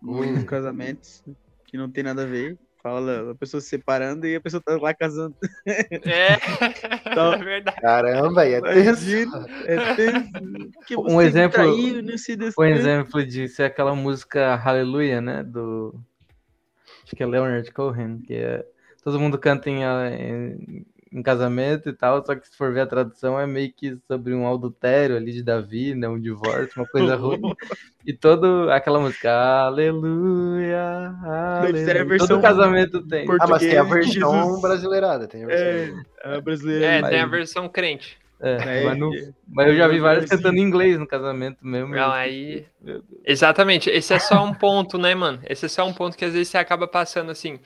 muito. 0.00 0.46
casamentos 0.46 1.22
que 1.66 1.76
não 1.76 1.90
tem 1.90 2.04
nada 2.04 2.22
a 2.22 2.26
ver. 2.26 2.58
Fala 2.82 3.32
a 3.32 3.34
pessoa 3.34 3.60
se 3.60 3.68
separando 3.68 4.26
e 4.26 4.36
a 4.36 4.40
pessoa 4.40 4.62
tá 4.64 4.76
lá 4.76 4.94
casando. 4.94 5.34
É, 5.66 6.36
então, 7.10 7.32
é 7.32 7.38
verdade. 7.38 7.80
Caramba, 7.80 8.46
é 8.46 8.60
tenso. 8.60 9.06
É 9.66 9.94
tenso. 9.94 11.00
Um 11.00 11.20
exemplo, 11.20 11.60
um 12.58 12.64
exemplo 12.64 13.26
disso 13.26 13.62
é 13.62 13.66
aquela 13.66 13.94
música 13.94 14.54
Hallelujah, 14.54 15.20
né? 15.20 15.42
Do. 15.42 16.00
Acho 17.04 17.16
que 17.16 17.22
é 17.22 17.26
Leonard 17.26 17.70
Cohen, 17.72 18.20
que 18.20 18.34
é. 18.34 18.64
Todo 19.02 19.18
mundo 19.18 19.38
canta 19.38 19.70
em, 19.70 19.82
em 19.82 20.86
em 21.12 21.22
casamento 21.22 21.88
e 21.88 21.92
tal, 21.92 22.24
só 22.24 22.34
que 22.34 22.46
se 22.46 22.56
for 22.56 22.72
ver 22.72 22.80
a 22.80 22.86
tradução 22.86 23.38
é 23.38 23.46
meio 23.46 23.72
que 23.72 23.96
sobre 24.06 24.34
um 24.34 24.52
adultério 24.52 25.16
ali 25.16 25.32
de 25.32 25.42
Davi, 25.42 25.94
né, 25.94 26.08
um 26.08 26.20
divórcio, 26.20 26.80
uma 26.80 26.86
coisa 26.86 27.16
ruim. 27.16 27.40
E 28.06 28.12
todo 28.12 28.70
aquela 28.70 29.00
música, 29.00 29.30
aleluia, 29.32 31.14
aleluia. 31.24 32.18
Todo 32.18 32.40
casamento 32.40 33.06
tem. 33.06 33.26
Ah, 33.40 33.46
mas 33.46 33.60
tem 33.60 33.76
a 33.76 33.82
versão 33.82 34.60
brasileirada, 34.60 35.26
tem 35.26 35.44
a 35.44 35.46
versão. 35.46 36.04
É, 36.24 36.36
a 36.36 36.40
brasileira. 36.40 36.86
É, 36.86 37.02
tem 37.02 37.20
a 37.20 37.26
versão 37.26 37.68
crente. 37.68 38.18
É, 38.40 38.82
é, 38.82 38.84
mas, 38.84 38.98
no, 38.98 39.10
mas, 39.48 39.66
eu 39.66 39.76
já 39.76 39.88
vi 39.88 39.98
vários 39.98 40.30
cantando 40.30 40.58
em 40.58 40.62
inglês 40.62 40.96
no 40.96 41.06
casamento 41.06 41.58
mesmo. 41.66 41.94
Não, 41.94 42.12
aí. 42.12 42.64
Exatamente. 43.24 43.90
Esse 43.90 44.14
é 44.14 44.18
só 44.18 44.44
um 44.44 44.54
ponto, 44.54 44.96
né, 44.96 45.14
mano? 45.14 45.40
Esse 45.48 45.66
é 45.66 45.68
só 45.68 45.84
um 45.84 45.92
ponto 45.92 46.16
que 46.16 46.24
às 46.24 46.32
vezes 46.32 46.48
você 46.48 46.58
acaba 46.58 46.86
passando 46.86 47.30
assim. 47.30 47.58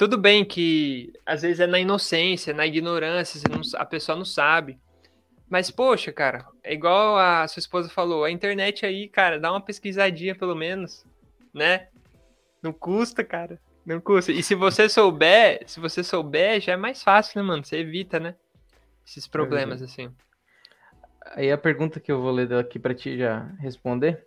Tudo 0.00 0.16
bem 0.16 0.46
que 0.46 1.12
às 1.26 1.42
vezes 1.42 1.60
é 1.60 1.66
na 1.66 1.78
inocência, 1.78 2.54
na 2.54 2.66
ignorância, 2.66 3.38
não, 3.50 3.60
a 3.78 3.84
pessoa 3.84 4.16
não 4.16 4.24
sabe. 4.24 4.80
Mas, 5.46 5.70
poxa, 5.70 6.10
cara, 6.10 6.46
é 6.64 6.72
igual 6.72 7.18
a 7.18 7.46
sua 7.46 7.60
esposa 7.60 7.90
falou, 7.90 8.24
a 8.24 8.30
internet 8.30 8.86
aí, 8.86 9.08
cara, 9.10 9.38
dá 9.38 9.52
uma 9.52 9.60
pesquisadinha 9.60 10.34
pelo 10.34 10.54
menos, 10.54 11.04
né? 11.52 11.88
Não 12.62 12.72
custa, 12.72 13.22
cara. 13.22 13.60
Não 13.84 14.00
custa. 14.00 14.32
E 14.32 14.42
se 14.42 14.54
você 14.54 14.88
souber, 14.88 15.64
se 15.66 15.78
você 15.78 16.02
souber, 16.02 16.62
já 16.62 16.72
é 16.72 16.76
mais 16.78 17.02
fácil, 17.02 17.38
né, 17.38 17.46
mano? 17.46 17.62
Você 17.62 17.76
evita, 17.76 18.18
né? 18.18 18.34
Esses 19.06 19.26
problemas, 19.26 19.82
é 19.82 19.84
assim. 19.84 20.10
Aí 21.32 21.52
a 21.52 21.58
pergunta 21.58 22.00
que 22.00 22.10
eu 22.10 22.22
vou 22.22 22.30
ler 22.30 22.50
aqui 22.54 22.78
para 22.78 22.94
ti 22.94 23.18
já 23.18 23.40
responder. 23.58 24.26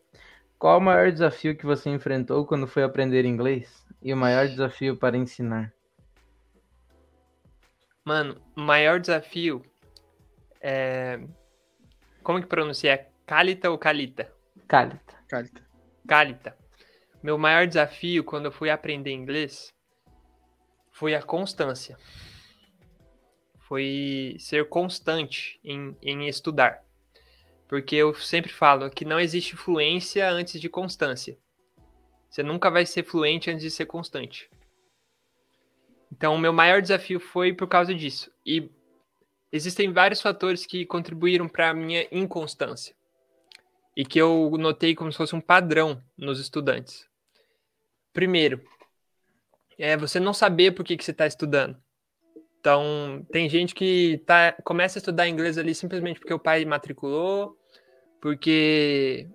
Qual 0.63 0.77
o 0.77 0.81
maior 0.81 1.11
desafio 1.11 1.57
que 1.57 1.65
você 1.65 1.89
enfrentou 1.89 2.45
quando 2.45 2.65
foi 2.65 2.83
aprender 2.83 3.25
inglês? 3.25 3.85
E 4.01 4.13
o 4.13 4.15
maior 4.15 4.47
desafio 4.47 4.95
para 4.95 5.17
ensinar? 5.17 5.73
Mano, 8.05 8.41
o 8.55 8.61
maior 8.61 8.97
desafio 8.97 9.61
é. 10.61 11.19
Como 12.23 12.39
que 12.39 12.47
pronuncia? 12.47 12.93
É 12.93 13.09
Calita 13.25 13.69
ou 13.69 13.77
Calita? 13.77 14.31
Calita. 14.65 15.13
Calita. 15.27 15.61
Calita. 16.07 16.57
Meu 17.21 17.37
maior 17.37 17.67
desafio 17.67 18.23
quando 18.23 18.45
eu 18.45 18.51
fui 18.53 18.69
aprender 18.69 19.11
inglês 19.11 19.75
foi 20.93 21.13
a 21.13 21.21
constância. 21.21 21.97
Foi 23.59 24.37
ser 24.39 24.69
constante 24.69 25.59
em, 25.61 25.97
em 26.01 26.25
estudar. 26.29 26.81
Porque 27.73 27.95
eu 27.95 28.13
sempre 28.13 28.53
falo 28.53 28.87
que 28.91 29.03
não 29.03 29.19
existe 29.19 29.55
fluência 29.55 30.29
antes 30.29 30.61
de 30.61 30.69
constância. 30.69 31.35
Você 32.29 32.43
nunca 32.43 32.69
vai 32.69 32.85
ser 32.85 33.03
fluente 33.03 33.49
antes 33.49 33.63
de 33.63 33.71
ser 33.71 33.87
constante. 33.87 34.47
Então, 36.11 36.35
o 36.35 36.37
meu 36.37 36.53
maior 36.53 36.83
desafio 36.83 37.19
foi 37.19 37.51
por 37.51 37.67
causa 37.67 37.91
disso. 37.91 38.31
E 38.45 38.69
existem 39.51 39.91
vários 39.91 40.21
fatores 40.21 40.67
que 40.67 40.85
contribuíram 40.85 41.49
para 41.49 41.71
a 41.71 41.73
minha 41.73 42.07
inconstância. 42.11 42.95
E 43.97 44.05
que 44.05 44.21
eu 44.21 44.51
notei 44.59 44.93
como 44.93 45.11
se 45.11 45.17
fosse 45.17 45.35
um 45.35 45.41
padrão 45.41 45.99
nos 46.15 46.39
estudantes. 46.39 47.09
primeiro, 48.13 48.63
é 49.79 49.97
você 49.97 50.19
não 50.19 50.31
saber 50.31 50.73
por 50.73 50.85
que, 50.85 50.95
que 50.95 51.03
você 51.03 51.09
está 51.09 51.25
estudando. 51.25 51.75
Então, 52.59 53.25
tem 53.31 53.49
gente 53.49 53.73
que 53.73 54.19
tá, 54.27 54.51
começa 54.63 54.99
a 54.99 55.01
estudar 55.01 55.27
inglês 55.27 55.57
ali 55.57 55.73
simplesmente 55.73 56.19
porque 56.19 56.35
o 56.35 56.39
pai 56.39 56.63
matriculou, 56.65 57.57
porque. 58.23 59.27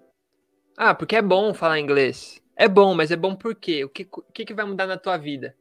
Ah, 0.75 0.95
porque 0.95 1.15
é 1.15 1.21
bom 1.21 1.53
falar 1.53 1.79
inglês. 1.79 2.43
É 2.57 2.67
bom, 2.67 2.95
mas 2.95 3.11
é 3.11 3.17
bom 3.17 3.37
por 3.37 3.55
quê? 3.55 3.85
O 3.85 3.89
que, 3.91 4.09
o 4.11 4.23
que, 4.33 4.47
que 4.47 4.55
vai 4.55 4.65
mudar 4.65 4.87
na 4.87 4.97
tua 4.97 5.19
vida? 5.19 5.55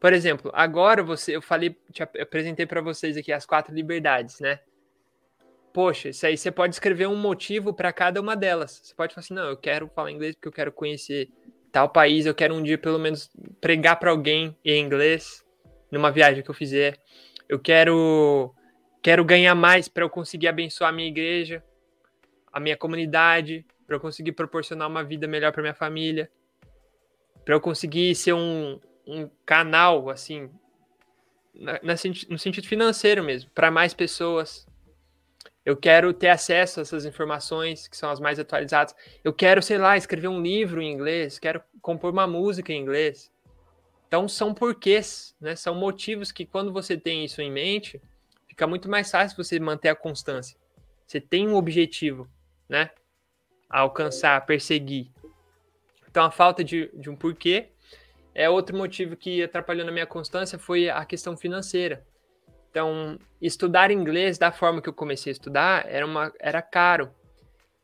Por 0.00 0.14
exemplo, 0.14 0.50
agora 0.54 1.02
você, 1.02 1.36
eu 1.36 1.42
falei, 1.42 1.76
te 1.92 2.02
apresentei 2.02 2.64
para 2.64 2.80
vocês 2.80 3.14
aqui 3.18 3.30
as 3.30 3.44
quatro 3.44 3.74
liberdades, 3.74 4.40
né? 4.40 4.58
Poxa, 5.70 6.08
isso 6.08 6.24
aí 6.24 6.38
você 6.38 6.50
pode 6.50 6.74
escrever 6.74 7.06
um 7.08 7.14
motivo 7.14 7.74
para 7.74 7.92
cada 7.92 8.18
uma 8.18 8.34
delas. 8.34 8.80
Você 8.82 8.94
pode 8.94 9.14
falar 9.14 9.22
assim, 9.22 9.34
não, 9.34 9.50
eu 9.50 9.56
quero 9.58 9.86
falar 9.88 10.10
inglês 10.10 10.34
porque 10.34 10.48
eu 10.48 10.52
quero 10.52 10.72
conhecer 10.72 11.28
tal 11.70 11.90
país, 11.90 12.24
eu 12.24 12.34
quero 12.34 12.54
um 12.54 12.62
dia 12.62 12.78
pelo 12.78 12.98
menos 12.98 13.30
pregar 13.60 14.00
para 14.00 14.10
alguém 14.10 14.56
em 14.64 14.82
inglês 14.82 15.44
numa 15.92 16.10
viagem 16.10 16.42
que 16.42 16.50
eu 16.50 16.54
fizer. 16.54 16.96
Eu 17.46 17.58
quero 17.58 18.54
quero 19.02 19.26
ganhar 19.26 19.54
mais 19.54 19.88
para 19.88 20.04
eu 20.04 20.10
conseguir 20.10 20.48
abençoar 20.48 20.88
a 20.88 20.92
minha 20.92 21.08
igreja, 21.08 21.62
a 22.52 22.60
minha 22.60 22.76
comunidade, 22.76 23.64
para 23.86 23.96
eu 23.96 24.00
conseguir 24.00 24.32
proporcionar 24.32 24.88
uma 24.88 25.02
vida 25.02 25.26
melhor 25.26 25.52
para 25.52 25.62
minha 25.62 25.74
família, 25.74 26.30
para 27.44 27.54
eu 27.54 27.60
conseguir 27.60 28.14
ser 28.14 28.32
um, 28.32 28.80
um 29.06 29.28
canal 29.44 30.10
assim 30.10 30.50
na, 31.54 31.72
na, 31.82 31.94
no 32.28 32.38
sentido 32.38 32.66
financeiro 32.66 33.22
mesmo, 33.22 33.50
para 33.50 33.70
mais 33.70 33.92
pessoas. 33.92 34.66
Eu 35.64 35.76
quero 35.76 36.12
ter 36.14 36.28
acesso 36.28 36.80
a 36.80 36.82
essas 36.82 37.04
informações 37.04 37.86
que 37.86 37.96
são 37.96 38.10
as 38.10 38.18
mais 38.18 38.38
atualizadas. 38.38 38.94
Eu 39.22 39.32
quero, 39.32 39.62
sei 39.62 39.76
lá, 39.76 39.96
escrever 39.96 40.28
um 40.28 40.40
livro 40.40 40.80
em 40.80 40.90
inglês, 40.90 41.38
quero 41.38 41.62
compor 41.82 42.12
uma 42.12 42.26
música 42.26 42.72
em 42.72 42.80
inglês. 42.80 43.30
Então 44.08 44.26
são 44.28 44.54
porquês, 44.54 45.36
né? 45.40 45.54
São 45.54 45.74
motivos 45.74 46.32
que 46.32 46.46
quando 46.46 46.72
você 46.72 46.96
tem 46.96 47.24
isso 47.24 47.42
em 47.42 47.50
mente, 47.50 48.00
fica 48.48 48.66
muito 48.66 48.88
mais 48.88 49.10
fácil 49.10 49.36
você 49.36 49.60
manter 49.60 49.90
a 49.90 49.94
constância. 49.94 50.56
Você 51.06 51.20
tem 51.20 51.46
um 51.46 51.54
objetivo, 51.54 52.28
né? 52.70 52.90
Alcançar, 53.68 54.46
perseguir. 54.46 55.10
Então 56.08 56.24
a 56.24 56.30
falta 56.30 56.64
de, 56.64 56.90
de 56.94 57.10
um 57.10 57.16
porquê 57.16 57.68
é 58.34 58.48
outro 58.48 58.76
motivo 58.76 59.16
que 59.16 59.42
atrapalhou 59.42 59.84
na 59.84 59.92
minha 59.92 60.06
constância 60.06 60.58
foi 60.58 60.88
a 60.88 61.04
questão 61.04 61.36
financeira. 61.36 62.06
Então, 62.70 63.18
estudar 63.42 63.90
inglês 63.90 64.38
da 64.38 64.52
forma 64.52 64.80
que 64.80 64.88
eu 64.88 64.92
comecei 64.92 65.30
a 65.30 65.34
estudar 65.34 65.84
era, 65.88 66.06
uma, 66.06 66.32
era 66.38 66.62
caro. 66.62 67.12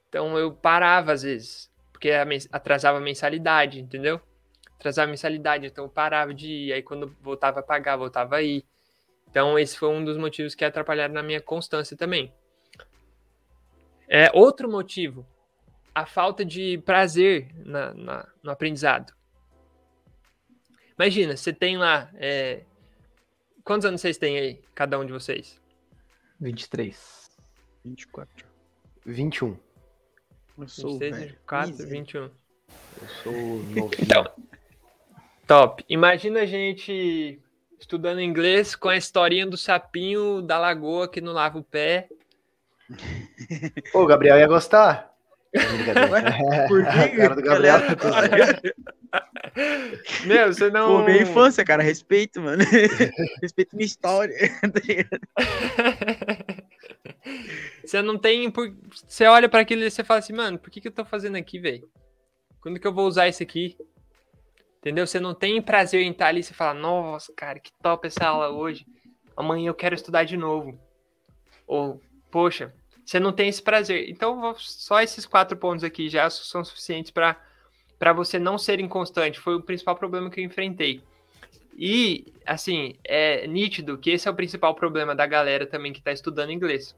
Então, 0.09 0.39
eu 0.39 0.53
parava 0.53 1.13
às 1.13 1.23
vezes, 1.23 1.69
porque 1.93 2.13
atrasava 2.53 2.99
a 2.99 3.01
mensalidade, 3.01 3.81
entendeu? 3.81 4.21
Atrasava 4.79 5.09
a 5.09 5.11
mensalidade, 5.11 5.67
então 5.67 5.85
eu 5.85 5.91
parava 5.91 6.33
de 6.33 6.47
ir. 6.47 6.73
Aí, 6.73 6.83
quando 6.83 7.15
voltava 7.21 7.59
a 7.59 7.63
pagar, 7.65 7.97
voltava 7.97 8.37
a 8.37 8.43
ir. 8.43 8.65
Então, 9.29 9.59
esse 9.59 9.77
foi 9.77 9.89
um 9.89 10.05
dos 10.05 10.17
motivos 10.17 10.55
que 10.55 10.65
atrapalharam 10.65 11.15
na 11.15 11.23
minha 11.23 11.41
constância 11.41 11.97
também. 11.97 12.33
É, 14.09 14.31
outro 14.33 14.71
motivo, 14.71 15.27
a 15.95 16.07
falta 16.07 16.45
de 16.45 16.79
prazer 16.79 17.55
na, 17.65 17.95
na 17.95 18.29
no 18.43 18.51
aprendizado. 18.51 19.13
Imagina, 20.99 21.37
você 21.37 21.53
tem 21.53 21.77
lá 21.77 22.11
é, 22.15 22.63
Quantos 23.67 23.85
anos 23.85 24.01
vocês 24.01 24.17
têm 24.17 24.39
aí, 24.39 24.63
cada 24.77 24.97
um 24.97 25.05
de 25.05 25.13
vocês? 25.13 25.61
23. 26.39 27.29
24. 27.85 28.47
21. 29.05 29.57
Eu 30.57 30.69
sou 30.69 30.93
23, 30.93 31.31
24, 31.33 31.89
21. 31.89 32.21
Eu 32.23 32.31
sou 33.25 33.33
novinho. 33.33 33.91
Então, 33.99 34.25
top. 35.49 35.85
Imagina 35.89 36.43
a 36.43 36.47
gente 36.47 37.43
estudando 37.81 38.21
inglês 38.21 38.77
com 38.77 38.89
a 38.89 38.97
historinha 38.97 39.49
do 39.49 39.57
sapinho 39.57 40.41
da 40.41 40.61
lagoa 40.61 41.09
que 41.09 41.21
não 41.21 41.33
lava 41.33 41.59
o 41.59 41.65
pé. 41.65 42.09
Ô, 43.95 44.03
o 44.03 44.07
Gabriel 44.07 44.39
ia 44.39 44.47
gostar. 44.47 45.17
Por 46.69 46.85
que? 46.85 47.17
cara 47.17 47.35
do 47.35 47.43
Gabriel. 47.43 47.79
Meu, 50.27 50.53
você 50.53 50.71
não. 50.71 50.99
Pô, 50.99 51.05
minha 51.05 51.23
infância, 51.23 51.65
cara. 51.65 51.83
Respeito, 51.83 52.41
mano. 52.41 52.63
Respeito 53.43 53.75
minha 53.75 53.87
história. 53.87 54.35
você 57.85 58.03
não 58.03 58.19
tem. 58.19 58.51
Por... 58.51 58.77
Você 59.07 59.25
olha 59.25 59.49
para 59.49 59.61
aquilo 59.61 59.83
e 59.83 59.91
você 59.91 60.05
fala 60.05 60.19
assim, 60.19 60.35
mano, 60.35 60.59
por 60.59 60.71
que, 60.71 60.81
que 60.81 60.89
eu 60.89 60.93
tô 60.93 61.05
fazendo 61.05 61.37
aqui, 61.37 61.59
velho? 61.59 61.89
Quando 62.61 62.79
que 62.79 62.87
eu 62.87 62.93
vou 62.93 63.07
usar 63.07 63.29
isso 63.29 63.43
aqui? 63.43 63.77
Entendeu? 64.79 65.07
Você 65.07 65.19
não 65.19 65.35
tem 65.35 65.61
prazer 65.63 66.03
em 66.03 66.11
estar 66.11 66.29
ali 66.29 66.41
e 66.41 66.43
você 66.45 66.55
fala, 66.55 66.75
nossa, 66.75 67.33
cara, 67.35 67.59
que 67.59 67.73
top 67.83 68.07
essa 68.07 68.27
aula 68.27 68.51
hoje. 68.51 68.87
Amanhã 69.37 69.69
eu 69.69 69.75
quero 69.75 69.95
estudar 69.95 70.25
de 70.25 70.37
novo. 70.37 70.79
Ou, 71.67 72.01
poxa, 72.31 72.73
você 73.05 73.21
não 73.21 73.33
tem 73.33 73.49
esse 73.49 73.63
prazer. 73.63 74.09
Então, 74.11 74.55
só 74.59 75.01
esses 75.01 75.25
quatro 75.25 75.57
pontos 75.57 75.85
aqui 75.85 76.09
já 76.09 76.29
são 76.29 76.65
suficientes 76.65 77.13
para 77.13 78.13
você 78.13 78.39
não 78.39 78.59
ser 78.59 78.81
inconstante. 78.81 79.39
Foi 79.39 79.55
o 79.55 79.63
principal 79.63 79.95
problema 79.95 80.29
que 80.29 80.41
eu 80.41 80.45
enfrentei. 80.45 81.03
E, 81.79 82.33
assim, 82.45 82.95
é 83.05 83.47
nítido 83.47 83.99
que 83.99 84.11
esse 84.11 84.27
é 84.27 84.31
o 84.31 84.35
principal 84.35 84.75
problema 84.75 85.15
da 85.15 85.27
galera 85.27 85.67
também 85.67 85.93
que 85.93 85.99
está 85.99 86.11
estudando 86.11 86.51
inglês. 86.51 86.97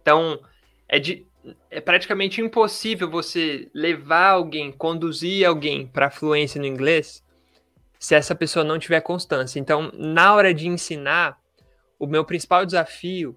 Então, 0.00 0.40
é, 0.88 0.98
de, 0.98 1.26
é 1.70 1.80
praticamente 1.80 2.40
impossível 2.40 3.10
você 3.10 3.70
levar 3.74 4.30
alguém, 4.30 4.72
conduzir 4.72 5.46
alguém 5.46 5.86
para 5.86 6.10
fluência 6.10 6.60
no 6.60 6.66
inglês 6.66 7.24
se 7.98 8.14
essa 8.14 8.34
pessoa 8.34 8.64
não 8.64 8.78
tiver 8.78 9.00
constância. 9.00 9.60
Então, 9.60 9.90
na 9.94 10.34
hora 10.34 10.52
de 10.52 10.66
ensinar, 10.66 11.38
o 11.98 12.06
meu 12.06 12.24
principal 12.24 12.64
desafio 12.64 13.36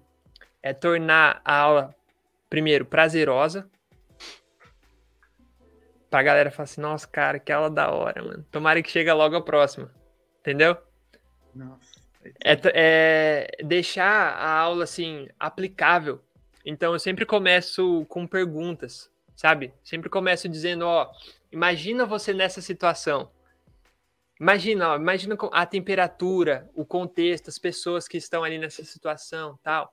é 0.62 0.72
tornar 0.72 1.40
a 1.44 1.56
aula, 1.56 1.94
primeiro, 2.48 2.84
prazerosa, 2.84 3.68
pra 6.10 6.22
galera 6.22 6.50
falar 6.50 6.64
assim, 6.64 6.80
nossa, 6.80 7.06
cara, 7.06 7.38
que 7.38 7.52
aula 7.52 7.70
da 7.70 7.90
hora, 7.90 8.22
mano. 8.22 8.44
Tomara 8.50 8.82
que 8.82 8.90
chegue 8.90 9.12
logo 9.12 9.36
a 9.36 9.42
próxima. 9.42 9.90
Entendeu? 10.40 10.76
Nossa. 11.54 12.00
É, 12.44 12.60
é, 12.74 13.64
deixar 13.64 14.34
a 14.34 14.50
aula, 14.58 14.84
assim, 14.84 15.28
aplicável. 15.38 16.20
Então, 16.66 16.92
eu 16.92 16.98
sempre 16.98 17.24
começo 17.24 18.04
com 18.06 18.26
perguntas, 18.26 19.10
sabe? 19.34 19.72
Sempre 19.82 20.10
começo 20.10 20.48
dizendo, 20.48 20.82
ó, 20.82 21.10
imagina 21.50 22.04
você 22.04 22.34
nessa 22.34 22.60
situação. 22.60 23.30
Imagina, 24.38 24.92
ó, 24.92 24.96
imagina 24.96 25.36
a 25.52 25.64
temperatura, 25.64 26.68
o 26.74 26.84
contexto, 26.84 27.48
as 27.48 27.58
pessoas 27.58 28.08
que 28.08 28.16
estão 28.16 28.42
ali 28.42 28.58
nessa 28.58 28.84
situação, 28.84 29.58
tal. 29.62 29.92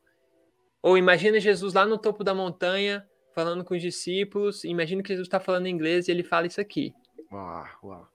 Ou 0.88 0.97
imagina 0.97 1.38
Jesus 1.38 1.73
lá 1.73 1.85
no 1.85 1.97
topo 1.97 2.23
da 2.23 2.33
montanha, 2.33 3.05
falando 3.35 3.61
com 3.65 3.75
os 3.75 3.81
discípulos. 3.81 4.63
Imagina 4.63 5.03
que 5.03 5.09
Jesus 5.09 5.27
está 5.27 5.38
falando 5.38 5.67
inglês 5.67 6.07
e 6.07 6.11
ele 6.11 6.23
fala 6.23 6.47
isso 6.47 6.61
aqui. 6.61 6.93
Uau, 7.29 7.67
uau. 7.83 8.07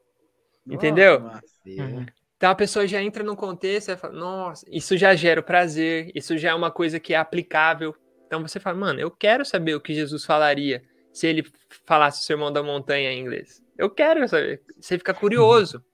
Entendeu? 0.66 1.20
Uhum. 1.66 2.06
Então 2.34 2.50
a 2.50 2.54
pessoa 2.54 2.86
já 2.86 3.02
entra 3.02 3.22
no 3.22 3.36
contexto 3.36 3.90
e 3.90 3.96
fala, 3.98 4.14
nossa, 4.14 4.64
isso 4.70 4.96
já 4.96 5.14
gera 5.14 5.42
o 5.42 5.44
prazer, 5.44 6.10
isso 6.14 6.38
já 6.38 6.52
é 6.52 6.54
uma 6.54 6.70
coisa 6.70 6.98
que 6.98 7.12
é 7.12 7.18
aplicável. 7.18 7.94
Então 8.26 8.40
você 8.40 8.58
fala, 8.58 8.78
mano, 8.78 9.00
eu 9.00 9.10
quero 9.10 9.44
saber 9.44 9.74
o 9.74 9.80
que 9.80 9.92
Jesus 9.92 10.24
falaria 10.24 10.82
se 11.12 11.26
ele 11.26 11.44
falasse 11.84 12.22
o 12.22 12.24
sermão 12.24 12.50
da 12.50 12.62
montanha 12.62 13.12
em 13.12 13.20
inglês. 13.20 13.62
Eu 13.76 13.90
quero 13.90 14.26
saber. 14.26 14.62
Você 14.80 14.96
fica 14.96 15.12
curioso, 15.12 15.84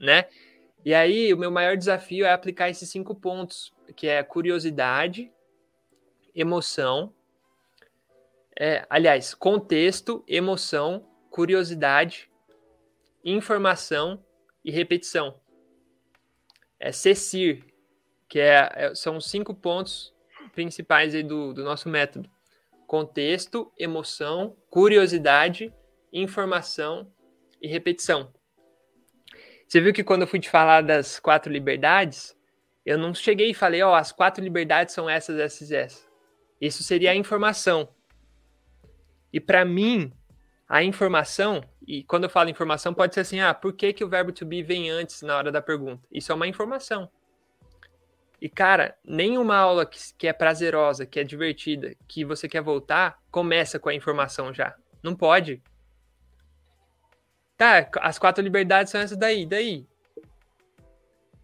né? 0.00 0.24
E 0.82 0.94
aí 0.94 1.34
o 1.34 1.36
meu 1.36 1.50
maior 1.50 1.76
desafio 1.76 2.24
é 2.24 2.32
aplicar 2.32 2.70
esses 2.70 2.88
cinco 2.88 3.14
pontos, 3.14 3.70
que 3.94 4.08
é 4.08 4.22
curiosidade, 4.22 5.30
emoção, 6.34 7.12
é, 8.58 8.86
aliás, 8.88 9.34
contexto, 9.34 10.24
emoção, 10.26 11.08
curiosidade, 11.30 12.30
informação 13.24 14.22
e 14.64 14.70
repetição. 14.70 15.40
É 16.78 16.92
CECIR, 16.92 17.64
que 18.28 18.38
é, 18.38 18.70
é, 18.74 18.94
são 18.94 19.20
cinco 19.20 19.54
pontos 19.54 20.14
principais 20.52 21.14
aí 21.14 21.22
do, 21.22 21.52
do 21.52 21.64
nosso 21.64 21.88
método. 21.88 22.30
Contexto, 22.86 23.72
emoção, 23.78 24.56
curiosidade, 24.68 25.72
informação 26.12 27.10
e 27.60 27.68
repetição. 27.68 28.32
Você 29.66 29.80
viu 29.80 29.92
que 29.94 30.04
quando 30.04 30.22
eu 30.22 30.26
fui 30.26 30.38
te 30.38 30.50
falar 30.50 30.82
das 30.82 31.18
quatro 31.18 31.50
liberdades, 31.50 32.36
eu 32.84 32.98
não 32.98 33.14
cheguei 33.14 33.50
e 33.50 33.54
falei, 33.54 33.82
ó, 33.82 33.92
oh, 33.92 33.94
as 33.94 34.12
quatro 34.12 34.44
liberdades 34.44 34.92
são 34.92 35.08
essas, 35.08 35.38
essas 35.38 35.72
essas. 35.72 36.11
Isso 36.62 36.84
seria 36.84 37.10
a 37.10 37.16
informação. 37.16 37.88
E 39.32 39.40
para 39.40 39.64
mim, 39.64 40.12
a 40.68 40.80
informação, 40.80 41.60
e 41.84 42.04
quando 42.04 42.22
eu 42.22 42.30
falo 42.30 42.48
informação, 42.48 42.94
pode 42.94 43.14
ser 43.14 43.20
assim: 43.20 43.40
ah, 43.40 43.52
por 43.52 43.72
que, 43.72 43.92
que 43.92 44.04
o 44.04 44.08
verbo 44.08 44.30
to 44.30 44.46
be 44.46 44.62
vem 44.62 44.88
antes 44.88 45.22
na 45.22 45.36
hora 45.36 45.50
da 45.50 45.60
pergunta? 45.60 46.06
Isso 46.08 46.30
é 46.30 46.34
uma 46.36 46.46
informação. 46.46 47.10
E, 48.40 48.48
cara, 48.48 48.96
nenhuma 49.04 49.56
aula 49.56 49.84
que, 49.84 49.98
que 50.16 50.28
é 50.28 50.32
prazerosa, 50.32 51.04
que 51.04 51.18
é 51.18 51.24
divertida, 51.24 51.96
que 52.06 52.24
você 52.24 52.48
quer 52.48 52.62
voltar, 52.62 53.20
começa 53.28 53.80
com 53.80 53.88
a 53.88 53.94
informação 53.94 54.54
já. 54.54 54.76
Não 55.02 55.16
pode. 55.16 55.60
Tá, 57.56 57.90
as 58.00 58.20
quatro 58.20 58.42
liberdades 58.42 58.92
são 58.92 59.00
essas 59.00 59.18
daí, 59.18 59.46
daí. 59.46 59.84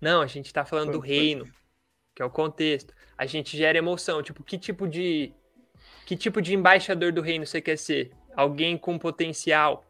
Não, 0.00 0.22
a 0.22 0.26
gente 0.28 0.52
tá 0.52 0.64
falando 0.64 0.92
do 0.92 1.00
reino, 1.00 1.44
que 2.14 2.22
é 2.22 2.24
o 2.24 2.30
contexto. 2.30 2.94
A 3.18 3.26
gente 3.26 3.56
gera 3.56 3.76
emoção, 3.76 4.22
tipo, 4.22 4.44
que 4.44 4.56
tipo 4.56 4.86
de 4.86 5.34
que 6.06 6.16
tipo 6.16 6.40
de 6.40 6.54
embaixador 6.54 7.12
do 7.12 7.20
reino 7.20 7.44
você 7.44 7.60
quer 7.60 7.76
ser? 7.76 8.12
Alguém 8.34 8.78
com 8.78 8.98
potencial 8.98 9.84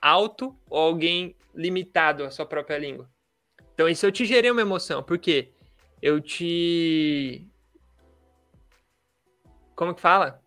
alto 0.00 0.58
ou 0.68 0.78
alguém 0.78 1.36
limitado 1.54 2.24
à 2.24 2.30
sua 2.30 2.46
própria 2.46 2.78
língua? 2.78 3.08
Então, 3.74 3.88
isso 3.88 4.04
eu 4.06 4.10
te 4.10 4.24
gerei 4.24 4.50
uma 4.50 4.62
emoção, 4.62 5.02
porque 5.02 5.50
eu 6.02 6.20
te 6.20 7.46
como 9.76 9.94
que 9.94 10.00
fala? 10.00 10.42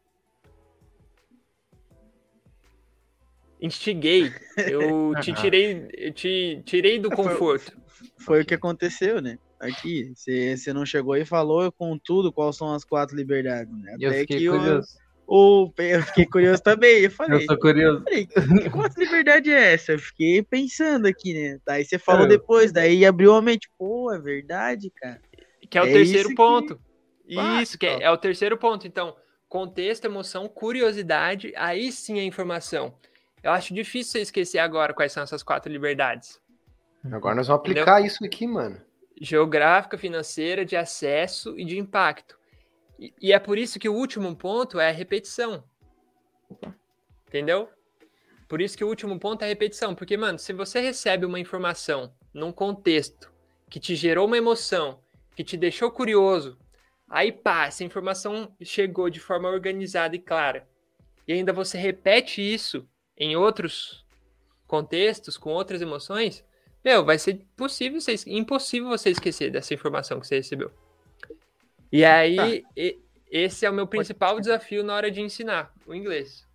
Instiguei. 3.60 4.32
Eu 4.58 5.14
te 5.22 5.34
tirei, 5.34 5.90
eu 5.94 6.14
te 6.14 6.62
tirei 6.66 7.00
do 7.00 7.10
conforto. 7.10 7.72
Foi, 8.18 8.26
foi 8.26 8.42
o 8.42 8.46
que 8.46 8.54
aconteceu, 8.54 9.22
né? 9.22 9.40
Aqui, 9.64 10.14
você 10.14 10.74
não 10.74 10.86
chegou 10.86 11.16
e 11.16 11.24
falou 11.24 11.72
com 11.72 11.98
tudo 11.98 12.34
quais 12.34 12.58
são 12.58 12.74
as 12.74 12.84
quatro 12.84 13.16
liberdades, 13.16 13.74
né? 13.82 13.94
Até 13.94 14.06
eu 14.06 14.14
fiquei 14.14 14.38
que 14.40 14.50
curioso. 14.50 14.88
O, 15.26 15.72
eu 15.78 16.04
fiquei 16.04 16.26
curioso 16.26 16.62
também. 16.62 17.04
Eu 17.04 17.12
falei, 17.12 17.42
eu 17.42 17.46
sou 17.46 17.58
curioso. 17.58 18.04
Falei, 18.04 18.28
que 18.28 18.70
quanto 18.70 19.00
liberdade 19.00 19.50
é 19.50 19.74
essa? 19.74 19.94
Eu 19.94 20.00
fiquei 20.00 20.44
pensando 20.44 21.08
aqui, 21.08 21.34
né? 21.34 21.60
Daí 21.66 21.86
você 21.86 21.98
falou 21.98 22.28
depois, 22.28 22.74
daí 22.74 23.06
abriu 23.06 23.34
a 23.34 23.42
mente. 23.42 23.70
Pô, 23.78 24.12
é 24.12 24.20
verdade, 24.20 24.92
cara. 24.96 25.22
Que 25.70 25.78
é 25.78 25.82
o 25.82 25.88
é 25.88 25.94
terceiro 25.94 26.36
ponto. 26.36 26.78
Que... 27.26 27.40
Isso, 27.62 27.78
que 27.78 27.86
é, 27.86 28.04
é 28.04 28.12
o 28.12 28.18
terceiro 28.18 28.58
ponto. 28.58 28.86
Então, 28.86 29.16
contexto, 29.48 30.06
emoção, 30.06 30.50
curiosidade, 30.50 31.54
aí 31.56 31.90
sim 31.90 32.20
a 32.20 32.24
informação. 32.24 32.94
Eu 33.42 33.52
acho 33.52 33.74
difícil 33.74 34.12
você 34.12 34.20
esquecer 34.20 34.60
agora 34.60 34.94
quais 34.94 35.14
são 35.14 35.24
essas 35.24 35.42
quatro 35.42 35.72
liberdades. 35.72 36.40
Agora 37.12 37.36
nós 37.36 37.48
vamos 37.48 37.62
aplicar 37.62 38.00
Entendeu? 38.00 38.08
isso 38.08 38.26
aqui, 38.26 38.46
mano. 38.46 38.82
Geográfica, 39.20 39.98
financeira, 39.98 40.66
de 40.66 40.76
acesso 40.76 41.58
e 41.58 41.66
de 41.66 41.78
impacto. 41.78 42.38
E, 43.22 43.34
é 43.34 43.40
por 43.40 43.58
isso 43.58 43.80
que 43.80 43.90
o 43.90 43.94
último 43.94 44.36
ponto 44.36 44.80
é 44.80 44.90
a 44.90 44.94
repetição. 44.94 45.64
Entendeu? 47.28 47.70
Por 48.48 48.62
isso 48.62 48.78
que 48.78 48.84
o 48.84 48.88
último 48.88 49.20
ponto 49.20 49.42
é 49.42 49.46
a 49.46 49.50
repetição. 49.50 49.96
Porque, 49.96 50.16
mano, 50.16 50.38
se 50.38 50.54
você 50.54 50.80
recebe 50.80 51.26
uma 51.26 51.40
informação 51.40 52.14
num 52.34 52.52
contexto 52.52 53.32
que 53.70 53.80
te 53.80 53.96
gerou 53.96 54.28
uma 54.28 54.38
emoção, 54.38 55.00
que 55.36 55.44
te 55.44 55.58
deixou 55.58 55.92
curioso, 55.92 56.58
aí 57.10 57.32
pá, 57.32 57.66
essa 57.66 57.84
informação 57.84 58.56
chegou 58.62 59.10
de 59.10 59.20
forma 59.20 59.50
organizada 59.50 60.16
e 60.16 60.20
clara. 60.20 60.68
E 61.28 61.34
ainda 61.34 61.52
você 61.52 61.78
repete 61.78 62.42
isso 62.42 62.88
em 63.18 63.36
outros 63.36 64.06
contextos, 64.68 65.38
com 65.38 65.52
outras 65.52 65.82
emoções, 65.82 66.46
meu, 66.84 67.06
vai 67.06 67.18
ser 67.18 67.46
possível 67.56 68.02
você, 68.02 68.16
impossível 68.28 68.90
você 68.90 69.10
esquecer 69.10 69.52
dessa 69.52 69.74
informação 69.74 70.20
que 70.20 70.28
você 70.28 70.36
recebeu. 70.36 70.72
E 71.92 72.04
aí, 72.04 72.36
tá. 72.36 72.72
e, 72.76 73.00
esse 73.32 73.66
é 73.66 73.70
o 73.70 73.74
meu 73.74 73.88
principal 73.88 74.40
desafio 74.40 74.84
na 74.84 74.94
hora 74.94 75.10
de 75.10 75.22
ensinar 75.22 75.74
o 75.88 75.96
inglês. 75.96 76.48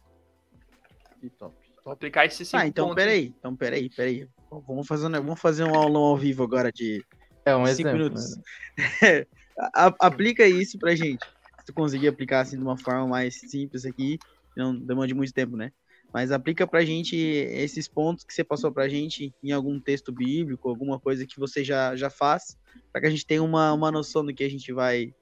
top, 1.39 1.57
top. 1.83 1.93
Aplicar 1.93 2.27
esse 2.27 2.45
cinco 2.45 2.63
Ah, 2.63 2.67
então 2.67 2.89
pontos. 2.89 3.03
peraí, 3.03 3.35
então 3.39 3.57
peraí, 3.57 3.89
peraí. 3.89 4.29
Vamos 4.67 4.87
fazer, 4.87 5.07
um, 5.07 5.11
vamos 5.11 5.41
fazer 5.41 5.65
um 5.65 5.75
aulão 5.75 6.03
ao 6.03 6.17
vivo 6.17 6.43
agora 6.45 6.71
de 6.71 7.05
é, 7.45 7.57
um 7.57 7.67
cinco 7.67 7.89
exemplo, 7.89 7.93
minutos. 7.93 8.37
Né? 8.37 9.27
aplica 9.99 10.47
isso 10.47 10.79
pra 10.79 10.95
gente. 10.95 11.25
Se 11.59 11.67
tu 11.67 11.73
conseguir 11.73 12.09
aplicar 12.09 12.41
assim 12.41 12.57
de 12.57 12.63
uma 12.63 12.77
forma 12.77 13.07
mais 13.07 13.41
simples 13.41 13.85
aqui, 13.85 14.19
não 14.57 14.75
demande 14.75 15.15
muito 15.15 15.33
tempo, 15.33 15.57
né? 15.57 15.73
Mas 16.13 16.33
aplica 16.33 16.67
pra 16.67 16.85
gente 16.85 17.17
esses 17.17 17.87
pontos 17.87 18.25
que 18.25 18.33
você 18.33 18.43
passou 18.43 18.73
pra 18.73 18.89
gente 18.89 19.35
em 19.43 19.53
algum 19.53 19.79
texto 19.79 20.11
bíblico, 20.11 20.69
alguma 20.69 20.99
coisa 20.99 21.27
que 21.27 21.39
você 21.39 21.63
já, 21.63 21.95
já 21.95 22.09
faz, 22.09 22.57
para 22.91 23.03
que 23.03 23.07
a 23.07 23.11
gente 23.11 23.27
tenha 23.27 23.43
uma, 23.43 23.73
uma 23.73 23.91
noção 23.91 24.25
do 24.25 24.33
que 24.33 24.45
a 24.45 24.51
gente 24.51 24.73
vai 24.73 25.15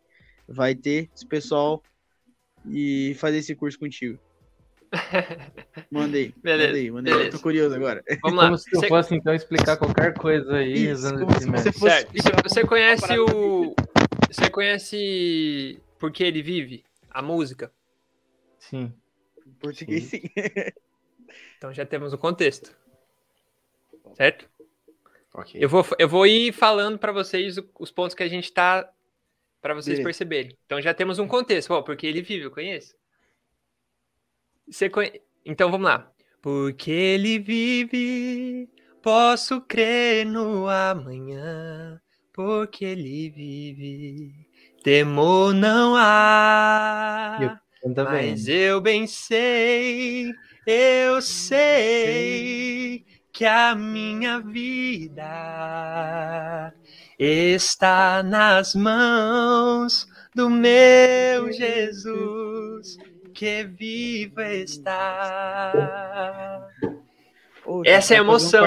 vai 0.49 0.76
ter 0.76 1.11
esse 1.14 1.26
pessoal 1.26 1.82
e 2.68 3.16
fazer 3.18 3.39
esse 3.39 3.55
curso 3.55 3.78
contigo. 3.78 4.18
Mandei. 5.91 6.32
Beleza. 6.43 6.68
Mandei, 6.68 6.91
mandei. 6.91 7.12
Beleza. 7.12 7.37
Tô 7.37 7.43
curioso 7.43 7.74
agora. 7.74 8.03
Vamos 8.22 8.39
lá. 8.39 8.45
Como 8.45 8.59
se 8.59 8.70
eu 8.72 8.80
você... 8.80 8.89
fosse 8.89 9.14
então 9.14 9.34
explicar 9.34 9.76
qualquer 9.76 10.14
coisa 10.14 10.57
aí 10.57 10.91
Isso, 10.91 11.03
você 11.03 11.72
fosse... 11.72 11.80
certo. 11.80 12.12
Você 12.45 12.62
conhece 12.66 13.18
o. 13.18 13.74
Você 14.30 14.51
conhece 14.51 15.80
Por 15.99 16.12
que 16.12 16.22
ele 16.22 16.43
vive? 16.43 16.84
A 17.11 17.20
música? 17.20 17.72
Sim. 18.59 18.93
Português 19.67 20.05
sim. 20.05 20.23
então 21.57 21.73
já 21.73 21.85
temos 21.87 22.12
o 22.12 22.19
contexto. 22.19 22.75
Certo? 24.14 24.49
Okay. 25.35 25.62
Eu, 25.62 25.69
vou, 25.69 25.85
eu 25.99 26.09
vou 26.09 26.27
ir 26.27 26.53
falando 26.53 26.99
para 26.99 27.12
vocês 27.12 27.57
os 27.79 27.91
pontos 27.91 28.14
que 28.14 28.23
a 28.23 28.29
gente 28.29 28.45
está 28.45 28.91
para 29.61 29.75
vocês 29.75 29.99
Beleza. 29.99 30.05
perceberem. 30.05 30.59
Então 30.64 30.81
já 30.81 30.95
temos 30.95 31.19
um 31.19 31.27
contexto, 31.27 31.73
oh, 31.75 31.83
porque 31.83 32.07
ele 32.07 32.23
vive, 32.23 32.45
eu 32.45 32.51
conheço. 32.51 32.95
Você 34.69 34.89
conhe... 34.89 35.21
Então 35.45 35.71
vamos 35.71 35.87
lá. 35.87 36.11
Porque 36.41 36.91
ele 36.91 37.39
vive, 37.39 38.71
posso 39.03 39.61
crer 39.61 40.25
no 40.25 40.69
amanhã. 40.69 42.01
Porque 42.33 42.85
ele 42.85 43.31
vive, 43.31 44.47
temor 44.83 45.53
não 45.53 45.97
há. 45.97 47.61
Eu 47.87 48.05
mas 48.05 48.49
eu 48.49 48.80
bem 48.80 49.07
sei, 49.07 50.34
eu 50.66 51.22
sei 51.22 53.05
que 53.32 53.45
a 53.45 53.76
minha 53.76 54.41
vida 54.41 55.22
está 57.16 58.24
nas 58.24 58.74
mãos 58.74 60.09
do 60.34 60.51
meu 60.51 61.53
Jesus, 61.53 62.99
que 63.32 63.62
vivo 63.62 64.41
está. 64.41 65.72
Essa 67.84 68.14
é 68.14 68.16
a 68.16 68.20
emoção. 68.20 68.64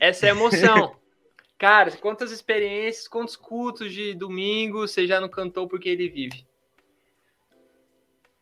Essa 0.00 0.26
é 0.26 0.28
a 0.28 0.32
emoção. 0.32 0.94
Cara, 1.58 1.90
quantas 1.92 2.30
experiências, 2.30 3.08
quantos 3.08 3.34
cultos 3.34 3.92
de 3.92 4.14
domingo 4.14 4.86
você 4.86 5.08
já 5.08 5.20
não 5.20 5.28
cantou 5.28 5.66
porque 5.66 5.88
ele 5.88 6.08
vive? 6.08 6.46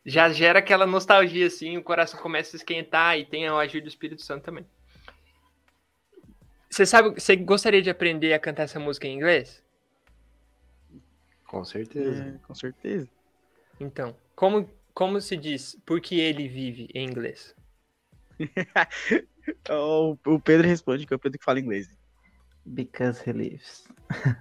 Já 0.04 0.30
gera 0.30 0.60
aquela 0.60 0.86
nostalgia, 0.86 1.46
assim, 1.46 1.76
o 1.76 1.82
coração 1.82 2.18
começa 2.20 2.56
a 2.56 2.58
esquentar 2.58 3.18
e 3.18 3.26
tem 3.26 3.46
a 3.46 3.54
agir 3.54 3.80
do 3.80 3.88
Espírito 3.88 4.22
Santo 4.22 4.44
também. 4.44 4.66
Você 6.70 6.86
sabe, 6.86 7.20
você 7.20 7.36
gostaria 7.36 7.82
de 7.82 7.90
aprender 7.90 8.32
a 8.32 8.38
cantar 8.38 8.62
essa 8.62 8.78
música 8.78 9.06
em 9.06 9.14
inglês? 9.14 9.62
Com 11.46 11.64
certeza. 11.64 12.22
É, 12.22 12.46
com 12.46 12.54
certeza. 12.54 13.08
Então, 13.80 14.16
como, 14.36 14.70
como 14.94 15.20
se 15.20 15.36
diz 15.36 15.76
porque 15.84 16.14
ele 16.14 16.48
vive 16.48 16.88
em 16.94 17.08
inglês? 17.08 17.54
o, 19.68 20.16
o 20.24 20.40
Pedro 20.40 20.68
responde 20.68 21.06
que 21.06 21.12
é 21.12 21.16
o 21.16 21.18
Pedro 21.18 21.38
que 21.38 21.44
fala 21.44 21.58
inglês. 21.58 21.90
Because 22.64 23.28
he 23.28 23.32
lives. 23.32 23.88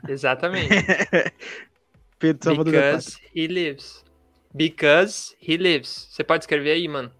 Exatamente. 0.07 0.70
Pedro 2.20 2.43
Salvador 2.43 2.74
Because 2.74 3.20
he 3.34 3.47
lives. 3.47 4.05
Because 4.54 5.36
he 5.39 5.58
lives. 5.58 6.08
Você 6.10 6.24
pode 6.24 6.43
escrever 6.43 6.72
aí, 6.72 6.88
mano? 6.88 7.12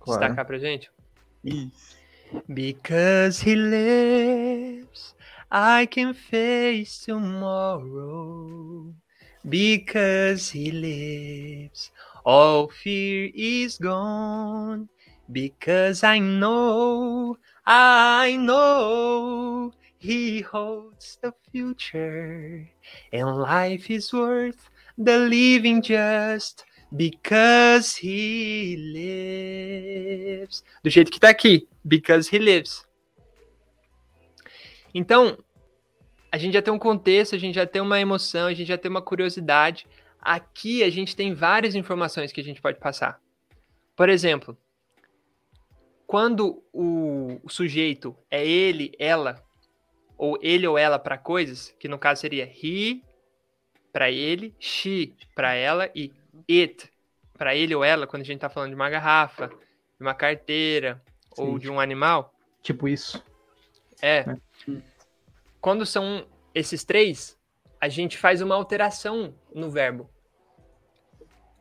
Claro. 0.00 0.20
Destacar 0.20 0.46
pra 0.46 0.58
gente? 0.58 0.90
Isso. 1.44 1.96
Because 2.46 3.40
he 3.40 3.54
lives, 3.54 5.14
I 5.50 5.86
can 5.86 6.12
face 6.12 7.06
tomorrow. 7.06 8.92
Because 9.44 10.50
he 10.50 10.70
lives, 10.70 11.90
all 12.24 12.68
fear 12.68 13.30
is 13.34 13.78
gone. 13.78 14.88
Because 15.30 16.04
I 16.04 16.18
know, 16.20 17.38
I 17.64 18.36
know 18.36 19.72
he 19.98 20.40
holds 20.40 21.18
the 21.22 21.32
future, 21.50 22.68
and 23.12 23.38
life 23.38 23.90
is 23.90 24.12
worth 24.12 24.70
the 24.98 25.16
living 25.16 25.80
just 25.82 26.64
Because 26.90 27.98
he 28.02 28.76
lives. 30.38 30.64
Do 30.82 30.88
jeito 30.88 31.10
que 31.10 31.20
tá 31.20 31.28
aqui. 31.28 31.68
Because 31.84 32.34
he 32.34 32.38
lives. 32.38 32.86
Então, 34.94 35.36
a 36.32 36.38
gente 36.38 36.54
já 36.54 36.62
tem 36.62 36.72
um 36.72 36.78
contexto, 36.78 37.34
a 37.34 37.38
gente 37.38 37.56
já 37.56 37.66
tem 37.66 37.82
uma 37.82 38.00
emoção, 38.00 38.46
a 38.46 38.54
gente 38.54 38.68
já 38.68 38.78
tem 38.78 38.90
uma 38.90 39.02
curiosidade. 39.02 39.86
Aqui 40.20 40.82
a 40.82 40.88
gente 40.90 41.14
tem 41.14 41.34
várias 41.34 41.74
informações 41.74 42.32
que 42.32 42.40
a 42.40 42.44
gente 42.44 42.62
pode 42.62 42.78
passar. 42.78 43.20
Por 43.94 44.08
exemplo, 44.08 44.56
quando 46.06 46.62
o, 46.72 47.38
sujeito 47.48 48.16
é 48.30 48.46
ele, 48.46 48.92
ela, 48.98 49.44
ou 50.16 50.38
ele 50.40 50.66
ou 50.66 50.78
ela 50.78 50.98
para 50.98 51.18
coisas, 51.18 51.74
que 51.78 51.86
no 51.86 51.98
caso 51.98 52.22
seria 52.22 52.44
he 52.44 53.02
para 53.98 54.12
ele, 54.12 54.54
she 54.60 55.12
para 55.34 55.54
ela 55.54 55.90
e 55.92 56.12
it, 56.48 56.88
para 57.36 57.56
ele 57.56 57.74
ou 57.74 57.82
ela, 57.82 58.06
quando 58.06 58.22
a 58.22 58.24
gente 58.24 58.36
está 58.36 58.48
falando 58.48 58.68
de 58.68 58.76
uma 58.76 58.88
garrafa, 58.88 59.48
de 59.48 60.00
uma 60.00 60.14
carteira 60.14 61.02
Sim. 61.34 61.42
ou 61.42 61.58
de 61.58 61.68
um 61.68 61.80
animal. 61.80 62.32
Tipo 62.62 62.86
isso. 62.86 63.20
É. 64.00 64.18
É. 64.18 64.36
Quando 65.60 65.84
são 65.84 66.24
esses 66.54 66.84
três, 66.84 67.36
a 67.80 67.88
gente 67.88 68.16
faz 68.16 68.40
uma 68.40 68.54
alteração 68.54 69.34
no 69.52 69.68
verbo. 69.68 70.08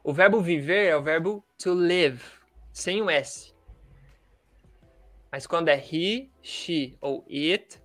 O 0.04 0.14
verbo 0.14 0.40
viver 0.40 0.90
é 0.90 0.96
o 0.96 1.02
verbo 1.02 1.44
to 1.58 1.74
live, 1.74 2.24
sem 2.72 3.02
o 3.02 3.10
S. 3.10 3.52
Mas 5.32 5.48
quando 5.48 5.70
é 5.70 5.78
he, 5.80 6.30
she 6.44 6.96
ou 7.02 7.26
it, 7.32 7.82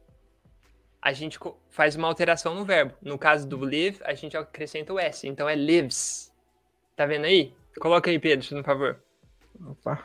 a 1.00 1.11
gente 1.14 1.38
faz 1.73 1.97
uma 1.97 2.07
alteração 2.07 2.55
no 2.55 2.64
verbo. 2.64 2.95
No 3.03 3.18
caso 3.18 3.49
do 3.49 3.59
live, 3.59 3.99
a 4.05 4.14
gente 4.14 4.37
acrescenta 4.37 4.93
o 4.93 4.99
S. 5.01 5.27
Então 5.27 5.49
é 5.49 5.57
lives. 5.57 6.31
Tá 6.95 7.07
vendo 7.07 7.25
aí? 7.25 7.53
Coloca 7.81 8.11
aí, 8.11 8.18
Pedro, 8.18 8.47
por 8.47 8.62
favor. 8.62 9.01
Opa. 9.66 10.05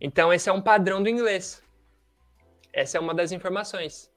Então 0.00 0.32
esse 0.32 0.48
é 0.48 0.52
um 0.52 0.60
padrão 0.60 1.02
do 1.02 1.08
inglês. 1.08 1.62
Essa 2.72 2.98
é 2.98 3.00
uma 3.00 3.14
das 3.14 3.32
informações. 3.32 4.10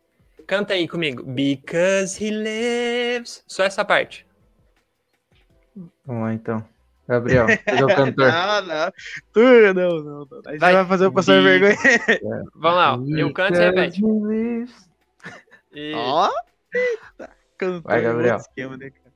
Canta 0.45 0.73
aí 0.73 0.87
comigo. 0.87 1.23
Because 1.23 2.23
he 2.23 2.29
lives. 2.29 3.43
Só 3.47 3.63
essa 3.63 3.85
parte. 3.85 4.27
Vamos 6.05 6.23
lá 6.23 6.33
então. 6.33 6.67
Gabriel, 7.07 7.47
você 7.47 7.61
é 7.65 7.83
o 7.83 7.87
cantor. 7.95 8.31
Não, 8.31 8.61
não. 8.65 8.91
Tu, 9.31 9.73
não, 9.73 9.73
não, 9.73 10.25
não. 10.25 10.41
Aí 10.47 10.57
Vai. 10.57 10.71
você 10.71 10.77
vai 10.77 10.85
fazer 10.85 11.05
eu 11.05 11.13
passar 11.13 11.41
vergonha. 11.41 11.77
Vamos 12.55 12.77
lá. 12.77 12.97
ó. 12.97 13.01
Eu 13.17 13.33
canto 13.33 13.55
e 13.55 13.59
repete. 13.59 14.01
Ó. 15.95 16.29
Cantou 17.57 17.81
Vai, 17.81 18.01
Gabriel. 18.01 18.37
esquema, 18.37 18.77
né, 18.77 18.89
cara? 18.89 19.13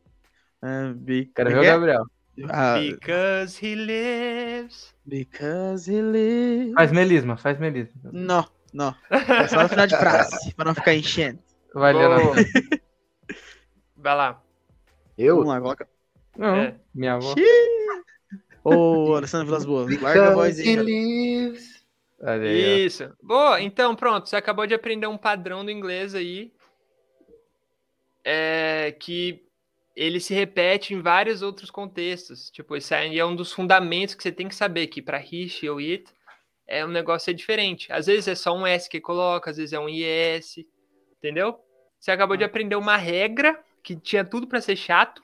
Ah, 0.62 0.93
be- 0.95 1.32
Quero 1.36 1.49
ver 1.51 1.60
o? 1.60 1.64
Gabriel. 1.64 2.05
Ah, 2.49 2.76
Because 2.80 3.66
he 3.66 3.74
lives. 3.76 4.93
because 5.05 5.91
he 5.91 6.01
lives. 6.01 6.74
Faz 6.76 6.91
melisma, 6.91 7.36
faz 7.38 7.58
melisma. 7.60 8.12
Não, 8.14 8.47
não. 8.74 8.93
É 9.10 9.47
só 9.47 9.64
no 9.64 9.70
final 9.70 9.88
de 9.88 9.97
frase, 9.97 10.53
pra 10.53 10.66
não 10.66 10.76
ficar 10.76 10.93
enchendo. 10.93 11.39
Vai, 11.74 11.93
Leonardo. 11.93 12.34
Vai 13.95 14.16
lá. 14.16 14.41
Eu? 15.18 15.38
Vamos 15.38 15.49
lá, 15.49 15.60
coloca. 15.62 15.88
Não, 16.38 16.55
É. 16.55 16.76
minha 16.93 17.14
avó. 17.16 17.34
Ô, 18.64 19.16
Alessandro 19.16 19.47
Vilas 19.47 19.66
Boas, 19.66 20.01
larga 20.01 20.28
a 20.30 20.34
voz 20.36 20.58
Because 20.58 20.80
aí. 20.80 20.86
lives. 20.86 21.78
Isso. 22.86 23.12
Boa. 23.22 23.62
Então, 23.62 23.95
pronto. 23.95 24.28
Você 24.30 24.36
acabou 24.36 24.68
de 24.68 24.74
aprender 24.74 25.08
um 25.08 25.18
padrão 25.18 25.64
do 25.64 25.72
inglês 25.72 26.14
aí. 26.14 26.51
É, 28.30 28.93
que 28.99 29.47
ele 29.95 30.19
se 30.19 30.34
repete 30.34 30.93
em 30.93 31.01
vários 31.01 31.41
outros 31.41 31.71
contextos. 31.71 32.51
Tipo, 32.51 32.75
isso 32.75 32.93
aí 32.93 33.17
é 33.17 33.25
um 33.25 33.36
dos 33.36 33.53
fundamentos 33.53 34.13
que 34.13 34.21
você 34.21 34.32
tem 34.32 34.47
que 34.47 34.55
saber 34.55 34.88
que 34.88 35.01
para 35.01 35.23
she 35.23 35.69
ou 35.69 35.78
it 35.78 36.05
é 36.67 36.86
um 36.86 36.89
negócio 36.89 37.32
é 37.32 37.34
diferente. 37.34 37.91
Às 37.91 38.05
vezes 38.07 38.28
é 38.28 38.36
só 38.36 38.53
um 38.55 38.67
S 38.67 38.89
que 38.89 38.99
coloca, 38.99 39.49
às 39.49 39.57
vezes 39.57 39.73
é 39.73 39.80
um 39.80 39.88
IS, 39.88 40.65
entendeu? 41.17 41.57
Você 41.99 42.11
acabou 42.11 42.36
de 42.36 42.43
aprender 42.43 42.75
uma 42.75 42.97
regra 42.97 43.59
que 43.82 43.95
tinha 43.95 44.23
tudo 44.23 44.45
para 44.45 44.61
ser 44.61 44.75
chato, 44.75 45.23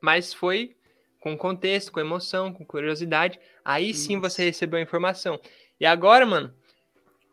mas 0.00 0.32
foi 0.32 0.74
com 1.20 1.36
contexto, 1.36 1.92
com 1.92 2.00
emoção, 2.00 2.52
com 2.52 2.64
curiosidade. 2.64 3.38
Aí 3.64 3.92
sim 3.92 4.18
você 4.18 4.44
recebeu 4.44 4.78
a 4.78 4.82
informação. 4.82 5.38
E 5.78 5.86
agora, 5.86 6.24
mano, 6.24 6.52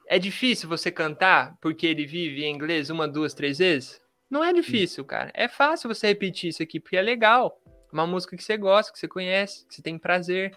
é 0.07 0.19
difícil 0.19 0.69
você 0.69 0.91
cantar 0.91 1.57
porque 1.61 1.85
ele 1.87 2.05
vive 2.05 2.43
em 2.43 2.53
inglês 2.53 2.89
uma, 2.89 3.07
duas, 3.07 3.33
três 3.33 3.57
vezes? 3.57 4.01
Não 4.29 4.43
é 4.43 4.51
difícil, 4.51 5.05
cara. 5.05 5.31
É 5.33 5.47
fácil 5.47 5.87
você 5.87 6.07
repetir 6.07 6.49
isso 6.49 6.63
aqui 6.63 6.79
porque 6.79 6.97
é 6.97 7.01
legal. 7.01 7.61
Uma 7.91 8.05
música 8.05 8.35
que 8.35 8.43
você 8.43 8.57
gosta, 8.57 8.91
que 8.91 8.99
você 8.99 9.07
conhece, 9.07 9.65
que 9.67 9.75
você 9.75 9.81
tem 9.81 9.97
prazer. 9.97 10.55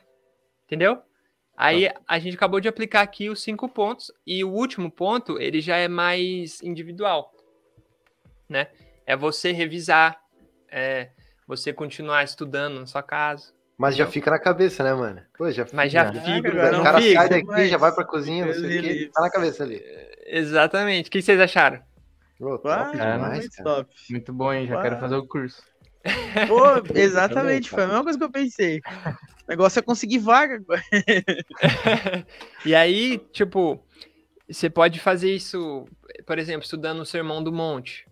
Entendeu? 0.64 1.03
Aí 1.57 1.90
a 2.07 2.18
gente 2.20 2.36
acabou 2.36 2.61
de 2.61 2.68
aplicar 2.68 3.01
aqui 3.01 3.28
os 3.28 3.42
cinco 3.42 3.68
pontos 3.68 4.12
e 4.24 4.44
o 4.44 4.51
último 4.51 4.90
ponto, 4.92 5.40
ele 5.40 5.61
já 5.61 5.76
é 5.76 5.88
mais 5.88 6.62
individual, 6.62 7.34
né? 8.49 8.68
É 9.05 9.16
você 9.16 9.51
revisar, 9.51 10.20
é 10.70 11.11
você 11.49 11.72
continuar 11.72 12.22
estudando 12.22 12.78
na 12.78 12.86
sua 12.86 13.03
casa. 13.03 13.53
Mas 13.79 13.95
já 13.97 14.07
fica 14.09 14.29
na 14.31 14.41
cabeça, 14.41 14.83
né, 14.83 14.93
mano? 14.93 15.22
Pô, 15.37 15.49
já 15.53 15.64
Mas 15.72 15.93
já 15.93 16.12
Já. 16.12 16.20
fica, 16.20 16.49
O 16.49 16.83
cara 16.83 17.01
fica, 17.01 17.14
sai 17.20 17.29
daqui, 17.29 17.47
mas- 17.47 17.70
já 17.70 17.76
vai 17.79 17.93
pra 17.95 18.05
cozinha, 18.05 18.45
não 18.45 18.53
sei 18.53 18.79
o 18.79 18.83
quê. 18.83 19.11
Tá 19.14 19.20
na 19.20 19.31
cabeça 19.31 19.62
ali. 19.62 19.81
Exatamente. 20.26 21.07
O 21.09 21.11
que 21.12 21.22
vocês 21.22 21.39
acharam? 21.41 21.81
Pô, 22.39 22.59
top 22.59 22.68
Ah, 22.74 22.91
demais, 22.91 23.39
muito 23.39 23.57
cara. 23.57 23.64
top. 23.76 23.95
Muito 24.11 24.33
bom, 24.33 24.53
hein? 24.53 24.66
Já 24.66 24.83
quero 24.83 24.99
fazer 24.99 25.14
o 25.14 25.26
curso. 25.26 25.62
Pô, 26.49 26.62
exatamente, 26.99 27.70
foi 27.70 27.85
a 27.85 27.87
mesma 27.87 28.03
coisa 28.03 28.18
que 28.18 28.24
eu 28.24 28.31
pensei. 28.31 28.81
O 29.47 29.49
negócio 29.49 29.79
é 29.79 29.83
conseguir 29.83 30.18
vaga 30.18 30.61
e 32.64 32.74
aí, 32.74 33.18
tipo, 33.33 33.81
você 34.49 34.68
pode 34.68 34.99
fazer 35.01 35.33
isso, 35.33 35.87
por 36.26 36.39
exemplo, 36.39 36.62
estudando 36.64 37.01
o 37.01 37.07
Sermão 37.07 37.43
do 37.43 37.53
Monte. 37.53 38.07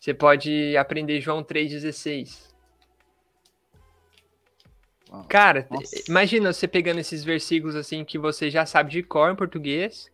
Você 0.00 0.12
pode 0.14 0.76
aprender 0.76 1.20
João 1.20 1.42
3,16. 1.42 2.54
Cara, 5.28 5.66
Nossa. 5.70 6.02
imagina 6.08 6.52
você 6.52 6.66
pegando 6.66 6.98
esses 6.98 7.22
versículos 7.22 7.76
assim 7.76 8.04
que 8.04 8.18
você 8.18 8.50
já 8.50 8.66
sabe 8.66 8.90
de 8.90 9.02
cor 9.02 9.30
em 9.30 9.36
português 9.36 10.10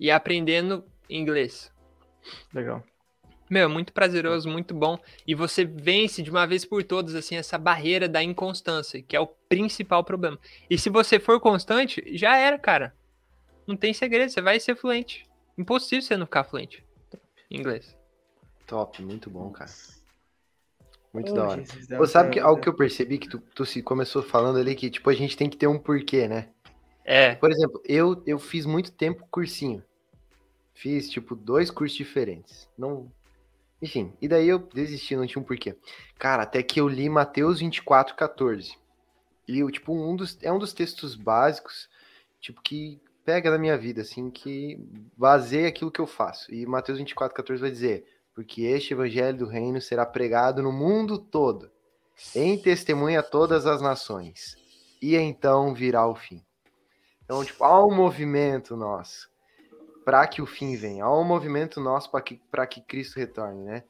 e 0.00 0.10
aprendendo 0.10 0.84
inglês. 1.08 1.70
Legal. 2.52 2.82
Meu, 3.50 3.64
é 3.64 3.68
muito 3.68 3.92
prazeroso, 3.92 4.48
muito 4.48 4.72
bom. 4.72 4.98
E 5.26 5.34
você 5.34 5.64
vence 5.64 6.22
de 6.22 6.30
uma 6.30 6.46
vez 6.46 6.64
por 6.64 6.82
todas, 6.82 7.14
assim, 7.14 7.36
essa 7.36 7.58
barreira 7.58 8.08
da 8.08 8.22
inconstância, 8.22 9.02
que 9.02 9.14
é 9.14 9.20
o 9.20 9.26
principal 9.26 10.02
problema. 10.02 10.38
E 10.70 10.78
se 10.78 10.88
você 10.88 11.20
for 11.20 11.38
constante, 11.38 12.02
já 12.16 12.38
era, 12.38 12.58
cara. 12.58 12.96
Não 13.66 13.76
tem 13.76 13.92
segredo, 13.92 14.30
você 14.30 14.40
vai 14.40 14.58
ser 14.58 14.74
fluente. 14.74 15.28
Impossível 15.58 16.02
você 16.02 16.16
não 16.16 16.24
ficar 16.24 16.44
fluente 16.44 16.82
em 17.50 17.58
inglês. 17.58 17.94
Top, 18.66 19.02
muito 19.02 19.28
bom, 19.28 19.50
cara. 19.50 19.70
Muito 21.12 21.32
Ô, 21.32 21.34
da 21.34 21.48
hora. 21.48 21.64
Jesus, 21.64 21.86
Pô, 21.88 22.06
sabe 22.06 22.30
que, 22.30 22.40
algo 22.40 22.60
que 22.60 22.68
eu 22.68 22.74
percebi 22.74 23.18
que 23.18 23.28
tu, 23.28 23.38
tu 23.38 23.66
se 23.66 23.82
começou 23.82 24.22
falando 24.22 24.58
ali 24.58 24.74
que, 24.74 24.90
tipo, 24.90 25.10
a 25.10 25.14
gente 25.14 25.36
tem 25.36 25.50
que 25.50 25.56
ter 25.56 25.66
um 25.66 25.78
porquê, 25.78 26.26
né? 26.26 26.48
É, 27.04 27.34
Por 27.34 27.50
exemplo, 27.50 27.82
eu, 27.84 28.22
eu 28.26 28.38
fiz 28.38 28.64
muito 28.64 28.92
tempo 28.92 29.26
cursinho. 29.30 29.82
Fiz, 30.72 31.10
tipo, 31.10 31.36
dois 31.36 31.70
cursos 31.70 31.96
diferentes. 31.96 32.68
Não. 32.78 33.10
Enfim, 33.80 34.12
e 34.22 34.28
daí 34.28 34.48
eu 34.48 34.58
desisti, 34.58 35.14
não 35.16 35.26
tinha 35.26 35.42
um 35.42 35.44
porquê. 35.44 35.76
Cara, 36.18 36.44
até 36.44 36.62
que 36.62 36.80
eu 36.80 36.88
li 36.88 37.08
Mateus 37.08 37.60
24, 37.60 38.14
14. 38.14 38.76
E 39.46 39.58
eu, 39.58 39.70
tipo, 39.70 39.92
um 39.92 40.16
dos, 40.16 40.38
é 40.40 40.52
um 40.52 40.58
dos 40.58 40.72
textos 40.72 41.14
básicos, 41.14 41.90
tipo, 42.40 42.62
que 42.62 43.00
pega 43.24 43.50
na 43.50 43.58
minha 43.58 43.76
vida, 43.76 44.02
assim, 44.02 44.30
que 44.30 44.78
baseia 45.16 45.68
aquilo 45.68 45.90
que 45.90 46.00
eu 46.00 46.06
faço. 46.06 46.52
E 46.54 46.64
Mateus 46.64 46.98
24, 46.98 47.34
14 47.34 47.60
vai 47.60 47.70
dizer: 47.70 48.04
Porque 48.34 48.62
este 48.62 48.94
evangelho 48.94 49.38
do 49.38 49.46
reino 49.46 49.80
será 49.80 50.06
pregado 50.06 50.62
no 50.62 50.72
mundo 50.72 51.18
todo, 51.18 51.70
em 52.34 52.58
testemunha 52.58 53.20
a 53.20 53.22
todas 53.22 53.66
as 53.66 53.82
nações, 53.82 54.56
e 55.00 55.16
então 55.16 55.74
virá 55.74 56.06
o 56.06 56.14
fim. 56.14 56.42
Então, 57.24 57.44
tipo, 57.44 57.62
há 57.64 57.84
um 57.84 57.94
movimento 57.94 58.76
nosso 58.76 59.30
para 60.04 60.26
que 60.26 60.42
o 60.42 60.46
fim 60.46 60.76
venha. 60.76 61.04
Há 61.04 61.18
um 61.18 61.24
movimento 61.24 61.80
nosso 61.80 62.10
para 62.10 62.20
que, 62.20 62.40
pra 62.50 62.66
que 62.66 62.80
Cristo 62.80 63.18
retorne, 63.18 63.62
né? 63.64 63.84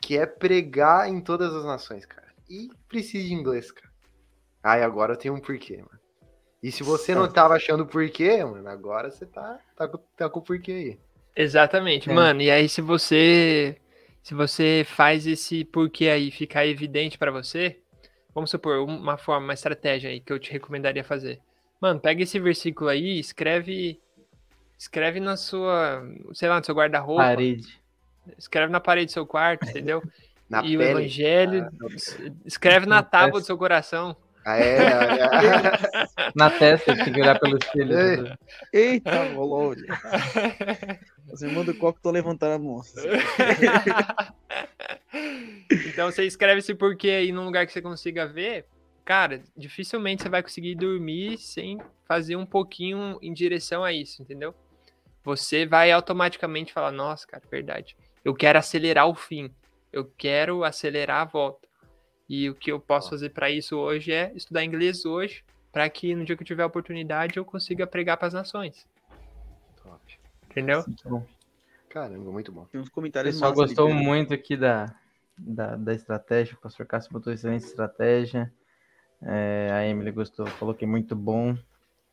Que 0.00 0.16
é 0.16 0.24
pregar 0.26 1.08
em 1.08 1.20
todas 1.20 1.54
as 1.54 1.64
nações, 1.64 2.06
cara. 2.06 2.28
E 2.48 2.70
precisa 2.88 3.26
de 3.26 3.34
inglês, 3.34 3.70
cara. 3.70 3.92
Ai, 4.62 4.82
agora 4.82 5.12
eu 5.12 5.16
tenho 5.16 5.34
um 5.34 5.40
porquê, 5.40 5.76
mano. 5.78 5.98
E 6.62 6.72
se 6.72 6.82
você 6.82 7.14
não 7.14 7.28
tava 7.30 7.54
achando 7.54 7.86
porquê, 7.86 8.42
mano, 8.44 8.68
agora 8.68 9.10
você 9.10 9.26
tá, 9.26 9.60
tá, 9.76 9.86
com- 9.86 9.98
tá 10.16 10.28
com 10.30 10.40
o 10.40 10.42
porquê 10.42 10.72
aí. 10.72 11.00
exatamente. 11.36 12.10
É. 12.10 12.12
Mano, 12.12 12.40
e 12.42 12.50
aí 12.50 12.68
se 12.68 12.80
você 12.80 13.76
se 14.28 14.34
você 14.34 14.84
faz 14.86 15.26
esse 15.26 15.64
porquê 15.64 16.08
aí 16.10 16.30
ficar 16.30 16.66
evidente 16.66 17.16
pra 17.16 17.30
você, 17.30 17.78
vamos 18.34 18.50
supor, 18.50 18.78
uma 18.80 19.16
forma, 19.16 19.46
uma 19.46 19.54
estratégia 19.54 20.10
aí 20.10 20.20
que 20.20 20.30
eu 20.30 20.38
te 20.38 20.52
recomendaria 20.52 21.02
fazer. 21.02 21.40
Mano, 21.80 21.98
pega 21.98 22.22
esse 22.22 22.38
versículo 22.38 22.90
aí, 22.90 23.18
escreve 23.18 23.98
escreve 24.78 25.18
na 25.18 25.34
sua, 25.34 26.02
sei 26.34 26.46
lá, 26.46 26.58
no 26.58 26.64
seu 26.64 26.74
guarda-roupa, 26.74 27.22
Parede. 27.22 27.80
escreve 28.36 28.70
na 28.70 28.80
parede 28.80 29.06
do 29.06 29.12
seu 29.12 29.24
quarto, 29.26 29.66
entendeu? 29.66 30.02
Na 30.50 30.62
e 30.64 30.76
o 30.76 30.80
pele. 30.80 30.90
evangelho, 30.90 31.68
Ah, 31.82 32.30
escreve 32.44 32.84
na 32.86 32.96
Na 32.96 33.02
tábua 33.02 33.26
testa. 33.32 33.40
do 33.40 33.46
seu 33.46 33.56
coração. 33.58 34.14
Ah, 34.44 34.58
é, 34.58 34.76
é, 34.76 36.06
Na 36.36 36.50
testa, 36.50 36.94
tem 36.96 37.12
que 37.12 37.20
olhar 37.20 37.38
pelo 37.38 37.56
espelho. 37.62 37.98
Ei. 38.72 38.92
Eita, 38.94 39.24
bolode. 39.34 39.84
Os 41.38 41.42
irmãos 41.44 41.66
do 41.66 41.72
Coco 41.72 42.00
estão 42.00 42.10
levantando 42.10 42.54
a 42.54 42.58
mão. 42.58 42.82
então 45.86 46.10
você 46.10 46.26
escreve 46.26 46.58
esse 46.58 46.74
porquê 46.74 47.10
aí 47.10 47.30
num 47.30 47.44
lugar 47.44 47.64
que 47.64 47.72
você 47.72 47.80
consiga 47.80 48.26
ver. 48.26 48.66
Cara, 49.04 49.40
dificilmente 49.56 50.24
você 50.24 50.28
vai 50.28 50.42
conseguir 50.42 50.74
dormir 50.74 51.38
sem 51.38 51.78
fazer 52.08 52.34
um 52.34 52.44
pouquinho 52.44 53.20
em 53.22 53.32
direção 53.32 53.84
a 53.84 53.92
isso, 53.92 54.20
entendeu? 54.20 54.52
Você 55.22 55.64
vai 55.64 55.92
automaticamente 55.92 56.72
falar: 56.72 56.90
Nossa, 56.90 57.24
cara, 57.24 57.44
verdade. 57.48 57.96
Eu 58.24 58.34
quero 58.34 58.58
acelerar 58.58 59.06
o 59.06 59.14
fim. 59.14 59.48
Eu 59.92 60.10
quero 60.18 60.64
acelerar 60.64 61.20
a 61.20 61.24
volta. 61.24 61.68
E 62.28 62.50
o 62.50 62.54
que 62.56 62.72
eu 62.72 62.80
posso 62.80 63.10
fazer 63.10 63.30
para 63.30 63.48
isso 63.48 63.76
hoje 63.76 64.10
é 64.10 64.32
estudar 64.34 64.64
inglês 64.64 65.04
hoje, 65.04 65.44
para 65.70 65.88
que 65.88 66.16
no 66.16 66.24
dia 66.24 66.36
que 66.36 66.42
eu 66.42 66.46
tiver 66.46 66.64
a 66.64 66.66
oportunidade 66.66 67.36
eu 67.36 67.44
consiga 67.44 67.86
pregar 67.86 68.16
para 68.16 68.26
as 68.26 68.34
nações. 68.34 68.84
Entendeu? 70.50 70.84
Então, 70.88 71.26
Caramba, 71.88 72.30
muito 72.30 72.52
bom. 72.52 72.64
Tem 72.66 72.80
uns 72.80 72.88
o 72.88 72.92
comentários 72.92 73.34
pessoal 73.34 73.50
massa 73.50 73.62
ali, 73.62 73.68
gostou 73.70 73.88
Pedro. 73.88 74.02
muito 74.04 74.34
aqui 74.34 74.56
da, 74.56 74.94
da, 75.36 75.76
da 75.76 75.94
estratégia. 75.94 76.54
O 76.54 76.60
pastor 76.60 76.86
Cássio 76.86 77.12
botou 77.12 77.32
excelente 77.32 77.64
estratégia. 77.64 78.52
É, 79.22 79.70
a 79.72 79.86
Emily 79.86 80.12
gostou, 80.12 80.46
falou 80.46 80.74
que 80.74 80.84
é 80.84 80.88
muito 80.88 81.16
bom. 81.16 81.56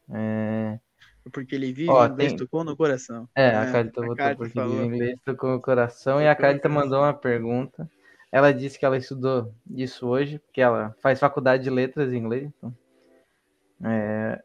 É, 0.10 0.80
Porque 1.32 1.56
ele 1.56 1.74
vive, 1.74 1.90
Ó, 1.92 2.04
o 2.04 2.08
inglês 2.08 2.32
tem- 2.34 2.40
tocou 2.40 2.64
no 2.64 2.76
coração. 2.76 3.28
É, 3.36 3.48
É, 3.50 3.56
a 3.56 3.72
Carlita 3.72 4.02
a 4.02 4.06
botou 4.06 4.36
porque 4.38 4.54
falou. 4.54 4.82
em 4.82 4.86
inglês 4.88 5.20
tocou 5.26 5.56
o 5.56 5.62
coração 5.62 6.22
e 6.22 6.28
a 6.28 6.32
no 6.32 6.38
coração. 6.72 6.72
mandou 6.72 7.00
uma 7.04 7.14
pergunta. 7.14 7.90
Ela 8.32 8.54
disse 8.54 8.78
que 8.80 8.86
ela 8.86 8.98
estudou 8.98 9.54
isso 9.70 10.08
hoje, 10.08 10.40
porque 10.40 10.62
ela 10.62 10.96
faz 11.02 11.20
faculdade 11.20 11.64
de 11.64 11.70
letras 11.70 12.12
em 12.14 12.18
inglês. 12.18 12.50
Então, 12.58 12.76
é, 13.84 14.42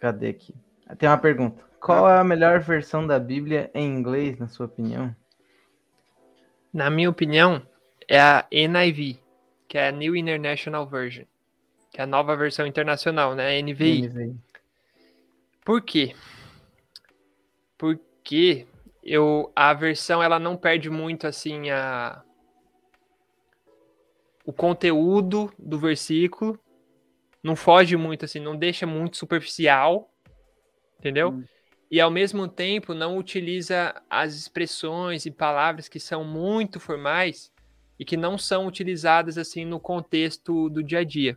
Cadê 0.00 0.28
aqui? 0.28 0.54
Tem 0.98 1.08
uma 1.08 1.18
pergunta. 1.18 1.64
Qual 1.80 2.08
é 2.08 2.18
a 2.18 2.24
melhor 2.24 2.60
versão 2.60 3.06
da 3.06 3.18
Bíblia 3.18 3.70
em 3.74 3.86
inglês, 3.86 4.38
na 4.38 4.48
sua 4.48 4.66
opinião? 4.66 5.14
Na 6.72 6.90
minha 6.90 7.08
opinião, 7.08 7.62
é 8.06 8.20
a 8.20 8.46
NIV, 8.50 9.20
que 9.66 9.78
é 9.78 9.88
a 9.88 9.92
New 9.92 10.16
International 10.16 10.86
Version, 10.86 11.24
que 11.90 12.00
é 12.00 12.04
a 12.04 12.06
nova 12.06 12.36
versão 12.36 12.66
internacional, 12.66 13.34
né? 13.34 13.60
NVI. 13.60 14.08
NVI. 14.08 14.36
Por 15.64 15.82
quê? 15.82 16.14
Porque 17.76 18.66
eu, 19.02 19.52
a 19.54 19.72
versão 19.72 20.22
ela 20.22 20.38
não 20.38 20.56
perde 20.56 20.90
muito 20.90 21.26
assim 21.26 21.70
a 21.70 22.22
o 24.44 24.52
conteúdo 24.52 25.52
do 25.58 25.78
versículo, 25.78 26.58
não 27.42 27.54
foge 27.54 27.98
muito 27.98 28.24
assim, 28.24 28.40
não 28.40 28.56
deixa 28.56 28.86
muito 28.86 29.18
superficial, 29.18 30.10
entendeu? 30.98 31.32
Hum. 31.32 31.44
E 31.90 32.00
ao 32.00 32.10
mesmo 32.10 32.46
tempo 32.46 32.92
não 32.92 33.16
utiliza 33.16 33.94
as 34.10 34.34
expressões 34.34 35.24
e 35.24 35.30
palavras 35.30 35.88
que 35.88 35.98
são 35.98 36.22
muito 36.22 36.78
formais 36.78 37.50
e 37.98 38.04
que 38.04 38.16
não 38.16 38.36
são 38.36 38.66
utilizadas 38.66 39.38
assim 39.38 39.64
no 39.64 39.80
contexto 39.80 40.68
do 40.68 40.82
dia 40.82 41.00
a 41.00 41.04
dia. 41.04 41.36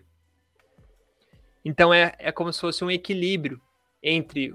Então 1.64 1.94
é, 1.94 2.14
é 2.20 2.32
como 2.32 2.52
se 2.52 2.60
fosse 2.60 2.84
um 2.84 2.92
equilíbrio 2.92 3.62
entre 4.04 4.54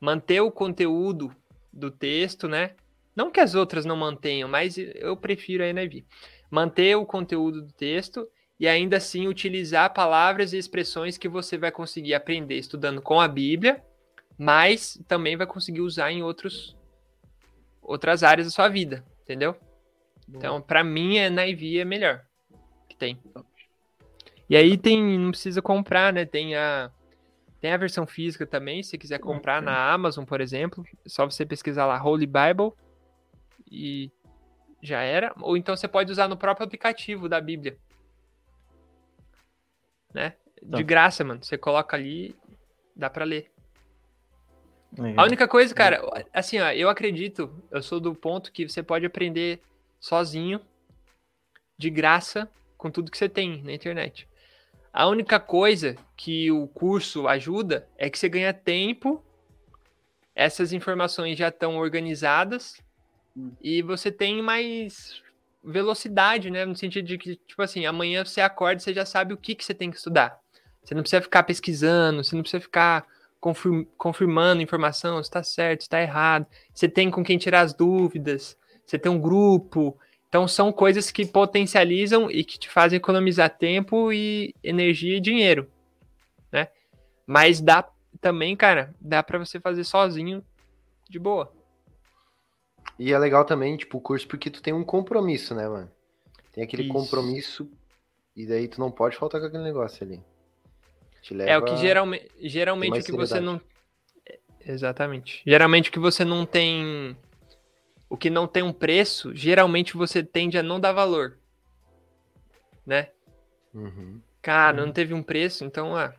manter 0.00 0.40
o 0.40 0.50
conteúdo 0.50 1.34
do 1.72 1.90
texto, 1.90 2.48
né? 2.48 2.74
Não 3.14 3.30
que 3.30 3.40
as 3.40 3.54
outras 3.54 3.84
não 3.84 3.96
mantenham, 3.96 4.48
mas 4.48 4.76
eu 4.78 5.16
prefiro 5.16 5.64
a 5.64 5.72
NIV. 5.72 6.04
Manter 6.50 6.96
o 6.96 7.04
conteúdo 7.04 7.62
do 7.62 7.72
texto 7.72 8.26
e 8.58 8.66
ainda 8.66 8.96
assim 8.96 9.26
utilizar 9.28 9.92
palavras 9.92 10.52
e 10.52 10.58
expressões 10.58 11.18
que 11.18 11.28
você 11.28 11.58
vai 11.58 11.70
conseguir 11.70 12.14
aprender 12.14 12.56
estudando 12.56 13.02
com 13.02 13.20
a 13.20 13.28
Bíblia, 13.28 13.82
mas 14.38 14.98
também 15.08 15.36
vai 15.36 15.46
conseguir 15.46 15.80
usar 15.80 16.12
em 16.12 16.22
outros 16.22 16.76
outras 17.82 18.22
áreas 18.22 18.46
da 18.46 18.50
sua 18.50 18.68
vida, 18.68 19.04
entendeu? 19.22 19.56
Então, 20.28 20.60
para 20.60 20.84
mim, 20.84 21.18
a 21.18 21.30
NIV 21.30 21.78
é 21.78 21.84
melhor 21.84 22.24
que 22.88 22.96
tem. 22.96 23.18
E 24.48 24.56
aí 24.56 24.76
tem, 24.76 25.18
não 25.18 25.30
precisa 25.30 25.62
comprar, 25.62 26.12
né? 26.12 26.24
Tem 26.26 26.54
a 26.54 26.90
tem 27.60 27.72
a 27.72 27.76
versão 27.76 28.06
física 28.06 28.46
também, 28.46 28.82
se 28.82 28.90
você 28.90 28.98
quiser 28.98 29.18
comprar 29.18 29.60
na 29.60 29.92
Amazon, 29.92 30.24
por 30.24 30.40
exemplo, 30.40 30.86
é 31.04 31.08
só 31.08 31.24
você 31.28 31.44
pesquisar 31.44 31.86
lá 31.86 32.00
Holy 32.00 32.26
Bible 32.26 32.72
e 33.68 34.12
já 34.80 35.02
era. 35.02 35.34
Ou 35.40 35.56
então 35.56 35.76
você 35.76 35.88
pode 35.88 36.12
usar 36.12 36.28
no 36.28 36.36
próprio 36.36 36.64
aplicativo 36.64 37.28
da 37.28 37.40
Bíblia. 37.40 37.76
Né? 40.14 40.36
De 40.62 40.70
Tá. 40.70 40.82
graça, 40.82 41.24
mano. 41.24 41.42
Você 41.42 41.58
coloca 41.58 41.96
ali, 41.96 42.36
dá 42.94 43.10
pra 43.10 43.24
ler. 43.24 43.50
Legal. 44.96 45.24
A 45.24 45.26
única 45.26 45.46
coisa, 45.46 45.74
cara, 45.74 46.02
assim, 46.32 46.58
ó, 46.58 46.70
eu 46.70 46.88
acredito, 46.88 47.50
eu 47.70 47.82
sou 47.82 48.00
do 48.00 48.14
ponto 48.14 48.50
que 48.50 48.68
você 48.68 48.82
pode 48.82 49.04
aprender 49.04 49.60
sozinho, 50.00 50.60
de 51.76 51.90
graça, 51.90 52.48
com 52.76 52.90
tudo 52.90 53.10
que 53.10 53.18
você 53.18 53.28
tem 53.28 53.62
na 53.62 53.72
internet. 53.72 54.28
A 54.92 55.06
única 55.06 55.38
coisa 55.38 55.96
que 56.16 56.50
o 56.50 56.66
curso 56.68 57.28
ajuda 57.28 57.86
é 57.96 58.08
que 58.10 58.18
você 58.18 58.28
ganha 58.28 58.52
tempo, 58.52 59.22
essas 60.34 60.72
informações 60.72 61.36
já 61.36 61.48
estão 61.48 61.76
organizadas 61.76 62.80
Hum. 63.38 63.52
e 63.62 63.80
você 63.82 64.10
tem 64.10 64.42
mais 64.42 65.22
velocidade, 65.62 66.50
né? 66.50 66.64
No 66.64 66.74
sentido 66.74 67.06
de 67.06 67.16
que, 67.16 67.36
tipo 67.36 67.62
assim, 67.62 67.86
amanhã 67.86 68.24
você 68.24 68.40
acorda 68.40 68.80
e 68.80 68.84
você 68.84 68.92
já 68.92 69.06
sabe 69.06 69.32
o 69.32 69.36
que, 69.36 69.54
que 69.54 69.64
você 69.64 69.74
tem 69.74 69.90
que 69.90 69.96
estudar. 69.96 70.40
Você 70.82 70.94
não 70.94 71.02
precisa 71.02 71.22
ficar 71.22 71.44
pesquisando, 71.44 72.24
você 72.24 72.34
não 72.34 72.42
precisa 72.42 72.60
ficar 72.60 73.06
confirmando 73.40 74.62
informação, 74.62 75.22
se 75.22 75.28
está 75.28 75.42
certo, 75.42 75.80
se 75.80 75.86
está 75.86 76.00
errado. 76.00 76.46
Você 76.72 76.88
tem 76.88 77.10
com 77.10 77.22
quem 77.22 77.38
tirar 77.38 77.60
as 77.60 77.72
dúvidas, 77.72 78.56
você 78.84 78.98
tem 78.98 79.10
um 79.10 79.20
grupo. 79.20 79.96
Então 80.28 80.46
são 80.46 80.72
coisas 80.72 81.10
que 81.10 81.24
potencializam 81.24 82.30
e 82.30 82.44
que 82.44 82.58
te 82.58 82.68
fazem 82.68 82.96
economizar 82.96 83.56
tempo 83.56 84.12
e 84.12 84.54
energia 84.62 85.16
e 85.16 85.20
dinheiro, 85.20 85.70
né? 86.52 86.68
Mas 87.26 87.60
dá 87.60 87.88
também, 88.20 88.56
cara, 88.56 88.94
dá 89.00 89.22
para 89.22 89.38
você 89.38 89.60
fazer 89.60 89.84
sozinho 89.84 90.44
de 91.08 91.18
boa. 91.18 91.52
E 92.98 93.12
é 93.12 93.18
legal 93.18 93.44
também, 93.44 93.76
tipo, 93.76 93.98
o 93.98 94.00
curso 94.00 94.26
porque 94.26 94.50
tu 94.50 94.60
tem 94.60 94.74
um 94.74 94.84
compromisso, 94.84 95.54
né, 95.54 95.68
mano? 95.68 95.90
Tem 96.52 96.64
aquele 96.64 96.82
Isso. 96.84 96.92
compromisso 96.92 97.70
e 98.34 98.46
daí 98.46 98.66
tu 98.66 98.80
não 98.80 98.90
pode 98.90 99.16
faltar 99.16 99.40
com 99.40 99.46
aquele 99.46 99.62
negócio 99.62 100.04
ali. 100.04 100.20
É 101.46 101.58
o 101.58 101.64
que 101.64 101.76
geralmente, 101.76 102.28
geralmente 102.40 103.00
o 103.00 103.04
que 103.04 103.12
você 103.12 103.34
seriedade. 103.34 103.44
não 103.44 103.60
Exatamente. 104.68 105.42
Geralmente 105.46 105.88
o 105.88 105.92
que 105.92 105.98
você 105.98 106.24
não 106.24 106.44
tem 106.44 107.16
o 108.10 108.16
que 108.16 108.30
não 108.30 108.46
tem 108.46 108.62
um 108.62 108.72
preço, 108.72 109.34
geralmente 109.34 109.96
você 109.96 110.22
tende 110.22 110.58
a 110.58 110.62
não 110.62 110.78
dar 110.78 110.92
valor. 110.92 111.38
Né? 112.86 113.08
Uhum. 113.74 114.20
Cara, 114.42 114.76
não 114.76 114.92
teve 114.92 115.12
um 115.12 115.22
preço, 115.22 115.64
então 115.64 115.96
ah, 115.96 116.14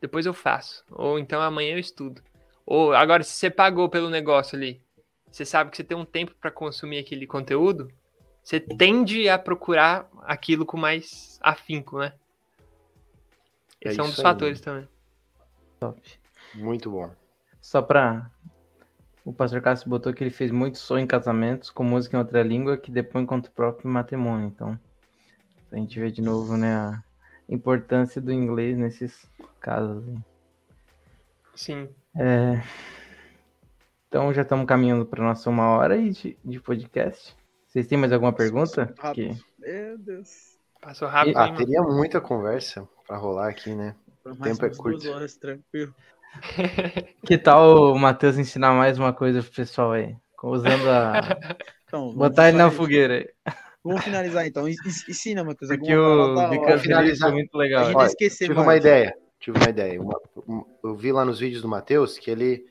depois 0.00 0.26
eu 0.26 0.34
faço. 0.34 0.84
Ou 0.90 1.18
então 1.18 1.40
amanhã 1.40 1.72
eu 1.72 1.78
estudo. 1.78 2.22
Ou 2.64 2.92
agora 2.94 3.22
se 3.22 3.32
você 3.32 3.50
pagou 3.50 3.88
pelo 3.88 4.08
negócio 4.08 4.56
ali, 4.56 4.80
você 5.30 5.44
sabe 5.44 5.70
que 5.70 5.76
você 5.76 5.84
tem 5.84 5.96
um 5.96 6.04
tempo 6.04 6.34
para 6.40 6.50
consumir 6.50 6.98
aquele 6.98 7.26
conteúdo, 7.26 7.90
você 8.42 8.58
tende 8.58 9.28
a 9.28 9.38
procurar 9.38 10.08
aquilo 10.22 10.64
com 10.64 10.76
mais 10.76 11.38
afinco, 11.40 11.98
né? 11.98 12.12
É 13.84 13.88
Esse 13.90 14.00
é 14.00 14.02
um 14.02 14.06
isso 14.06 14.16
dos 14.16 14.24
aí. 14.24 14.32
fatores 14.32 14.60
também. 14.60 14.88
Top. 15.78 16.00
Muito 16.54 16.90
bom. 16.90 17.10
Só 17.60 17.80
pra. 17.82 18.30
O 19.24 19.32
pastor 19.32 19.60
Cássio 19.60 19.88
botou 19.88 20.12
que 20.14 20.24
ele 20.24 20.30
fez 20.30 20.50
muito 20.50 20.78
som 20.78 20.98
em 20.98 21.06
casamentos 21.06 21.70
com 21.70 21.84
música 21.84 22.16
em 22.16 22.20
outra 22.20 22.42
língua 22.42 22.76
que 22.78 22.90
depõe 22.90 23.24
contra 23.26 23.50
o 23.50 23.54
próprio 23.54 23.88
matrimônio. 23.90 24.46
Então, 24.46 24.78
a 25.70 25.76
gente 25.76 26.00
vê 26.00 26.10
de 26.10 26.22
novo, 26.22 26.56
né, 26.56 26.74
a 26.74 27.02
importância 27.48 28.20
do 28.20 28.32
inglês 28.32 28.76
nesses 28.78 29.30
casos. 29.60 30.02
aí. 30.08 30.18
Sim. 31.54 31.88
É, 32.16 32.62
Então, 34.08 34.32
já 34.32 34.42
estamos 34.42 34.66
caminhando 34.66 35.04
para 35.06 35.22
nossa 35.22 35.48
uma 35.50 35.68
hora 35.68 35.96
de, 36.10 36.36
de 36.44 36.58
podcast. 36.60 37.36
Vocês 37.68 37.86
têm 37.86 37.98
mais 37.98 38.12
alguma 38.12 38.32
pergunta? 38.32 38.92
Que- 39.14 39.36
Meu 39.58 39.98
Deus. 39.98 40.49
Passou 40.80 41.08
rápido, 41.08 41.36
Ah, 41.38 41.46
hein, 41.46 41.52
mano? 41.52 41.64
teria 41.64 41.82
muita 41.82 42.20
conversa 42.20 42.88
pra 43.06 43.16
rolar 43.16 43.48
aqui, 43.48 43.74
né? 43.74 43.94
Mais 44.38 44.56
tempo 44.58 44.66
é 44.66 44.76
curto. 44.76 45.10
horas, 45.10 45.36
tranquilo. 45.36 45.94
Que 47.26 47.36
tal 47.36 47.92
o 47.92 47.98
Matheus 47.98 48.38
ensinar 48.38 48.72
mais 48.72 48.98
uma 48.98 49.12
coisa 49.12 49.42
pro 49.42 49.50
pessoal 49.52 49.92
aí? 49.92 50.16
Usando 50.42 50.88
a. 50.88 51.12
Então, 51.90 52.14
Botar 52.14 52.48
ele 52.48 52.56
na 52.56 52.70
fogueira 52.70 53.14
aí. 53.14 53.28
Vamos 53.82 54.04
finalizar 54.04 54.46
então. 54.46 54.68
En- 54.68 54.76
Ensina, 55.08 55.42
Matheus. 55.42 55.72
Porque 55.76 55.92
alguma 55.92 56.14
o 56.14 56.34
palavra 56.36 56.42
da 56.44 56.48
Bica 56.50 56.62
hora. 56.62 56.70
Feliz 56.78 56.82
finalizar. 56.86 57.28
foi 57.30 57.36
muito 57.36 57.54
A 57.56 57.58
legal. 57.58 57.84
gente 57.86 57.96
Olha, 57.96 58.06
esquecer 58.06 58.44
Tive 58.44 58.54
mais. 58.54 58.66
uma 58.68 58.76
ideia. 58.76 59.14
Tive 59.40 59.58
uma 59.58 59.68
ideia. 59.68 60.00
Uma- 60.00 60.20
um- 60.46 60.64
eu 60.84 60.94
vi 60.94 61.10
lá 61.10 61.24
nos 61.24 61.40
vídeos 61.40 61.62
do 61.62 61.66
Matheus 61.68 62.16
que 62.16 62.30
ele 62.30 62.64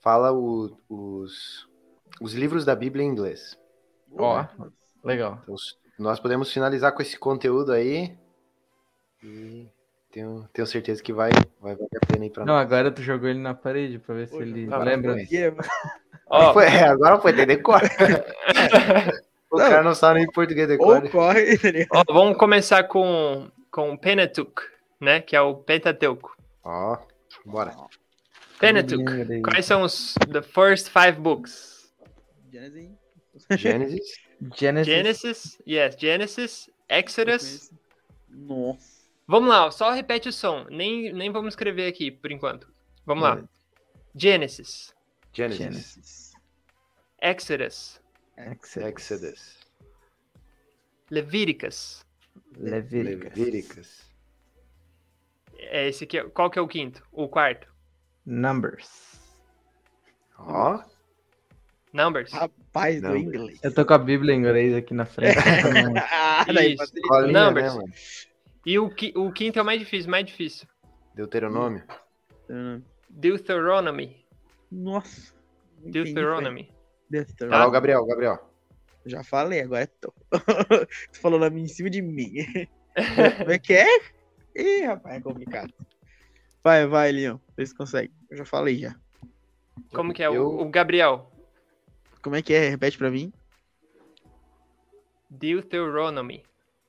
fala 0.00 0.32
o- 0.32 0.76
os, 0.88 1.68
os 2.20 2.32
livros 2.34 2.64
da 2.64 2.74
Bíblia 2.74 3.04
em 3.04 3.08
inglês. 3.08 3.56
Ó. 4.18 4.44
Legal. 5.04 5.38
Então, 5.44 5.54
nós 5.98 6.18
podemos 6.20 6.52
finalizar 6.52 6.92
com 6.92 7.02
esse 7.02 7.18
conteúdo 7.18 7.72
aí. 7.72 8.16
E 9.22 9.66
tenho, 10.10 10.48
tenho 10.52 10.66
certeza 10.66 11.02
que 11.02 11.12
vai, 11.12 11.30
vai 11.60 11.74
valer 11.74 11.88
a 12.02 12.06
pena 12.06 12.24
aí 12.24 12.30
pra 12.30 12.44
Não, 12.44 12.54
nós. 12.54 12.62
agora 12.62 12.90
tu 12.90 13.02
jogou 13.02 13.28
ele 13.28 13.38
na 13.40 13.54
parede 13.54 13.98
pra 13.98 14.14
ver 14.14 14.28
se 14.28 14.36
ele 14.36 14.66
tá, 14.68 14.78
lembra. 14.78 15.16
Ó, 16.26 16.52
Foi- 16.52 16.64
é, 16.66 16.84
agora 16.88 17.18
foi 17.20 17.32
ter 17.32 17.46
decor. 17.46 17.80
o 19.50 19.58
Não. 19.58 19.68
cara 19.68 19.82
não 19.82 19.94
sabe 19.94 20.20
nem 20.20 20.30
português 20.30 20.68
Ou 20.78 21.00
decor. 21.00 21.10
corre, 21.10 21.56
ó, 21.92 22.02
vamos 22.12 22.36
começar 22.38 22.84
com, 22.84 23.48
com 23.70 23.92
o 23.92 23.98
Pentateuch, 23.98 24.52
né? 25.00 25.20
Que 25.20 25.36
é 25.36 25.40
o 25.40 25.54
Pentateuco. 25.54 26.36
Ó, 26.62 26.98
bora. 27.44 27.74
Pentateuch. 28.58 29.04
Lembra 29.04 29.34
aí. 29.34 29.42
Quais 29.42 29.66
são 29.66 29.82
os 29.82 30.14
the 30.32 30.42
first 30.42 30.88
five 30.90 31.12
books? 31.20 31.92
Gênesis. 32.50 32.90
Gênesis. 33.50 34.23
Genesis. 34.52 34.92
Genesis, 34.92 35.62
yes, 35.66 35.96
Genesis, 35.98 36.70
Exodus. 36.88 37.70
Nossa. 38.28 39.04
Vamos 39.26 39.48
lá, 39.48 39.70
só 39.70 39.90
repete 39.90 40.28
o 40.28 40.32
som. 40.32 40.66
Nem, 40.70 41.12
nem 41.12 41.32
vamos 41.32 41.54
escrever 41.54 41.88
aqui 41.88 42.10
por 42.10 42.30
enquanto. 42.30 42.68
Vamos 43.06 43.22
lá. 43.22 43.42
Genesis, 44.14 44.94
Genesis. 45.32 45.58
Genesis. 45.58 46.32
Exodus, 47.22 48.00
Exodus. 48.36 49.10
Exodus. 49.10 49.64
Levíticas. 51.10 52.04
Levíticas. 52.56 53.36
Levíticas. 53.36 54.14
É 55.56 55.88
esse 55.88 56.04
aqui. 56.04 56.22
Qual 56.30 56.50
que 56.50 56.58
é 56.58 56.62
o 56.62 56.68
quinto? 56.68 57.06
O 57.12 57.28
quarto? 57.28 57.72
Numbers. 58.26 59.20
Ó, 60.38 60.82
Numbers. 61.94 62.32
Rapaz 62.32 63.00
do 63.00 63.08
Não, 63.08 63.16
inglês. 63.16 63.58
Eu 63.62 63.72
tô 63.72 63.86
com 63.86 63.94
a 63.94 63.98
Bíblia 63.98 64.34
em 64.34 64.38
inglês 64.40 64.74
aqui 64.74 64.92
na 64.92 65.06
frente. 65.06 65.36
então, 65.38 65.94
ah, 66.10 66.44
daí 66.52 66.74
Isso. 66.74 66.78
facilita. 66.78 67.06
escolinha, 67.06 67.44
Numbers. 67.46 67.76
né? 67.76 67.84
E 68.66 68.78
o, 68.78 68.90
qui- 68.90 69.12
o 69.16 69.30
quinto 69.30 69.58
é 69.58 69.62
o 69.62 69.64
mais 69.64 69.78
difícil, 69.78 70.10
mais 70.10 70.26
difícil. 70.26 70.66
Deuteronômio. 71.14 71.82
Deuteronomy. 73.08 74.24
Nossa. 74.70 75.32
Deuteronomy. 75.84 76.68
Deuteronomy. 77.08 77.58
lá, 77.60 77.66
o 77.68 77.70
Gabriel, 77.70 78.04
Gabriel. 78.06 78.50
Já 79.06 79.22
falei, 79.22 79.60
agora 79.60 79.82
é 79.82 79.86
tô. 79.86 80.12
tu 81.12 81.20
falou 81.20 81.38
na 81.38 81.50
minha 81.50 81.64
em 81.66 81.68
cima 81.68 81.90
de 81.90 82.00
mim. 82.02 82.32
Como 83.38 83.52
é 83.52 83.58
que 83.58 83.74
é? 83.74 83.86
Ih, 84.56 84.84
rapaz, 84.86 85.16
é 85.16 85.20
complicado. 85.20 85.72
Vai, 86.62 86.86
vai, 86.86 87.12
Leon. 87.12 87.36
Vê 87.56 87.66
se 87.66 87.74
consegue. 87.74 88.10
Eu 88.30 88.38
já 88.38 88.44
falei 88.46 88.78
já. 88.78 88.96
Como 89.92 90.12
que 90.14 90.22
é? 90.22 90.26
Eu- 90.28 90.58
O, 90.58 90.68
Gabriel. 90.70 91.30
Como 92.24 92.36
é 92.36 92.40
que 92.42 92.54
é? 92.54 92.70
Repete 92.70 92.96
pra 92.96 93.10
mim. 93.10 93.30
Deuteronomy. 95.28 96.42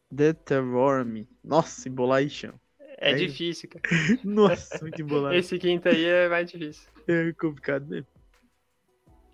Deuteronomy. 0.09 1.27
Nossa, 1.43 1.89
embolar 1.89 2.19
aí, 2.19 2.29
chão. 2.29 2.57
É, 2.97 3.11
É 3.11 3.15
difícil, 3.15 3.67
cara. 3.69 3.83
Nossa, 4.23 4.79
muito 4.81 5.01
embolado. 5.01 5.35
Esse 5.35 5.59
quinto 5.59 5.89
aí 5.89 6.05
é 6.05 6.29
mais 6.29 6.49
difícil. 6.49 6.89
É 7.05 7.33
complicado 7.33 7.85
mesmo. 7.85 8.07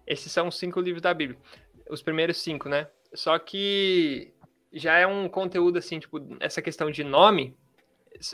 Esses 0.08 0.32
são 0.32 0.47
os 0.47 0.58
cinco 0.58 0.80
livros 0.82 1.04
da 1.04 1.14
Bíblia. 1.14 1.39
Os 1.88 2.02
primeiros 2.02 2.41
cinco, 2.41 2.68
né? 2.68 2.88
Só 3.14 3.38
que 3.38 4.34
já 4.74 4.97
é 4.97 5.06
um 5.06 5.30
conteúdo 5.30 5.78
assim, 5.78 5.99
tipo, 5.99 6.20
essa 6.39 6.64
questão 6.64 6.89
de 6.89 7.04
nome, 7.04 7.56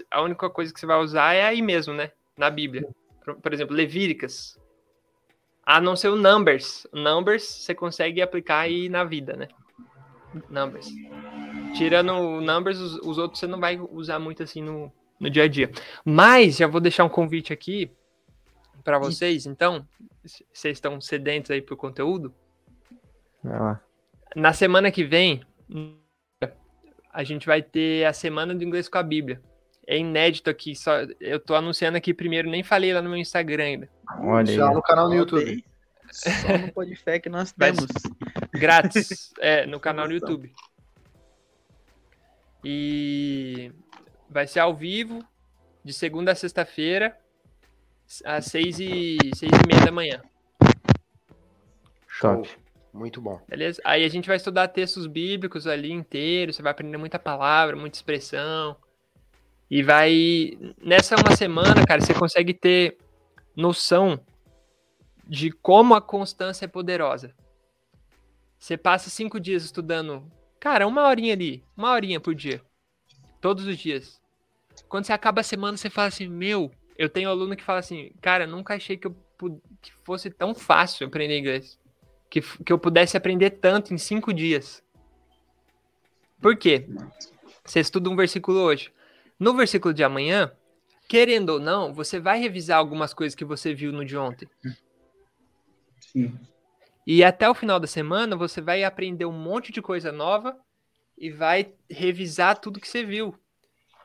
a 0.10 0.22
única 0.22 0.50
coisa 0.50 0.74
que 0.74 0.80
você 0.80 0.86
vai 0.86 1.00
usar 1.00 1.34
é 1.34 1.44
aí 1.44 1.62
mesmo, 1.62 1.94
né? 1.94 2.14
Na 2.38 2.50
Bíblia. 2.50 2.88
Por, 3.26 3.36
por 3.36 3.54
exemplo, 3.54 3.76
Levíticas. 3.76 4.58
A 5.68 5.82
não 5.82 5.98
ser 5.98 6.08
o 6.08 6.16
Numbers. 6.16 6.88
Numbers 6.94 7.44
você 7.44 7.76
consegue 7.76 8.22
aplicar 8.22 8.60
aí 8.60 8.88
na 8.88 9.04
vida, 9.04 9.36
né? 9.36 9.50
Numbers. 10.50 10.88
Tirando 11.76 12.14
o 12.14 12.40
Numbers, 12.40 12.80
os, 12.80 12.94
os 13.00 13.18
outros 13.18 13.42
você 13.42 13.48
não 13.48 13.60
vai 13.60 13.78
usar 13.78 14.18
muito 14.18 14.42
assim 14.42 14.62
no, 14.62 14.90
no 15.20 15.30
dia 15.30 15.44
a 15.44 15.48
dia. 15.50 15.70
Mas 16.06 16.56
já 16.56 16.68
vou 16.68 16.80
deixar 16.80 17.04
um 17.04 17.10
convite 17.10 17.52
aqui 17.52 17.92
para 18.82 18.98
vocês, 18.98 19.46
então, 19.46 19.86
vocês 20.54 20.78
estão 20.78 21.02
sedentos 21.02 21.52
aí 21.52 21.62
pro 21.62 21.76
conteúdo. 21.76 22.34
vai 23.44 23.60
lá. 23.60 23.82
Na 24.34 24.54
semana 24.54 24.90
que 24.90 25.04
vem, 25.04 25.42
a 27.12 27.26
gente 27.26 27.46
vai 27.46 27.62
ter 27.62 28.06
a 28.06 28.14
semana 28.14 28.56
do 28.56 28.64
inglês 28.64 28.88
com 28.88 29.00
a 29.00 29.04
Bíblia. 29.04 29.42
É 29.88 29.98
inédito 29.98 30.50
aqui, 30.50 30.76
só 30.76 30.98
eu 31.22 31.40
tô 31.40 31.56
anunciando 31.56 31.98
aqui 31.98 32.14
primeiro, 32.14 32.50
nem 32.50 32.62
falei 32.62 32.94
lá 32.94 33.02
no 33.02 33.10
meu 33.10 33.18
Instagram 33.18 33.64
ainda. 33.64 33.90
Olha 34.20 34.52
aí. 34.52 34.58
Já 34.58 34.70
no 34.70 34.82
canal 34.82 35.08
no 35.08 35.16
YouTube. 35.16 35.50
aí. 35.50 35.64
Só 36.12 36.58
no 36.58 36.74
Podfé 36.74 37.20
que 37.20 37.30
nós 37.30 37.54
temos. 37.54 37.88
Grátis, 38.52 39.34
é, 39.40 39.66
no 39.66 39.80
canal 39.80 40.06
no. 40.06 40.14
YouTube. 40.14 40.54
E 42.66 43.72
vai 44.30 44.46
ser 44.46 44.60
ao 44.60 44.76
vivo, 44.76 45.24
de 45.86 45.94
segunda 45.94 46.34
a 46.34 46.36
sexta-feira, 46.36 47.18
às 48.26 48.46
seis 48.46 48.80
e, 48.82 49.18
seis 49.36 49.52
e 49.52 49.68
meia 49.68 49.86
da 49.86 49.92
manhã. 49.92 50.22
Top. 52.20 52.50
Muito 52.92 53.22
bom. 53.22 53.40
Beleza? 53.48 53.82
Aí 53.86 54.04
a 54.04 54.10
gente 54.10 54.28
vai 54.28 54.36
estudar 54.36 54.68
textos 54.70 55.08
bíblicos 55.08 55.66
ali 55.66 55.92
inteiros, 55.92 56.56
você 56.56 56.62
vai 56.62 56.72
aprender 56.72 56.98
muita 56.98 57.20
palavra, 57.20 57.76
muita 57.76 57.96
expressão. 57.96 58.76
E 59.70 59.84
vai. 59.84 60.58
Nessa 60.82 61.16
uma 61.16 61.36
semana, 61.36 61.86
cara, 61.86 62.02
você 62.02 62.14
consegue 62.14 62.54
ter 62.54 62.98
noção 63.56 64.20
de 65.28 65.52
como 65.52 65.94
a 65.94 66.02
constância 66.02 66.66
é 66.66 66.68
poderosa. 66.68 67.34
Você 68.58 68.78
passa 68.78 69.10
cinco 69.10 69.40
dias 69.40 69.64
estudando, 69.64 70.32
cara, 70.60 70.88
uma 70.88 71.08
horinha 71.08 71.34
ali, 71.34 71.64
uma 71.76 71.92
horinha 71.92 72.20
por 72.20 72.34
dia. 72.34 72.62
Todos 73.42 73.66
os 73.66 73.78
dias. 73.78 74.20
Quando 74.88 75.06
você 75.06 75.14
acaba 75.14 75.42
a 75.42 75.44
semana, 75.44 75.78
você 75.78 75.90
fala 75.90 76.08
assim, 76.08 76.28
meu, 76.28 76.72
eu 76.98 77.10
tenho 77.10 77.30
aluno 77.30 77.56
que 77.56 77.64
fala 77.64 77.80
assim, 77.80 78.12
cara, 78.22 78.48
nunca 78.48 78.76
achei 78.76 78.98
que, 78.98 79.08
eu, 79.08 79.16
que 79.82 79.92
fosse 80.04 80.30
tão 80.30 80.56
fácil 80.56 81.06
aprender 81.08 81.38
inglês 81.38 81.78
que, 82.30 82.42
que 82.42 82.72
eu 82.72 82.80
pudesse 82.80 83.16
aprender 83.16 83.52
tanto 83.52 83.94
em 83.94 83.98
cinco 83.98 84.34
dias. 84.34 84.84
Por 86.42 86.56
quê? 86.56 86.88
Você 87.64 87.80
estuda 87.80 88.10
um 88.10 88.16
versículo 88.16 88.60
hoje. 88.60 88.92
No 89.40 89.56
versículo 89.56 89.94
de 89.94 90.04
amanhã, 90.04 90.52
querendo 91.08 91.50
ou 91.50 91.60
não, 91.60 91.94
você 91.94 92.20
vai 92.20 92.40
revisar 92.40 92.78
algumas 92.78 93.14
coisas 93.14 93.36
que 93.36 93.46
você 93.46 93.74
viu 93.74 93.92
no 93.92 94.04
de 94.04 94.18
ontem. 94.18 94.48
Sim. 96.00 96.38
E 97.06 97.24
até 97.24 97.50
o 97.50 97.56
final 97.56 97.80
da 97.80 97.88
semana, 97.88 98.36
você 98.36 98.60
vai 98.60 98.84
aprender 98.84 99.26
um 99.26 99.32
monte 99.32 99.72
de 99.72 99.82
coisa 99.82 100.12
nova 100.12 100.58
e 101.18 101.32
vai 101.32 101.74
revisar 101.90 102.60
tudo 102.60 102.80
que 102.80 102.88
você 102.88 103.04
viu. 103.04 103.34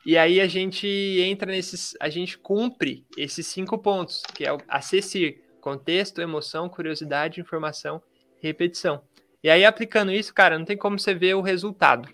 E 0.04 0.16
aí 0.16 0.40
a 0.40 0.46
gente 0.46 0.86
entra 0.86 1.50
nesses, 1.50 1.96
a 2.00 2.08
gente 2.08 2.36
cumpre 2.38 3.06
esses 3.16 3.46
cinco 3.46 3.78
pontos, 3.78 4.22
que 4.34 4.44
é 4.44 4.52
o 4.52 4.58
acessir, 4.68 5.42
contexto, 5.60 6.20
emoção, 6.20 6.68
curiosidade, 6.68 7.40
informação, 7.40 8.02
repetição. 8.40 9.02
E 9.42 9.50
aí 9.50 9.64
aplicando 9.64 10.12
isso, 10.12 10.34
cara, 10.34 10.58
não 10.58 10.64
tem 10.64 10.76
como 10.76 10.98
você 10.98 11.14
ver 11.14 11.34
o 11.34 11.40
resultado. 11.40 12.08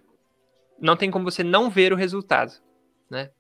Não 0.79 0.97
tem 0.97 1.11
como 1.11 1.31
você 1.31 1.43
não 1.43 1.69
ver 1.69 1.93
o 1.93 1.97
resultado, 1.97 2.53
né? 3.11 3.31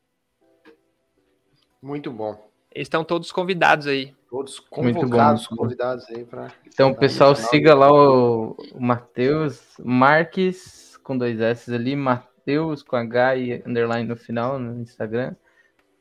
Muito 1.80 2.10
bom. 2.10 2.48
Eles 2.74 2.86
estão 2.86 3.04
todos 3.04 3.30
convidados 3.32 3.86
aí. 3.86 4.14
Todos 4.28 4.60
convocados, 4.60 5.42
muito 5.48 5.50
bom. 5.50 5.56
convidados 5.62 6.06
aí 6.10 6.24
para. 6.24 6.52
Então, 6.66 6.92
pessoal, 6.94 7.34
siga 7.34 7.74
lá 7.74 7.90
o, 7.90 8.56
o 8.74 8.80
Matheus 8.80 9.74
Marques 9.82 10.96
com 11.02 11.16
dois 11.16 11.40
S 11.40 11.72
ali, 11.72 11.96
Matheus 11.96 12.82
com 12.82 12.96
H 12.96 13.36
e 13.36 13.62
underline 13.66 14.06
no 14.06 14.16
final 14.16 14.58
no 14.58 14.80
Instagram, 14.82 15.34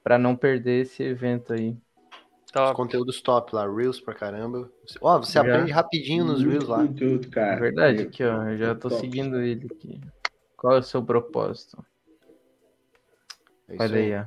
para 0.04 0.18
não 0.18 0.36
perder 0.36 0.82
esse 0.82 1.04
evento 1.04 1.54
aí. 1.54 1.78
Top. 2.52 2.76
Conteúdos 2.76 3.22
top 3.22 3.54
lá, 3.56 3.66
Reels 3.70 4.00
pra 4.02 4.14
caramba. 4.14 4.70
Ó, 5.02 5.20
você 5.20 5.34
Já. 5.34 5.42
aprende 5.42 5.72
rapidinho 5.72 6.26
nos 6.26 6.42
Reels 6.44 6.68
lá. 6.68 6.78
conteúdo, 6.78 7.28
É 7.28 7.32
cara. 7.32 7.60
verdade, 7.60 8.02
aqui, 8.04 8.24
ó, 8.24 8.44
eu 8.44 8.58
já 8.58 8.76
tô 8.76 8.90
Top. 8.90 9.00
seguindo 9.02 9.40
ele 9.40 9.68
aqui. 9.72 10.02
Qual 10.56 10.76
é 10.76 10.80
o 10.80 10.84
seu 10.84 11.04
propósito? 11.04 11.86
É 13.70 13.74
isso 13.76 13.84
Olha 13.84 13.98
aí, 13.98 14.16
ó. 14.16 14.26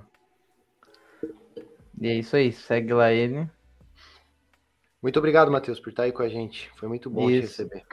E 2.00 2.08
é 2.08 2.14
isso 2.14 2.36
aí, 2.36 2.52
segue 2.52 2.92
lá 2.92 3.12
ele. 3.12 3.48
Muito 5.02 5.18
obrigado, 5.18 5.50
Matheus, 5.50 5.80
por 5.80 5.90
estar 5.90 6.04
aí 6.04 6.12
com 6.12 6.22
a 6.22 6.28
gente. 6.28 6.70
Foi 6.76 6.88
muito 6.88 7.08
bom 7.10 7.26
te 7.26 7.38
Isso. 7.38 7.62
receber. 7.62 7.84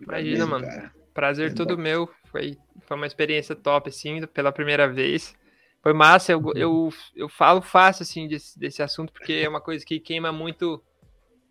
Imagina, 0.00 0.46
mano. 0.46 0.66
cara. 0.66 0.92
Prazer 1.14 1.50
É 1.50 1.54
todo 1.54 1.76
bom. 1.76 1.82
meu. 1.82 2.10
Foi, 2.30 2.56
foi 2.82 2.96
uma 2.96 3.06
experiência 3.06 3.54
top, 3.54 3.88
assim, 3.88 4.26
pela 4.26 4.52
primeira 4.52 4.88
vez. 4.90 5.34
Foi 5.82 5.92
massa. 5.92 6.32
Eu, 6.32 6.42
eu, 6.54 6.88
eu 7.14 7.28
falo 7.28 7.60
fácil, 7.62 8.02
assim, 8.02 8.28
desse, 8.28 8.58
desse 8.58 8.82
assunto, 8.82 9.12
porque 9.12 9.32
é 9.32 9.48
uma 9.48 9.60
coisa 9.60 9.84
que 9.84 9.98
queima 10.00 10.32
muito, 10.32 10.82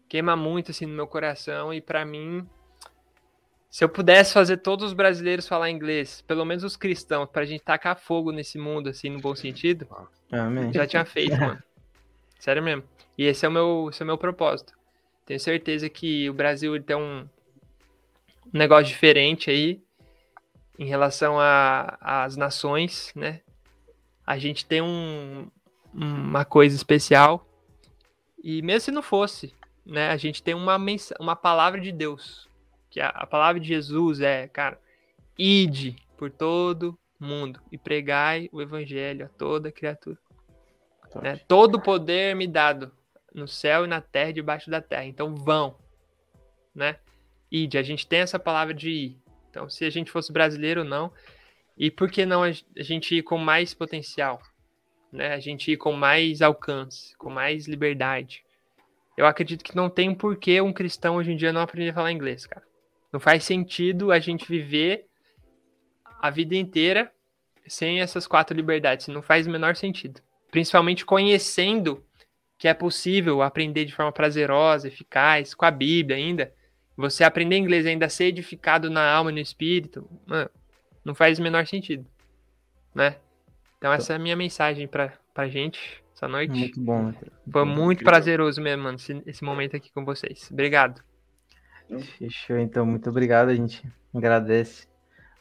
queima 0.07 0.35
muito, 0.35 0.71
assim, 0.71 0.85
no 0.85 0.93
meu 0.95 1.07
coração. 1.07 1.73
E 1.73 1.81
pra 1.81 2.05
mim, 2.05 2.47
se 3.72 3.86
eu 3.86 3.89
pudesse 3.89 4.34
fazer 4.34 4.57
todos 4.57 4.88
os 4.88 4.93
brasileiros 4.93 5.47
falar 5.47 5.69
inglês, 5.69 6.22
pelo 6.28 6.43
menos 6.43 6.65
os 6.65 6.76
cristãos, 6.76 7.30
pra 7.30 7.45
gente 7.45 7.63
tacar 7.63 7.97
fogo 7.97 8.34
nesse 8.34 8.57
mundo, 8.57 8.89
assim, 8.89 9.09
no 9.09 9.22
bom 9.22 9.34
sentido, 9.34 9.88
Amém. 10.30 10.74
já 10.74 10.86
tinha 10.86 11.05
feito, 11.05 11.39
mano. 11.39 11.63
Sério 12.38 12.61
mesmo. 12.61 12.84
E 13.17 13.24
esse 13.24 13.45
é 13.45 13.49
o 13.49 13.51
meu, 13.51 13.88
esse 13.89 14.01
é 14.01 14.03
o 14.03 14.07
meu 14.07 14.17
propósito. 14.17 14.74
Tenho 15.26 15.39
certeza 15.39 15.89
que 15.89 16.30
o 16.30 16.34
Brasil 16.34 16.76
ele 16.76 16.84
tem 16.84 16.97
um, 16.97 17.22
um 18.53 18.57
negócio 18.57 18.88
diferente 18.88 19.49
aí 19.49 19.82
em 20.78 20.86
relação 20.86 21.38
às 21.39 22.36
nações, 22.36 23.13
né? 23.15 23.39
A 24.28 24.38
gente 24.38 24.65
tem 24.65 24.82
um, 24.82 25.47
uma 25.93 26.43
coisa 26.43 26.76
especial. 26.76 27.47
E 28.43 28.61
mesmo 28.61 28.82
se 28.82 28.91
não 28.91 29.01
fosse, 29.01 29.53
né? 29.86 30.09
A 30.09 30.17
gente 30.17 30.43
tem 30.43 30.53
uma, 30.53 30.78
uma 31.19 31.38
palavra 31.38 31.80
de 31.80 31.93
Deus. 31.93 32.50
Que 32.91 33.01
a, 33.01 33.07
a 33.07 33.25
palavra 33.25 33.59
de 33.59 33.67
Jesus 33.67 34.21
é, 34.21 34.47
cara, 34.47 34.79
ide 35.35 35.95
por 36.17 36.29
todo 36.29 36.95
mundo 37.19 37.59
e 37.71 37.77
pregai 37.77 38.47
o 38.51 38.61
evangelho 38.61 39.25
a 39.25 39.29
toda 39.29 39.71
criatura 39.71 40.19
né? 41.19 41.39
Todo 41.47 41.81
poder 41.81 42.35
me 42.35 42.47
dado 42.47 42.91
no 43.33 43.47
céu 43.47 43.85
e 43.85 43.87
na 43.87 43.99
terra 43.99 44.29
e 44.29 44.33
debaixo 44.33 44.69
da 44.69 44.81
terra. 44.81 45.05
Então 45.05 45.35
vão, 45.35 45.75
né? 46.73 46.97
Ide, 47.51 47.77
a 47.77 47.83
gente 47.83 48.07
tem 48.07 48.19
essa 48.19 48.39
palavra 48.39 48.73
de 48.73 48.89
ir. 48.89 49.17
Então, 49.49 49.69
se 49.69 49.83
a 49.83 49.89
gente 49.89 50.11
fosse 50.11 50.31
brasileiro 50.31 50.81
ou 50.81 50.87
não, 50.87 51.11
e 51.77 51.91
por 51.91 52.09
que 52.09 52.25
não 52.25 52.43
a 52.43 52.49
a 52.49 52.83
gente 52.83 53.15
ir 53.15 53.23
com 53.23 53.37
mais 53.37 53.73
potencial, 53.73 54.41
né? 55.11 55.33
A 55.33 55.39
gente 55.39 55.71
ir 55.71 55.77
com 55.77 55.91
mais 55.91 56.41
alcance, 56.41 57.17
com 57.17 57.29
mais 57.29 57.67
liberdade. 57.67 58.43
eu 59.17 59.25
acredito 59.25 59.63
que 59.63 59.75
não 59.75 59.89
tem 59.89 60.15
porquê 60.15 60.61
um 60.61 60.71
cristão 60.71 61.17
hoje 61.17 61.31
em 61.31 61.35
dia 61.35 61.51
não 61.51 61.61
aprender 61.61 61.89
a 61.89 61.93
falar 61.93 62.11
inglês, 62.11 62.45
cara. 62.45 62.65
Não 63.12 63.20
faz 63.20 63.43
sentido 63.43 64.12
a 64.12 64.20
gente 64.20 64.47
viver 64.47 65.05
a 66.22 66.30
vida 66.30 66.55
inteira 66.55 67.12
sem 67.68 68.01
essas 68.01 68.28
quatro 68.28 68.55
liberdades. 68.55 69.07
Não 69.07 69.22
faz 69.22 69.47
o 69.47 69.49
menor 69.49 69.76
sentido. 69.76 70.22
Principalmente 70.49 71.05
conhecendo 71.05 72.03
que 72.57 72.68
é 72.68 72.74
possível 72.74 73.41
aprender 73.41 73.86
de 73.86 73.93
forma 73.95 74.12
prazerosa, 74.12 74.88
eficaz, 74.88 75.53
com 75.53 75.66
a 75.66 75.72
Bíblia 75.72 76.18
ainda. 76.18 76.53
Você 76.95 77.24
aprender 77.24 77.57
inglês 77.57 77.86
ainda 77.86 78.07
ser 78.07 78.26
edificado 78.26 78.89
na 78.89 79.12
alma 79.12 79.32
e 79.32 79.34
no 79.34 79.39
espírito, 79.39 80.07
mano, 80.26 80.49
não 81.03 81.16
faz 81.16 81.39
o 81.39 81.41
menor 81.41 81.66
sentido, 81.66 82.05
né? 82.93 83.16
Então 83.78 83.91
essa 83.91 84.14
é 84.14 84.16
a 84.18 84.20
minha 84.20 84.36
mensagem 84.36 84.88
pra, 84.88 85.14
pra 85.34 85.47
gente 85.47 86.03
essa 86.14 86.28
noite. 86.28 86.51
Muito 86.51 86.80
bom. 86.80 87.12
Foi 87.51 87.66
muito 87.66 88.03
prazeroso 88.03 88.62
mesmo, 88.62 88.84
mano, 88.84 88.97
esse, 88.97 89.24
esse 89.26 89.43
momento 89.43 89.76
aqui 89.76 89.91
com 89.91 90.05
vocês. 90.05 90.47
Obrigado. 90.51 91.01
Fechou, 92.17 92.57
então. 92.57 92.85
Muito 92.85 93.09
obrigado. 93.09 93.49
A 93.49 93.55
gente 93.55 93.83
agradece 94.15 94.87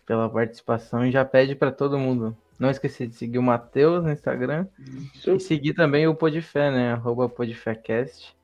pela 0.06 0.28
participação 0.28 1.04
e 1.06 1.10
já 1.10 1.24
pede 1.24 1.54
para 1.54 1.70
todo 1.70 1.98
mundo. 1.98 2.36
Não 2.58 2.70
esquecer 2.70 3.06
de 3.06 3.14
seguir 3.14 3.38
o 3.38 3.42
Matheus 3.42 4.04
no 4.04 4.12
Instagram 4.12 4.66
Isso. 5.14 5.30
e 5.32 5.40
seguir 5.40 5.72
também 5.74 6.06
o 6.06 6.14
Podfé, 6.14 6.70
né? 6.70 6.92
Arroba 6.92 7.28
PodFécast. 7.28 8.34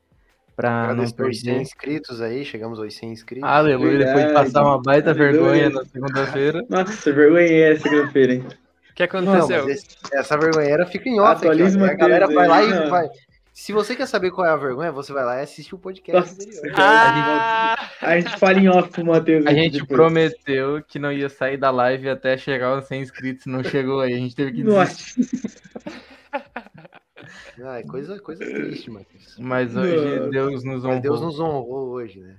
Pra 0.55 0.95
não 0.95 1.03
aos 1.03 1.11
100 1.11 1.17
perder. 1.17 1.61
inscritos 1.61 2.23
aí, 2.23 2.43
chegamos 2.43 2.79
aos 2.79 2.95
100 2.95 3.13
inscritos. 3.13 3.47
Aleluia, 3.49 3.99
depois 3.99 4.17
de 4.17 4.23
Verdade. 4.25 4.47
passar 4.47 4.65
uma 4.65 4.81
baita 4.81 5.11
Aleluia. 5.11 5.33
vergonha 5.33 5.69
na 5.71 5.85
segunda-feira. 5.85 6.65
Nossa, 6.71 7.13
vergonha 7.13 7.43
é 7.67 7.77
segunda-feira, 7.77 8.33
hein? 8.35 8.45
O 8.91 8.95
que 8.95 9.07
Não, 9.21 9.35
aconteceu? 9.35 9.65
mas 9.67 9.77
esse- 9.77 9.97
essa 10.15 10.39
vergonheira 10.39 10.87
fica 10.87 11.11
em 11.11 11.21
off. 11.21 11.47
Aqui, 11.47 11.63
a 11.63 11.95
galera 11.95 12.27
vai 12.27 12.49
lá 12.49 12.63
e 12.65 12.71
não. 12.71 12.89
vai. 12.89 13.11
Se 13.59 13.73
você 13.73 13.97
quer 13.97 14.05
saber 14.07 14.33
qual 14.33 14.47
é 14.47 14.51
a 14.51 14.57
vergonha, 14.57 14.93
você 14.93 15.15
vai 15.15 15.25
lá 15.25 15.39
e 15.39 15.43
assiste 15.43 15.75
o 15.75 15.79
podcast 15.79 16.31
Nossa, 16.31 16.43
anterior. 16.43 16.75
Ah, 16.79 17.89
A 18.03 18.21
gente 18.21 18.39
fala 18.39 18.59
em 18.59 18.69
off 18.69 18.91
pro 18.91 19.03
Matheus. 19.07 19.47
A 19.47 19.55
gente 19.55 19.81
depois. 19.81 19.89
prometeu 19.89 20.83
que 20.87 20.99
não 20.99 21.11
ia 21.11 21.31
sair 21.31 21.57
da 21.57 21.71
live 21.71 22.07
até 22.11 22.37
chegar 22.37 22.67
aos 22.67 22.85
100 22.85 23.01
inscritos, 23.01 23.47
não 23.47 23.65
chegou 23.65 24.01
aí. 24.03 24.13
A 24.13 24.19
gente 24.19 24.37
teve 24.37 24.53
que 24.53 24.63
desistir. 24.63 25.21
Nossa, 25.21 25.97
Ah, 27.65 27.79
é 27.79 27.83
coisa, 27.83 28.21
coisa 28.21 28.45
triste, 28.45 28.91
Matheus. 28.91 29.39
Mas 29.39 29.75
hoje 29.75 30.21
Não. 30.21 30.29
Deus 30.29 30.63
nos 30.63 30.85
honrou. 30.85 30.93
Mas 30.93 31.03
Deus 31.03 31.21
nos 31.23 31.41
honrou 31.41 31.89
hoje, 31.93 32.21
né? 32.21 32.37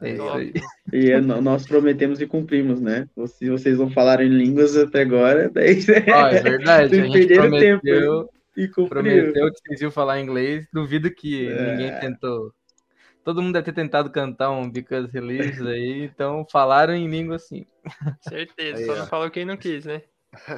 É 0.00 0.12
isso 0.14 0.28
aí. 0.30 0.52
e 0.94 1.10
é, 1.10 1.20
nós 1.20 1.66
prometemos 1.66 2.22
e 2.22 2.26
cumprimos, 2.26 2.80
né? 2.80 3.06
Se 3.26 3.50
vocês 3.50 3.78
não 3.78 3.90
falaram 3.90 4.24
em 4.24 4.28
línguas 4.28 4.74
até 4.78 5.02
agora, 5.02 5.50
daí 5.50 5.78
Ó, 6.10 6.26
é 6.28 6.40
verdade, 6.40 6.98
a 7.00 7.04
gente 7.04 7.12
perderam 7.12 7.42
prometeu, 7.50 7.80
tempo, 7.80 8.33
e 8.56 8.68
cumpriu. 8.68 8.88
prometeu 9.02 9.52
que 9.52 9.58
vocês 9.66 9.80
iam 9.80 9.90
falar 9.90 10.20
inglês. 10.20 10.66
Duvido 10.72 11.10
que 11.10 11.48
É. 11.48 11.72
ninguém 11.72 12.00
tentou. 12.00 12.52
Todo 13.24 13.40
mundo 13.42 13.54
deve 13.54 13.64
ter 13.64 13.72
tentado 13.72 14.10
cantar 14.10 14.50
um 14.50 14.70
Because 14.70 15.10
He 15.16 15.20
Lives 15.20 15.60
aí, 15.66 16.02
então 16.04 16.46
falaram 16.50 16.94
em 16.94 17.08
língua 17.08 17.36
assim. 17.36 17.66
certeza, 18.20 18.78
Aí, 18.80 18.86
só 18.86 18.92
ó. 18.92 18.96
não 18.96 19.06
falou 19.06 19.30
quem 19.30 19.44
não 19.46 19.56
quis, 19.56 19.84
né? 19.86 20.02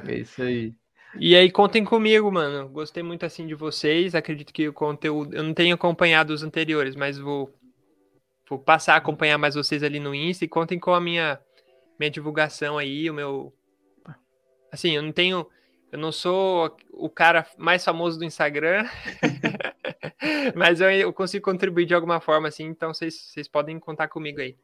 É 0.09 0.15
isso 0.17 0.43
aí. 0.43 0.75
E 1.19 1.35
aí, 1.37 1.51
contem 1.51 1.85
comigo, 1.85 2.31
mano. 2.31 2.69
Gostei 2.69 3.03
muito 3.03 3.25
assim 3.25 3.47
de 3.47 3.55
vocês. 3.55 4.15
Acredito 4.15 4.53
que 4.53 4.69
o 4.69 4.73
conteúdo. 4.73 5.35
Eu 5.35 5.43
não 5.45 5.55
tenho 5.55 5.75
acompanhado 5.75 6.33
os 6.33 6.43
anteriores, 6.43 6.95
mas 6.97 7.17
vou, 7.19 7.55
vou 8.51 8.59
passar 8.59 8.95
a 8.95 8.97
acompanhar 8.97 9.39
mais 9.39 9.55
vocês 9.55 9.83
ali 9.83 9.99
no 10.01 10.15
Insta 10.15 10.45
e 10.45 10.49
contem 10.49 10.79
com 10.79 10.93
a 10.93 11.01
minha, 11.01 11.39
minha 11.99 12.11
divulgação 12.11 12.77
aí, 12.77 13.09
o 13.09 13.15
meu. 13.15 13.55
Assim, 14.73 14.97
eu 14.97 15.03
não 15.03 15.13
tenho. 15.13 15.47
Eu 15.93 15.99
não 15.99 16.11
sou 16.11 16.77
o 16.93 17.09
cara 17.09 17.47
mais 17.57 17.85
famoso 17.85 18.19
do 18.19 18.25
Instagram, 18.25 18.87
mas 20.55 20.81
eu, 20.81 20.91
eu 20.91 21.13
consigo 21.13 21.45
contribuir 21.45 21.87
de 21.87 21.95
alguma 21.95 22.21
forma, 22.21 22.49
assim, 22.49 22.65
então 22.65 22.93
vocês 22.93 23.49
podem 23.51 23.79
contar 23.79 24.09
comigo 24.09 24.41
aí. 24.41 24.57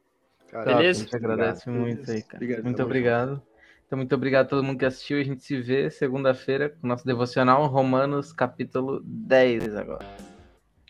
Beleza? 0.51 1.01
A 1.01 1.03
gente 1.05 1.15
agradece 1.15 1.69
Obrigado. 1.69 1.87
muito 1.87 2.11
aí, 2.11 2.21
cara. 2.21 2.35
Obrigado, 2.35 2.63
muito 2.63 2.83
obrigado. 2.83 3.41
Então, 3.85 3.97
muito 3.97 4.15
obrigado 4.15 4.45
a 4.45 4.49
todo 4.49 4.63
mundo 4.63 4.77
que 4.79 4.85
assistiu. 4.85 5.19
A 5.19 5.23
gente 5.23 5.43
se 5.43 5.59
vê 5.61 5.89
segunda-feira 5.89 6.69
com 6.69 6.85
o 6.85 6.87
nosso 6.87 7.05
devocional 7.05 7.65
Romanos, 7.67 8.31
capítulo 8.31 9.01
10 9.03 9.75
agora. 9.75 10.05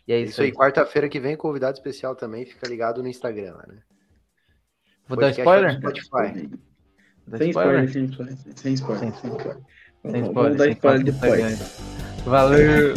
E 0.08 0.14
é 0.14 0.20
isso, 0.20 0.32
Isso 0.32 0.42
aí, 0.42 0.52
quarta-feira 0.52 1.08
que 1.08 1.20
vem, 1.20 1.36
convidado 1.36 1.78
especial 1.78 2.16
também, 2.16 2.46
fica 2.46 2.68
ligado 2.68 3.02
no 3.02 3.08
Instagram, 3.08 3.56
né? 3.68 3.80
Vou 5.08 5.18
dar 5.18 5.32
spoiler? 5.32 5.78
Spotify. 5.78 6.50
Sem 7.38 7.50
spoiler? 7.50 7.90
sem 7.90 8.06
spoiler. 8.06 8.38
Sem 8.56 8.74
spoiler. 8.74 9.14
Sem 9.16 9.30
spoiler. 9.32 9.58
Sem 10.12 10.22
spoiler, 10.26 10.34
Vamos 10.34 10.58
dar 10.58 10.64
sem 10.66 10.74
spoiler 10.74 11.04
depois. 11.04 11.60
Valeu! 12.26 12.94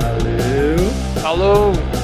Valeu. 0.00 0.90
Falou! 1.22 1.99